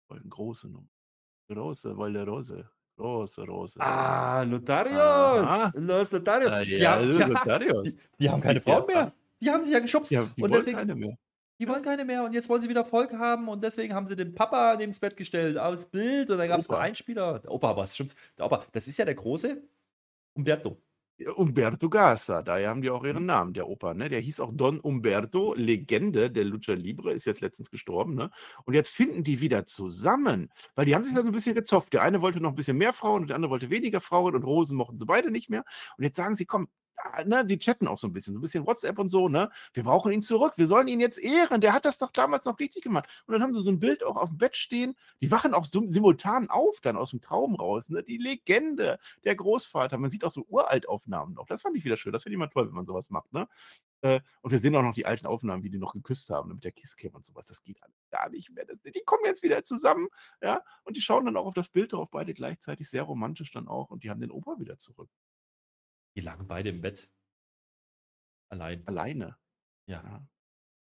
[0.09, 0.31] Folgen.
[0.31, 0.89] Große Nummer.
[1.49, 2.71] Große Wolle Rose.
[3.03, 3.81] Große Rose.
[3.81, 4.97] Ah, Notarios!
[5.49, 5.73] Aha.
[5.75, 6.53] Los Notarios!
[6.53, 7.83] Ah, die, ja, haben, die, Notarios.
[7.85, 8.61] die, die haben keine.
[8.61, 9.13] Frauen mehr.
[9.41, 10.13] Die haben sie ja geschubst.
[10.13, 11.19] Ja, die und wollen deswegen, keine mehr.
[11.59, 12.23] die wollen keine mehr.
[12.23, 13.49] Und jetzt wollen sie wieder Volk haben.
[13.49, 16.31] Und deswegen haben sie den Papa neben das Bett gestellt, aus Bild.
[16.31, 16.79] Und dann gab es einen.
[16.79, 17.41] Einspieler.
[17.41, 18.15] Der Opa, was stimmt's?
[18.39, 19.61] Der Opa, das ist ja der große
[20.35, 20.77] Umberto.
[21.29, 23.27] Umberto Garza, daher haben die auch ihren Mhm.
[23.27, 24.09] Namen, der Opa, ne?
[24.09, 28.31] Der hieß auch Don Umberto, Legende der Lucha Libre, ist jetzt letztens gestorben, ne?
[28.65, 31.93] Und jetzt finden die wieder zusammen, weil die haben sich da so ein bisschen gezopft.
[31.93, 34.45] Der eine wollte noch ein bisschen mehr Frauen und der andere wollte weniger Frauen und
[34.45, 35.65] Rosen mochten sie beide nicht mehr.
[35.99, 36.69] Und jetzt sagen sie, komm,
[37.25, 39.51] ne, die chatten auch so ein bisschen, so ein bisschen WhatsApp und so, ne?
[39.73, 42.59] Wir brauchen ihn zurück, wir sollen ihn jetzt ehren, der hat das doch damals noch
[42.59, 43.09] richtig gemacht.
[43.27, 45.65] Und dann haben sie so ein Bild auch auf dem Bett stehen, die wachen auch
[45.65, 48.03] sim- simultan auf, dann aus dem Traum raus, ne?
[48.03, 51.47] Die Legende, der Großvater, man sieht auch so Uraltaufnahmen noch.
[51.47, 53.49] Das fand ich wieder schön, das finde ich immer toll, wenn man sowas macht, ne?
[54.03, 56.55] Äh, und wir sehen auch noch die alten Aufnahmen, wie die noch geküsst haben ne,
[56.55, 57.47] mit der Kisscam und sowas.
[57.47, 58.65] Das geht gar nicht mehr.
[58.67, 60.09] Die kommen jetzt wieder zusammen,
[60.43, 63.69] ja, und die schauen dann auch auf das Bild drauf, beide gleichzeitig, sehr romantisch dann
[63.69, 65.09] auch, und die haben den Opa wieder zurück.
[66.17, 67.09] Die lagen beide im Bett.
[68.51, 68.87] Allein.
[68.87, 69.37] Alleine.
[69.89, 70.03] Ja.
[70.03, 70.29] Ja.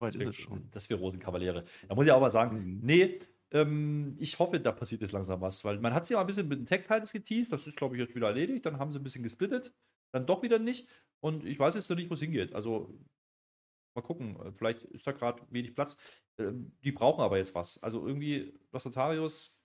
[0.00, 0.70] Das wir, schon.
[0.70, 1.64] das wir Rosenkavaliere.
[1.88, 2.80] Da muss ich auch mal sagen, Mhm.
[2.82, 3.18] nee,
[3.52, 6.48] ähm, ich hoffe, da passiert jetzt langsam was, weil man hat sie ja ein bisschen
[6.48, 8.98] mit den Tag Titles geteased, das ist, glaube ich, jetzt wieder erledigt, dann haben sie
[8.98, 9.72] ein bisschen gesplittet,
[10.12, 10.88] dann doch wieder nicht
[11.22, 12.52] und ich weiß jetzt noch nicht, wo es hingeht.
[12.52, 12.98] Also
[13.96, 15.96] mal gucken, äh, vielleicht ist da gerade wenig Platz.
[16.38, 17.82] Ähm, die brauchen aber jetzt was.
[17.82, 19.62] Also irgendwie, Los Notarios,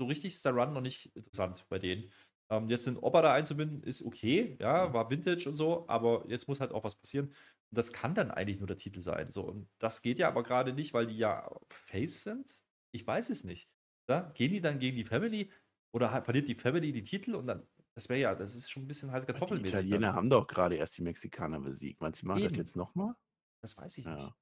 [0.00, 2.10] so richtig ist der Run noch nicht interessant bei denen.
[2.50, 6.48] Ähm, jetzt den Opa da einzubinden, ist okay, ja, war Vintage und so, aber jetzt
[6.48, 7.26] muss halt auch was passieren.
[7.26, 9.30] Und das kann dann eigentlich nur der Titel sein.
[9.30, 12.58] So, und das geht ja aber gerade nicht, weil die ja Face sind.
[12.92, 13.70] Ich weiß es nicht.
[14.08, 14.30] Ja?
[14.34, 15.52] Gehen die dann gegen die Family
[15.92, 18.86] oder verliert die Family die Titel und dann, das wäre ja, das ist schon ein
[18.86, 19.74] bisschen heiß Die kartoffelmäßig.
[19.74, 20.16] Italiener Dann.
[20.16, 22.00] haben doch gerade erst die Mexikaner besiegt.
[22.00, 22.56] Meinst du, die machen das Eben.
[22.56, 23.14] jetzt nochmal?
[23.60, 24.18] Das weiß ich nicht.
[24.18, 24.34] Ja.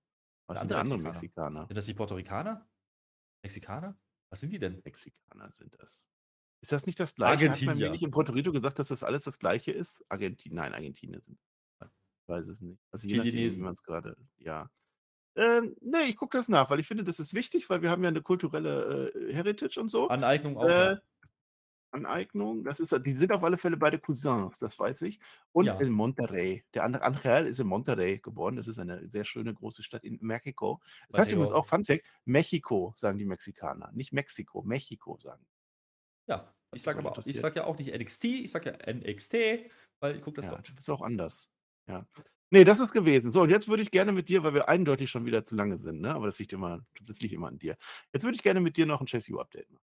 [0.46, 1.10] Was Ein sind anderer andere Mexikaner.
[1.10, 1.66] Mexikaner?
[1.66, 2.68] Sind das die Puerto Ricaner?
[3.42, 3.98] Mexikaner?
[4.30, 4.80] Was sind die denn?
[4.84, 6.08] Mexikaner sind das.
[6.66, 7.48] Ist das nicht das gleiche?
[7.48, 10.04] Hat man mir nicht in Puerto Rico gesagt, dass das alles das gleiche ist?
[10.08, 11.38] Argentinien, nein, Argentinier sind.
[11.80, 12.80] Ich weiß es nicht.
[12.90, 13.62] Also je nachdem, wie Chilinesen.
[13.62, 14.68] man es gerade, ja.
[15.36, 18.02] Ähm, nee, ich gucke das nach, weil ich finde, das ist wichtig, weil wir haben
[18.02, 20.08] ja eine kulturelle äh, Heritage und so.
[20.08, 20.64] Aneignung auch.
[20.64, 21.00] Äh, ja.
[21.92, 25.20] Aneignung, das ist, die sind auf alle Fälle beide Cousins, das weiß ich.
[25.52, 25.78] Und Ja.
[25.78, 26.64] in Monterrey.
[26.74, 28.56] Der andere Angel ist in Monterrey geboren.
[28.56, 30.80] Das ist eine sehr schöne große Stadt in Mexiko.
[31.10, 33.92] Das heißt übrigens auch, Fun Fact, Mexiko, sagen die Mexikaner.
[33.92, 35.46] Nicht Mexiko, Mexiko sagen.
[36.28, 39.34] Ja, ich sage aber, ich sage ja auch nicht NXT, ich sage ja NXT,
[40.00, 40.72] weil ich gucke das Ja, Deutsch.
[40.74, 41.48] das ist auch anders.
[41.88, 42.06] Ja.
[42.50, 43.32] Nee, das ist gewesen.
[43.32, 45.78] So, und jetzt würde ich gerne mit dir, weil wir eindeutig schon wieder zu lange
[45.78, 46.14] sind, ne?
[46.14, 47.76] aber das liegt immer, das liegt immer an dir.
[48.12, 49.84] Jetzt würde ich gerne mit dir noch ein Chase U-Update machen.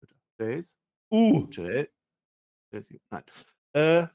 [0.00, 0.16] Bitte.
[0.38, 0.76] Chase,
[1.12, 1.88] Uh, Chase,
[2.72, 3.24] Chase U, nein.
[3.72, 4.06] Äh.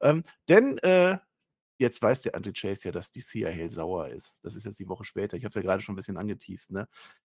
[0.00, 1.18] Ähm, denn äh,
[1.80, 4.36] jetzt weiß der Anti-Chase ja, dass die Cia Hale sauer ist.
[4.42, 5.36] Das ist jetzt die Woche später.
[5.36, 6.88] Ich habe es ja gerade schon ein bisschen angeteased, ne?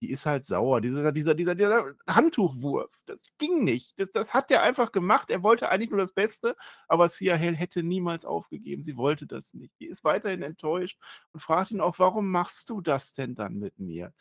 [0.02, 0.82] Die ist halt sauer.
[0.82, 3.98] Dieser, dieser, dieser, dieser Handtuchwurf, das ging nicht.
[4.00, 5.30] Das, das hat er einfach gemacht.
[5.32, 6.56] Er wollte eigentlich nur das Beste,
[6.90, 8.84] aber Cia Hale hätte niemals aufgegeben.
[8.84, 9.74] Sie wollte das nicht.
[9.80, 11.00] Die ist weiterhin enttäuscht
[11.32, 14.14] und fragt ihn auch, warum machst du das denn dann mit mir?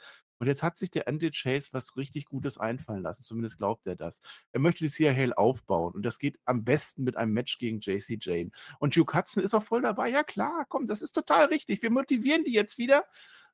[0.43, 3.23] Und jetzt hat sich der Andy Chase was richtig Gutes einfallen lassen.
[3.23, 4.21] Zumindest glaubt er das.
[4.51, 5.95] Er möchte die Cia Hale aufbauen.
[5.95, 8.51] Und das geht am besten mit einem Match gegen JC Jane.
[8.81, 10.09] Und Duke Hudson ist auch voll dabei.
[10.09, 11.81] Ja, klar, komm, das ist total richtig.
[11.81, 13.05] Wir motivieren die jetzt wieder.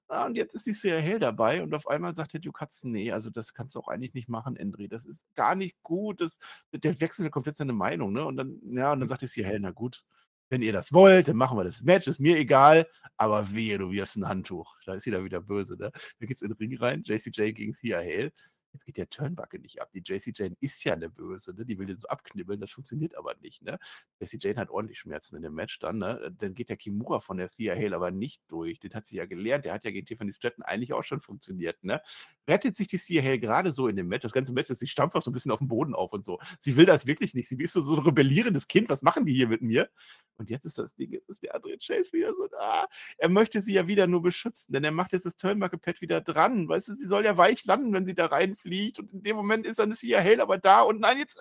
[0.07, 1.63] Ah, und jetzt ist die Cia Hale dabei.
[1.63, 4.31] Und auf einmal sagt der Duke Hudson, nee, also das kannst du auch eigentlich nicht
[4.31, 4.89] machen, Endry.
[4.89, 6.23] Das ist gar nicht gut.
[6.23, 6.39] Das,
[6.73, 8.15] der wechselt komplett seine Meinung.
[8.15, 8.25] Ne?
[8.25, 10.07] Und dann, ja, und dann sagt die Cia Hale, na gut,
[10.51, 12.07] wenn ihr das wollt, dann machen wir das Match.
[12.07, 12.87] Ist mir egal.
[13.17, 14.77] Aber wehe, du wirst ein Handtuch.
[14.87, 15.77] Da ist sie da wieder böse.
[15.77, 15.91] Ne?
[16.21, 17.03] Da geht's in den Ring rein.
[17.05, 18.33] JCJ gegen Thea Hale.
[18.73, 19.91] Jetzt geht der Turnbuckle nicht ab.
[19.93, 21.65] Die JC Jane ist ja eine Böse, ne?
[21.65, 23.79] Die will den so abknibbeln, das funktioniert aber nicht, ne?
[24.21, 26.35] JC Jane hat ordentlich Schmerzen in dem Match dann, ne?
[26.39, 28.79] Dann geht der Kimura von der Thea Hale aber nicht durch.
[28.81, 29.65] Den hat sie ja gelernt.
[29.65, 32.01] Der hat ja gegen Tiffany Stratton eigentlich auch schon funktioniert, ne?
[32.49, 34.23] Rettet sich die Thea Hale gerade so in dem Match.
[34.23, 36.25] Das ganze Match ist, sie stampft auch so ein bisschen auf den Boden auf und
[36.25, 36.39] so.
[36.61, 37.49] Sie will das wirklich nicht.
[37.49, 38.89] Sie ist so, so ein rebellierendes Kind.
[38.89, 39.89] Was machen die hier mit mir?
[40.37, 42.87] Und jetzt ist das Ding, jetzt ist der Andre Chase wieder so da.
[43.17, 46.69] Er möchte sie ja wieder nur beschützen, denn er macht jetzt das Turnbuckle-Pad wieder dran.
[46.69, 49.37] Weißt du, sie soll ja weich landen, wenn sie da rein fliegt und in dem
[49.37, 51.39] Moment ist dann Sia Hale aber da und nein, jetzt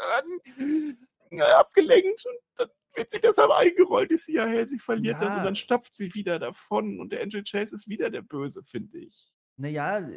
[1.29, 5.27] äh, abgelenkt und dann wird sie deshalb eingerollt, die Sia Hale, sie verliert ja.
[5.27, 8.63] das und dann stapft sie wieder davon und der Angel Chase ist wieder der Böse,
[8.63, 9.31] finde ich.
[9.59, 10.07] Naja,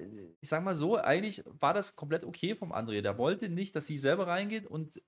[0.41, 3.01] ich sag mal so, eigentlich war das komplett okay vom André.
[3.01, 5.01] Der wollte nicht, dass sie selber reingeht und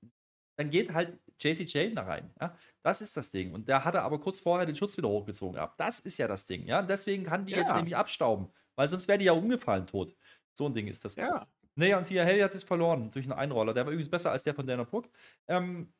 [0.56, 2.31] dann geht halt JC Jane da rein.
[2.40, 2.56] Ja?
[2.82, 3.52] Das ist das Ding.
[3.52, 5.78] Und da hat er aber kurz vorher den Schutz wieder hochgezogen gehabt.
[5.78, 6.66] Das ist ja das Ding.
[6.66, 6.81] Ja?
[6.81, 7.59] Und deswegen kann die ja.
[7.59, 10.14] jetzt nämlich abstauben, weil sonst wäre die ja umgefallen tot.
[10.55, 11.16] So ein Ding ist das.
[11.16, 11.47] Ja.
[11.74, 13.74] Naja, und Sia Hell hat es verloren durch einen Einroller.
[13.74, 15.09] Der war übrigens besser als der von Dana Brooke.
[15.49, 15.93] Ähm,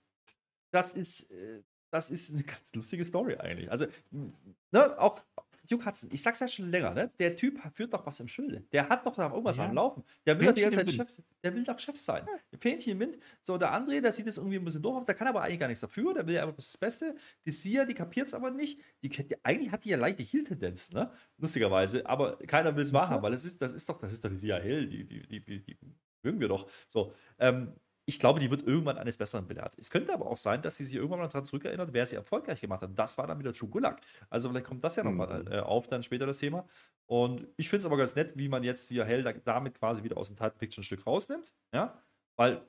[0.73, 3.71] das ist, äh, das ist eine ganz lustige Story eigentlich.
[3.71, 5.23] Also, ne, auch
[5.69, 7.11] Duke Hudson, ich sag's ja schon länger, ne?
[7.19, 8.65] Der Typ führt doch was im Schilde.
[8.73, 9.67] Der hat doch da irgendwas ja.
[9.67, 10.03] am Laufen.
[10.27, 12.27] Der will doch die ganze Zeit Chef, der will doch Chef sein.
[12.27, 12.59] Ja.
[12.59, 13.19] Fähnchen im Wind.
[13.41, 15.61] So, der André, der sieht es irgendwie ein bisschen doof aus, der kann aber eigentlich
[15.61, 17.15] gar nichts dafür, der will ja einfach das Beste.
[17.47, 18.81] Die Sia, die kapiert es aber nicht.
[19.03, 21.13] Die, die, eigentlich hat die ja leichte Heel-Tendenz, ne?
[21.39, 24.31] Lustigerweise, aber keiner will es wahrhaben, weil das ist, das ist doch, das ist doch
[24.31, 25.77] die Sia Hill, die, die, die, die, die
[26.23, 26.69] mögen wir doch.
[26.89, 27.73] So, ähm,
[28.05, 29.75] ich glaube, die wird irgendwann eines Besseren belehrt.
[29.79, 32.61] Es könnte aber auch sein, dass sie sich irgendwann mal daran zurückerinnert, wer sie erfolgreich
[32.61, 32.91] gemacht hat.
[32.99, 34.01] Das war dann wieder True Gulag.
[34.29, 35.53] Also vielleicht kommt das ja nochmal mhm.
[35.53, 36.67] äh, auf, dann später das Thema.
[37.07, 40.17] Und ich finde es aber ganz nett, wie man jetzt hier Hell damit quasi wieder
[40.17, 41.53] aus dem Picture ein Stück rausnimmt.
[41.73, 42.03] Ja,
[42.37, 42.67] weil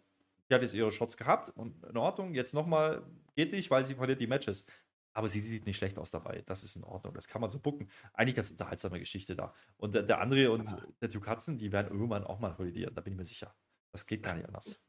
[0.49, 2.35] die hat jetzt ihre Shots gehabt und in Ordnung.
[2.35, 3.03] Jetzt nochmal
[3.35, 4.65] geht nicht, weil sie verliert die Matches.
[5.15, 6.43] Aber sie sieht nicht schlecht aus dabei.
[6.45, 7.13] Das ist in Ordnung.
[7.13, 7.87] Das kann man so bucken.
[8.13, 9.53] Eigentlich ganz unterhaltsame Geschichte da.
[9.77, 12.93] Und der, der andere und der Hudson, die werden irgendwann auch mal kollidieren.
[12.95, 13.55] Da bin ich mir sicher.
[13.91, 14.79] Das geht gar nicht anders.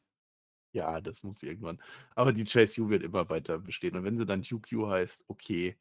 [0.74, 1.80] Ja, das muss irgendwann.
[2.16, 3.96] Aber die Chase U wird immer weiter bestehen.
[3.96, 5.76] Und wenn sie dann UQ heißt, okay.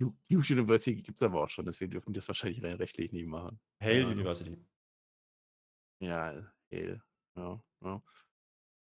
[0.00, 3.26] Duke University gibt es aber auch schon, deswegen dürfen die das wahrscheinlich rein rechtlich nicht
[3.26, 3.60] machen.
[3.80, 4.08] Hale ja.
[4.08, 4.56] University.
[6.00, 6.42] Ja,
[6.72, 7.02] Hale.
[7.36, 8.02] Ja, ja.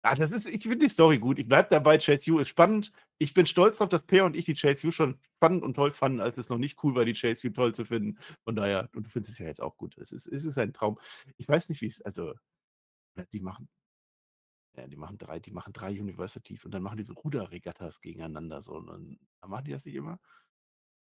[0.03, 1.39] Ah, das ist, ich finde die Story gut.
[1.39, 2.93] Ich bleibe dabei, Chase U ist spannend.
[3.19, 5.93] Ich bin stolz darauf, dass Peer und ich die Chase U schon spannend und toll
[5.93, 8.19] fanden, als es noch nicht cool war, die Chase U toll zu finden.
[8.45, 9.97] Von daher, und du findest es ja jetzt auch gut.
[9.99, 10.99] Es ist, es ist ein Traum.
[11.39, 12.35] Ich weiß nicht, wie es, also,
[13.33, 13.69] die machen
[14.77, 18.61] ja, die machen drei, die machen drei Universities und dann machen die so Ruderregattas gegeneinander.
[18.61, 20.19] So, und dann machen die das nicht immer.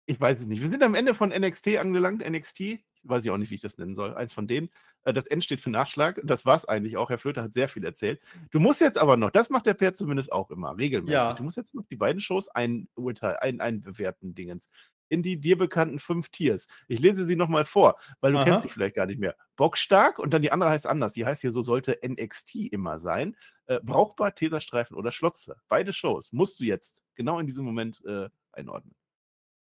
[0.06, 0.62] Ich weiß es nicht.
[0.62, 2.28] Wir sind am Ende von NXT angelangt.
[2.30, 4.14] NXT, weiß ich auch nicht, wie ich das nennen soll.
[4.16, 4.70] Eins von denen.
[5.04, 6.20] Äh, das N steht für Nachschlag.
[6.26, 7.10] Das war es eigentlich auch.
[7.10, 8.20] Herr Flöter hat sehr viel erzählt.
[8.52, 11.14] Du musst jetzt aber noch, das macht der Pär zumindest auch immer, regelmäßig.
[11.14, 11.34] Ja.
[11.34, 14.70] Du musst jetzt noch die beiden Shows ein, ein, einbewerten, Dingens
[15.14, 16.68] in die dir bekannten fünf Tiers.
[16.88, 18.46] Ich lese sie nochmal vor, weil du Aha.
[18.46, 19.36] kennst sie vielleicht gar nicht mehr.
[19.56, 21.14] Bockstark und dann die andere heißt anders.
[21.14, 23.36] Die heißt hier so sollte NXT immer sein.
[23.66, 25.56] Äh, brauchbar, Teserstreifen oder Schlotze.
[25.70, 28.96] Beide Shows musst du jetzt genau in diesem Moment äh, einordnen.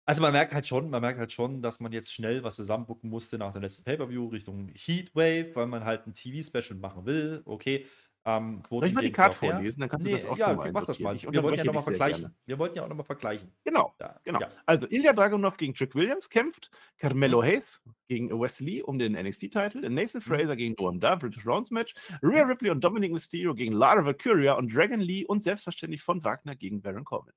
[0.08, 3.10] Also man merkt halt schon, man merkt halt schon, dass man jetzt schnell was zusammenbucken
[3.10, 7.42] musste nach dem letzten Pay-Per-View Richtung Heatwave, weil man halt ein TV-Special machen will.
[7.44, 7.86] Okay,
[8.27, 9.81] ähm, Quoten Soll ich mal die Karte vorlesen?
[9.81, 11.16] Dann kannst nee, du das auch Ja, mach das mal.
[11.16, 12.23] Wir wollten ja nochmal vergleichen.
[12.23, 12.35] Gerne.
[12.44, 13.53] Wir wollten ja auch nochmal vergleichen.
[13.62, 13.94] Genau.
[14.01, 14.40] Ja, genau.
[14.40, 14.51] Ja.
[14.66, 17.47] Also Ilya Dragunov gegen Trick Williams kämpft, Carmelo mhm.
[17.47, 20.20] Hayes gegen Wesley um den NXT-Titel, Nathan mhm.
[20.20, 20.59] Fraser mhm.
[20.59, 25.01] gegen Noam British Rounds Match, Rhea Ripley und Dominic Mysterio gegen Lara Valkyria und Dragon
[25.01, 27.32] Lee und selbstverständlich von Wagner gegen Baron Corbin.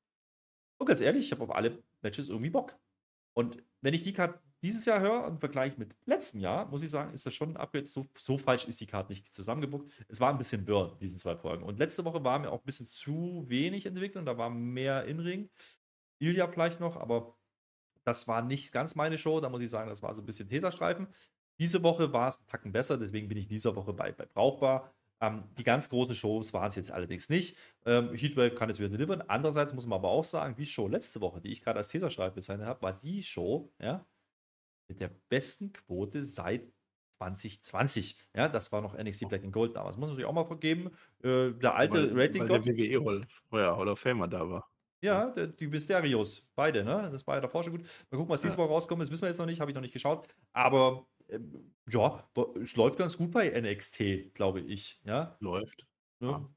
[0.79, 2.75] Und ganz ehrlich, ich habe auf alle Matches irgendwie Bock.
[3.33, 6.89] Und wenn ich die Karte dieses Jahr höre, im Vergleich mit letztem Jahr, muss ich
[6.89, 7.85] sagen, ist das schon ein Upgrade.
[7.85, 9.91] So, so falsch ist die Karte nicht zusammengebuckt.
[10.07, 11.63] Es war ein bisschen wirr, diesen zwei Folgen.
[11.63, 14.25] Und letzte Woche war mir auch ein bisschen zu wenig Entwicklung.
[14.25, 15.49] Da war mehr In-Ring.
[16.19, 17.37] Vielleicht noch, aber
[18.03, 19.39] das war nicht ganz meine Show.
[19.39, 21.07] Da muss ich sagen, das war so ein bisschen Teserstreifen.
[21.59, 24.93] Diese Woche war es einen Tacken besser, deswegen bin ich dieser Woche bei, bei brauchbar.
[25.21, 27.57] Ähm, die ganz großen Shows waren es jetzt allerdings nicht.
[27.85, 29.21] Ähm, Heatwave kann jetzt wieder delivern.
[29.27, 32.35] Andererseits muss man aber auch sagen, die Show letzte Woche, die ich gerade als Teserstreifen
[32.35, 34.05] bezeichnet habe, war die Show, ja,
[34.89, 36.71] mit der besten Quote seit
[37.11, 38.17] 2020.
[38.35, 39.97] Ja, das war noch NXT Black and Gold damals.
[39.97, 40.91] Muss man sich auch mal vergeben.
[41.23, 44.69] Äh, der alte Rating weil der WWE Hall, ja, Hall of Famer da war.
[45.01, 47.09] Ja, der, die Mysterios, beide, ne?
[47.11, 47.83] Das war ja davor schon gut.
[48.09, 48.49] Mal gucken, was ja.
[48.49, 49.01] diesmal rauskommt.
[49.01, 50.27] Das wissen wir jetzt noch nicht, habe ich noch nicht geschaut.
[50.51, 51.39] Aber äh,
[51.89, 52.29] ja,
[52.59, 54.99] es läuft ganz gut bei NXT, glaube ich.
[55.03, 55.37] Ja?
[55.39, 55.85] Läuft.
[56.19, 56.31] Ja.
[56.31, 56.49] ja.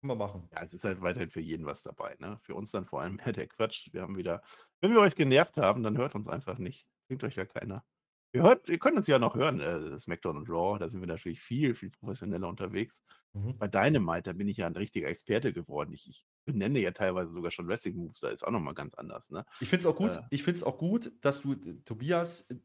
[0.00, 0.48] Können wir machen.
[0.52, 2.16] Ja, es ist halt weiterhin für jeden was dabei.
[2.20, 2.38] Ne?
[2.42, 3.92] Für uns dann vor allem der Quatsch.
[3.92, 4.42] Wir haben wieder,
[4.80, 6.86] wenn wir euch genervt haben, dann hört uns einfach nicht.
[7.10, 7.84] Zwingt euch ja keiner.
[8.32, 11.08] Ihr, hört, ihr könnt uns ja noch hören, äh, SmackDown und Raw, da sind wir
[11.08, 13.02] natürlich viel, viel professioneller unterwegs.
[13.32, 13.58] Mhm.
[13.58, 15.92] Bei Dynamite, da bin ich ja ein richtiger Experte geworden.
[15.92, 19.32] Ich, ich benenne ja teilweise sogar schon Wrestling-Moves, da ist auch nochmal ganz anders.
[19.32, 19.44] Ne?
[19.58, 22.60] Ich finde es auch gut, äh, ich auch gut, dass du äh, Tobias äh,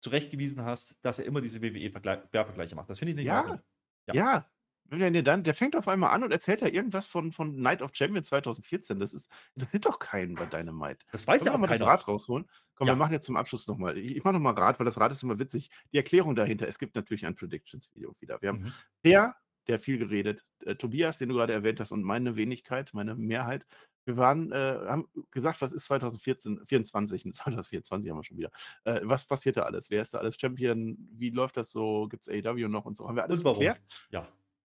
[0.00, 2.90] zurechtgewiesen hast, dass er immer diese WWE-Vergleiche macht.
[2.90, 3.62] Das finde ich nicht ja,
[4.08, 4.50] ja, ja,
[4.90, 7.90] der, dann, der fängt auf einmal an und erzählt da irgendwas von, von Night of
[7.94, 8.98] Champions 2014.
[8.98, 11.06] Das ist, das sind doch keinen bei Dynamite.
[11.12, 11.78] Das weiß ja auch mal keiner.
[11.78, 12.48] das Rad rausholen.
[12.74, 12.94] Komm, ja.
[12.94, 13.96] wir machen jetzt zum Abschluss nochmal.
[13.98, 15.70] Ich, ich mache nochmal Rad, weil das Rad ist immer witzig.
[15.92, 18.42] Die Erklärung dahinter, es gibt natürlich ein Predictions-Video wieder.
[18.42, 18.72] Wir haben mhm.
[19.04, 19.36] der,
[19.68, 23.66] der viel geredet, äh, Tobias, den du gerade erwähnt hast, und meine Wenigkeit, meine Mehrheit.
[24.06, 28.50] Wir waren, äh, haben gesagt, was ist 2014, 24, 2024 haben wir schon wieder.
[28.84, 29.90] Äh, was passiert da alles?
[29.90, 30.96] Wer ist da alles Champion?
[31.12, 32.08] Wie läuft das so?
[32.08, 33.06] Gibt es AEW noch und so?
[33.06, 33.80] Haben wir alles geklärt?
[34.10, 34.26] Ja.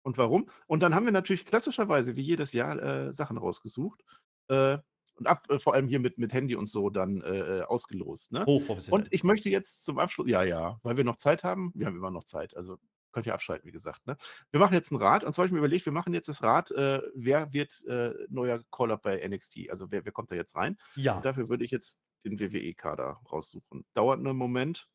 [0.10, 0.50] Und warum.
[0.68, 4.04] Und dann haben wir natürlich klassischerweise, wie jedes Jahr, äh, Sachen rausgesucht.
[4.48, 4.80] Äh,
[5.16, 8.32] und ab, äh, vor allem hier mit, mit Handy und so dann äh, äh ausgelost.
[8.32, 8.46] Ne?
[8.46, 9.04] Hochprofessionell.
[9.04, 11.96] Und ich möchte jetzt zum Abschluss, ja, ja, weil wir noch Zeit haben, wir haben
[11.96, 12.78] immer noch Zeit, also
[13.12, 14.08] könnt ihr abschalten, wie gesagt.
[14.08, 14.18] Ne?
[14.52, 16.42] Wir machen jetzt ein Rad, und zwar habe ich mir überlegt, wir machen jetzt das
[16.42, 17.84] Rad, äh, wer wird
[18.30, 20.78] neuer Call-Up bei NXT, also wer, wer kommt da jetzt rein?
[20.96, 21.18] Ja.
[21.18, 23.86] Und dafür würde ich jetzt den WWE-Kader raussuchen.
[23.94, 24.88] Dauert einen Moment.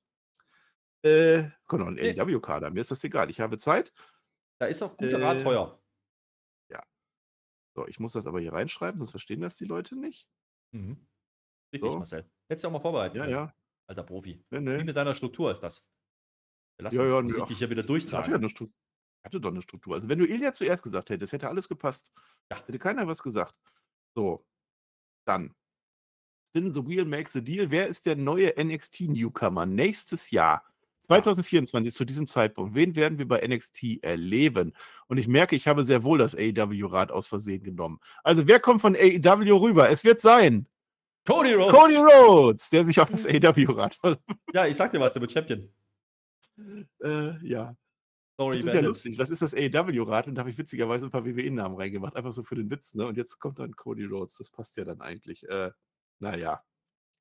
[1.03, 2.19] Äh, einen Nee.
[2.19, 3.93] AEW-Kader, mir ist das egal, ich habe Zeit.
[4.61, 5.81] Da ist auch guter Rat Äh, teuer.
[7.77, 10.29] So, ich muss das aber hier reinschreiben, sonst verstehen das die Leute nicht.
[10.73, 11.09] Mhm.
[11.73, 11.97] Richtig, So.
[11.99, 12.31] Marcel.
[12.49, 13.55] Hättest du auch mal vorbereiten Ja, ja.
[13.89, 14.45] alter Profi.
[14.51, 14.85] Nee, Wie nee.
[14.85, 15.85] mit deiner Struktur ist das.
[16.81, 18.45] Lass Ja, ja, muss ich dich hier wieder Ich hatte, ja durchtragen.
[18.45, 18.73] eine
[19.25, 19.97] hatte doch eine Struktur.
[19.97, 22.13] Also wenn du Ilja zuerst gesagt hättest, hätte alles gepasst.
[22.49, 22.65] Ja.
[22.65, 23.57] Hätte keiner was gesagt.
[24.17, 24.47] So,
[25.27, 25.53] dann.
[26.51, 27.73] Spin the Wheel makes the deal.
[27.73, 30.65] Wer ist der neue NXT-Newcomer nächstes Jahr?
[31.05, 32.75] 2024 zu diesem Zeitpunkt.
[32.75, 34.75] Wen werden wir bei NXT erleben?
[35.07, 38.01] Und ich merke, ich habe sehr wohl das AEW-Rad aus Versehen genommen.
[38.23, 39.91] Also wer kommt von AEW rüber?
[39.91, 40.67] Es wird sein
[41.27, 41.73] Cody Rhodes!
[41.73, 43.99] Cody Rhodes, der sich auf das AEW-Rad
[44.53, 45.69] Ja, ich sag dir was, der wird Champion.
[47.03, 47.77] äh, ja.
[48.37, 49.17] Sorry, Das ist ja lustig.
[49.17, 52.17] Das ist das AEW-Rad und da habe ich witzigerweise ein paar WWE-Namen reingemacht.
[52.17, 53.07] Einfach so für den Witz, ne?
[53.07, 54.39] Und jetzt kommt dann Cody Rhodes.
[54.39, 55.49] Das passt ja dann eigentlich.
[55.49, 55.71] Äh,
[56.19, 56.63] naja.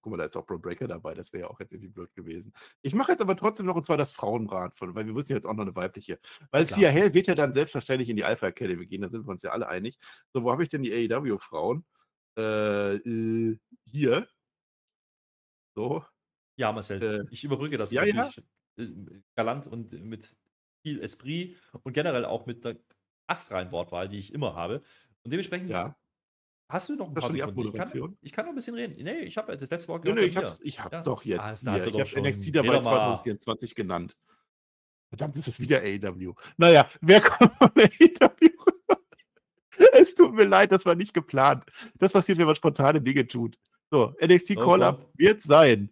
[0.03, 1.13] Guck mal, da ist auch Bro Breaker dabei.
[1.13, 2.53] Das wäre ja auch jetzt irgendwie blöd gewesen.
[2.81, 5.45] Ich mache jetzt aber trotzdem noch, und zwar das Frauenrad, von, weil wir müssen jetzt
[5.45, 6.19] auch noch eine weibliche.
[6.51, 6.67] Weil.
[6.67, 9.01] Sia Hell wird ja dann selbstverständlich in die Alpha Academy gehen.
[9.01, 9.97] Da sind wir uns ja alle einig.
[10.33, 11.85] So, wo habe ich denn die AEW-Frauen?
[12.37, 14.27] Äh, äh, hier.
[15.75, 16.03] So.
[16.57, 18.29] Ja, Marcel, Äh, ich überbrücke das ja, ja.
[18.77, 18.87] äh,
[19.35, 20.35] galant und mit
[20.85, 22.77] viel Esprit und generell auch mit einer
[23.27, 24.83] astreinen Wortwahl, die ich immer habe.
[25.23, 25.95] Und dementsprechend Ja.
[26.73, 27.61] Hast du noch ein Das paar die Sekunden.
[27.61, 29.01] Ich kann, ich kann noch ein bisschen reden.
[29.01, 31.01] Nee, ich habe das letzte Wort Nee, gehört nee, ich hab's, ich hab's Ja.
[31.03, 31.39] doch jetzt.
[31.67, 31.87] Ah, hier.
[32.03, 32.29] Ich habe.
[32.29, 33.15] NXT dabei Red doch mal.
[33.17, 34.17] 2024 genannt.
[35.09, 36.33] Verdammt, ist das wieder AEW.
[36.57, 38.99] Naja, wer kommt von AEW rüber?
[39.93, 41.63] Es tut mir leid, das war nicht geplant.
[41.99, 43.57] Das passiert, wenn man spontane Dinge tut.
[43.89, 45.11] So, NXT Oh, Call-Up komm.
[45.15, 45.89] wird sein.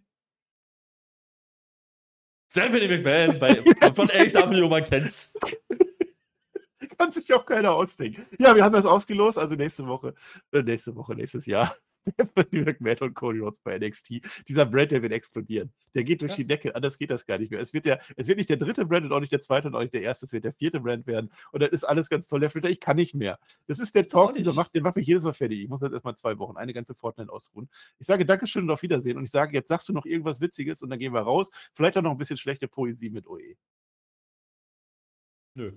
[2.50, 3.54] Stephanie McMahon bei,
[3.94, 5.34] von AW, man kennt's.
[7.02, 8.24] Kann sich auch keiner ausdenken.
[8.38, 10.14] Ja, wir haben das ausgelost, also nächste Woche,
[10.52, 11.76] äh, nächste Woche, nächstes Jahr.
[12.14, 14.20] Stephanie McMahon und Cody Rhodes bei NXT.
[14.46, 15.72] Dieser Brand, der wird explodieren.
[15.96, 16.36] Der geht durch Ja.
[16.36, 16.76] die Decke.
[16.76, 17.60] Anders geht das gar nicht mehr.
[17.60, 19.74] Es wird, der, es wird nicht der dritte Brand und auch nicht der zweite und
[19.74, 20.26] auch nicht der erste.
[20.26, 21.32] Es wird der vierte Brand werden.
[21.50, 22.38] Und dann ist alles ganz toll.
[22.38, 23.40] Der Flitter, ich kann nicht mehr.
[23.66, 25.60] Das ist der Talk, dieser macht, den macht mich jedes Mal fertig.
[25.60, 27.68] Ich muss jetzt erstmal zwei Wochen, eine ganze Fortnite ausruhen.
[27.98, 29.16] Ich sage Dankeschön und auf Wiedersehen.
[29.18, 31.50] Und ich sage, jetzt sagst du noch irgendwas Witziges und dann gehen wir raus.
[31.74, 33.56] Vielleicht auch noch ein bisschen schlechte Poesie mit OE.
[35.56, 35.72] Nö.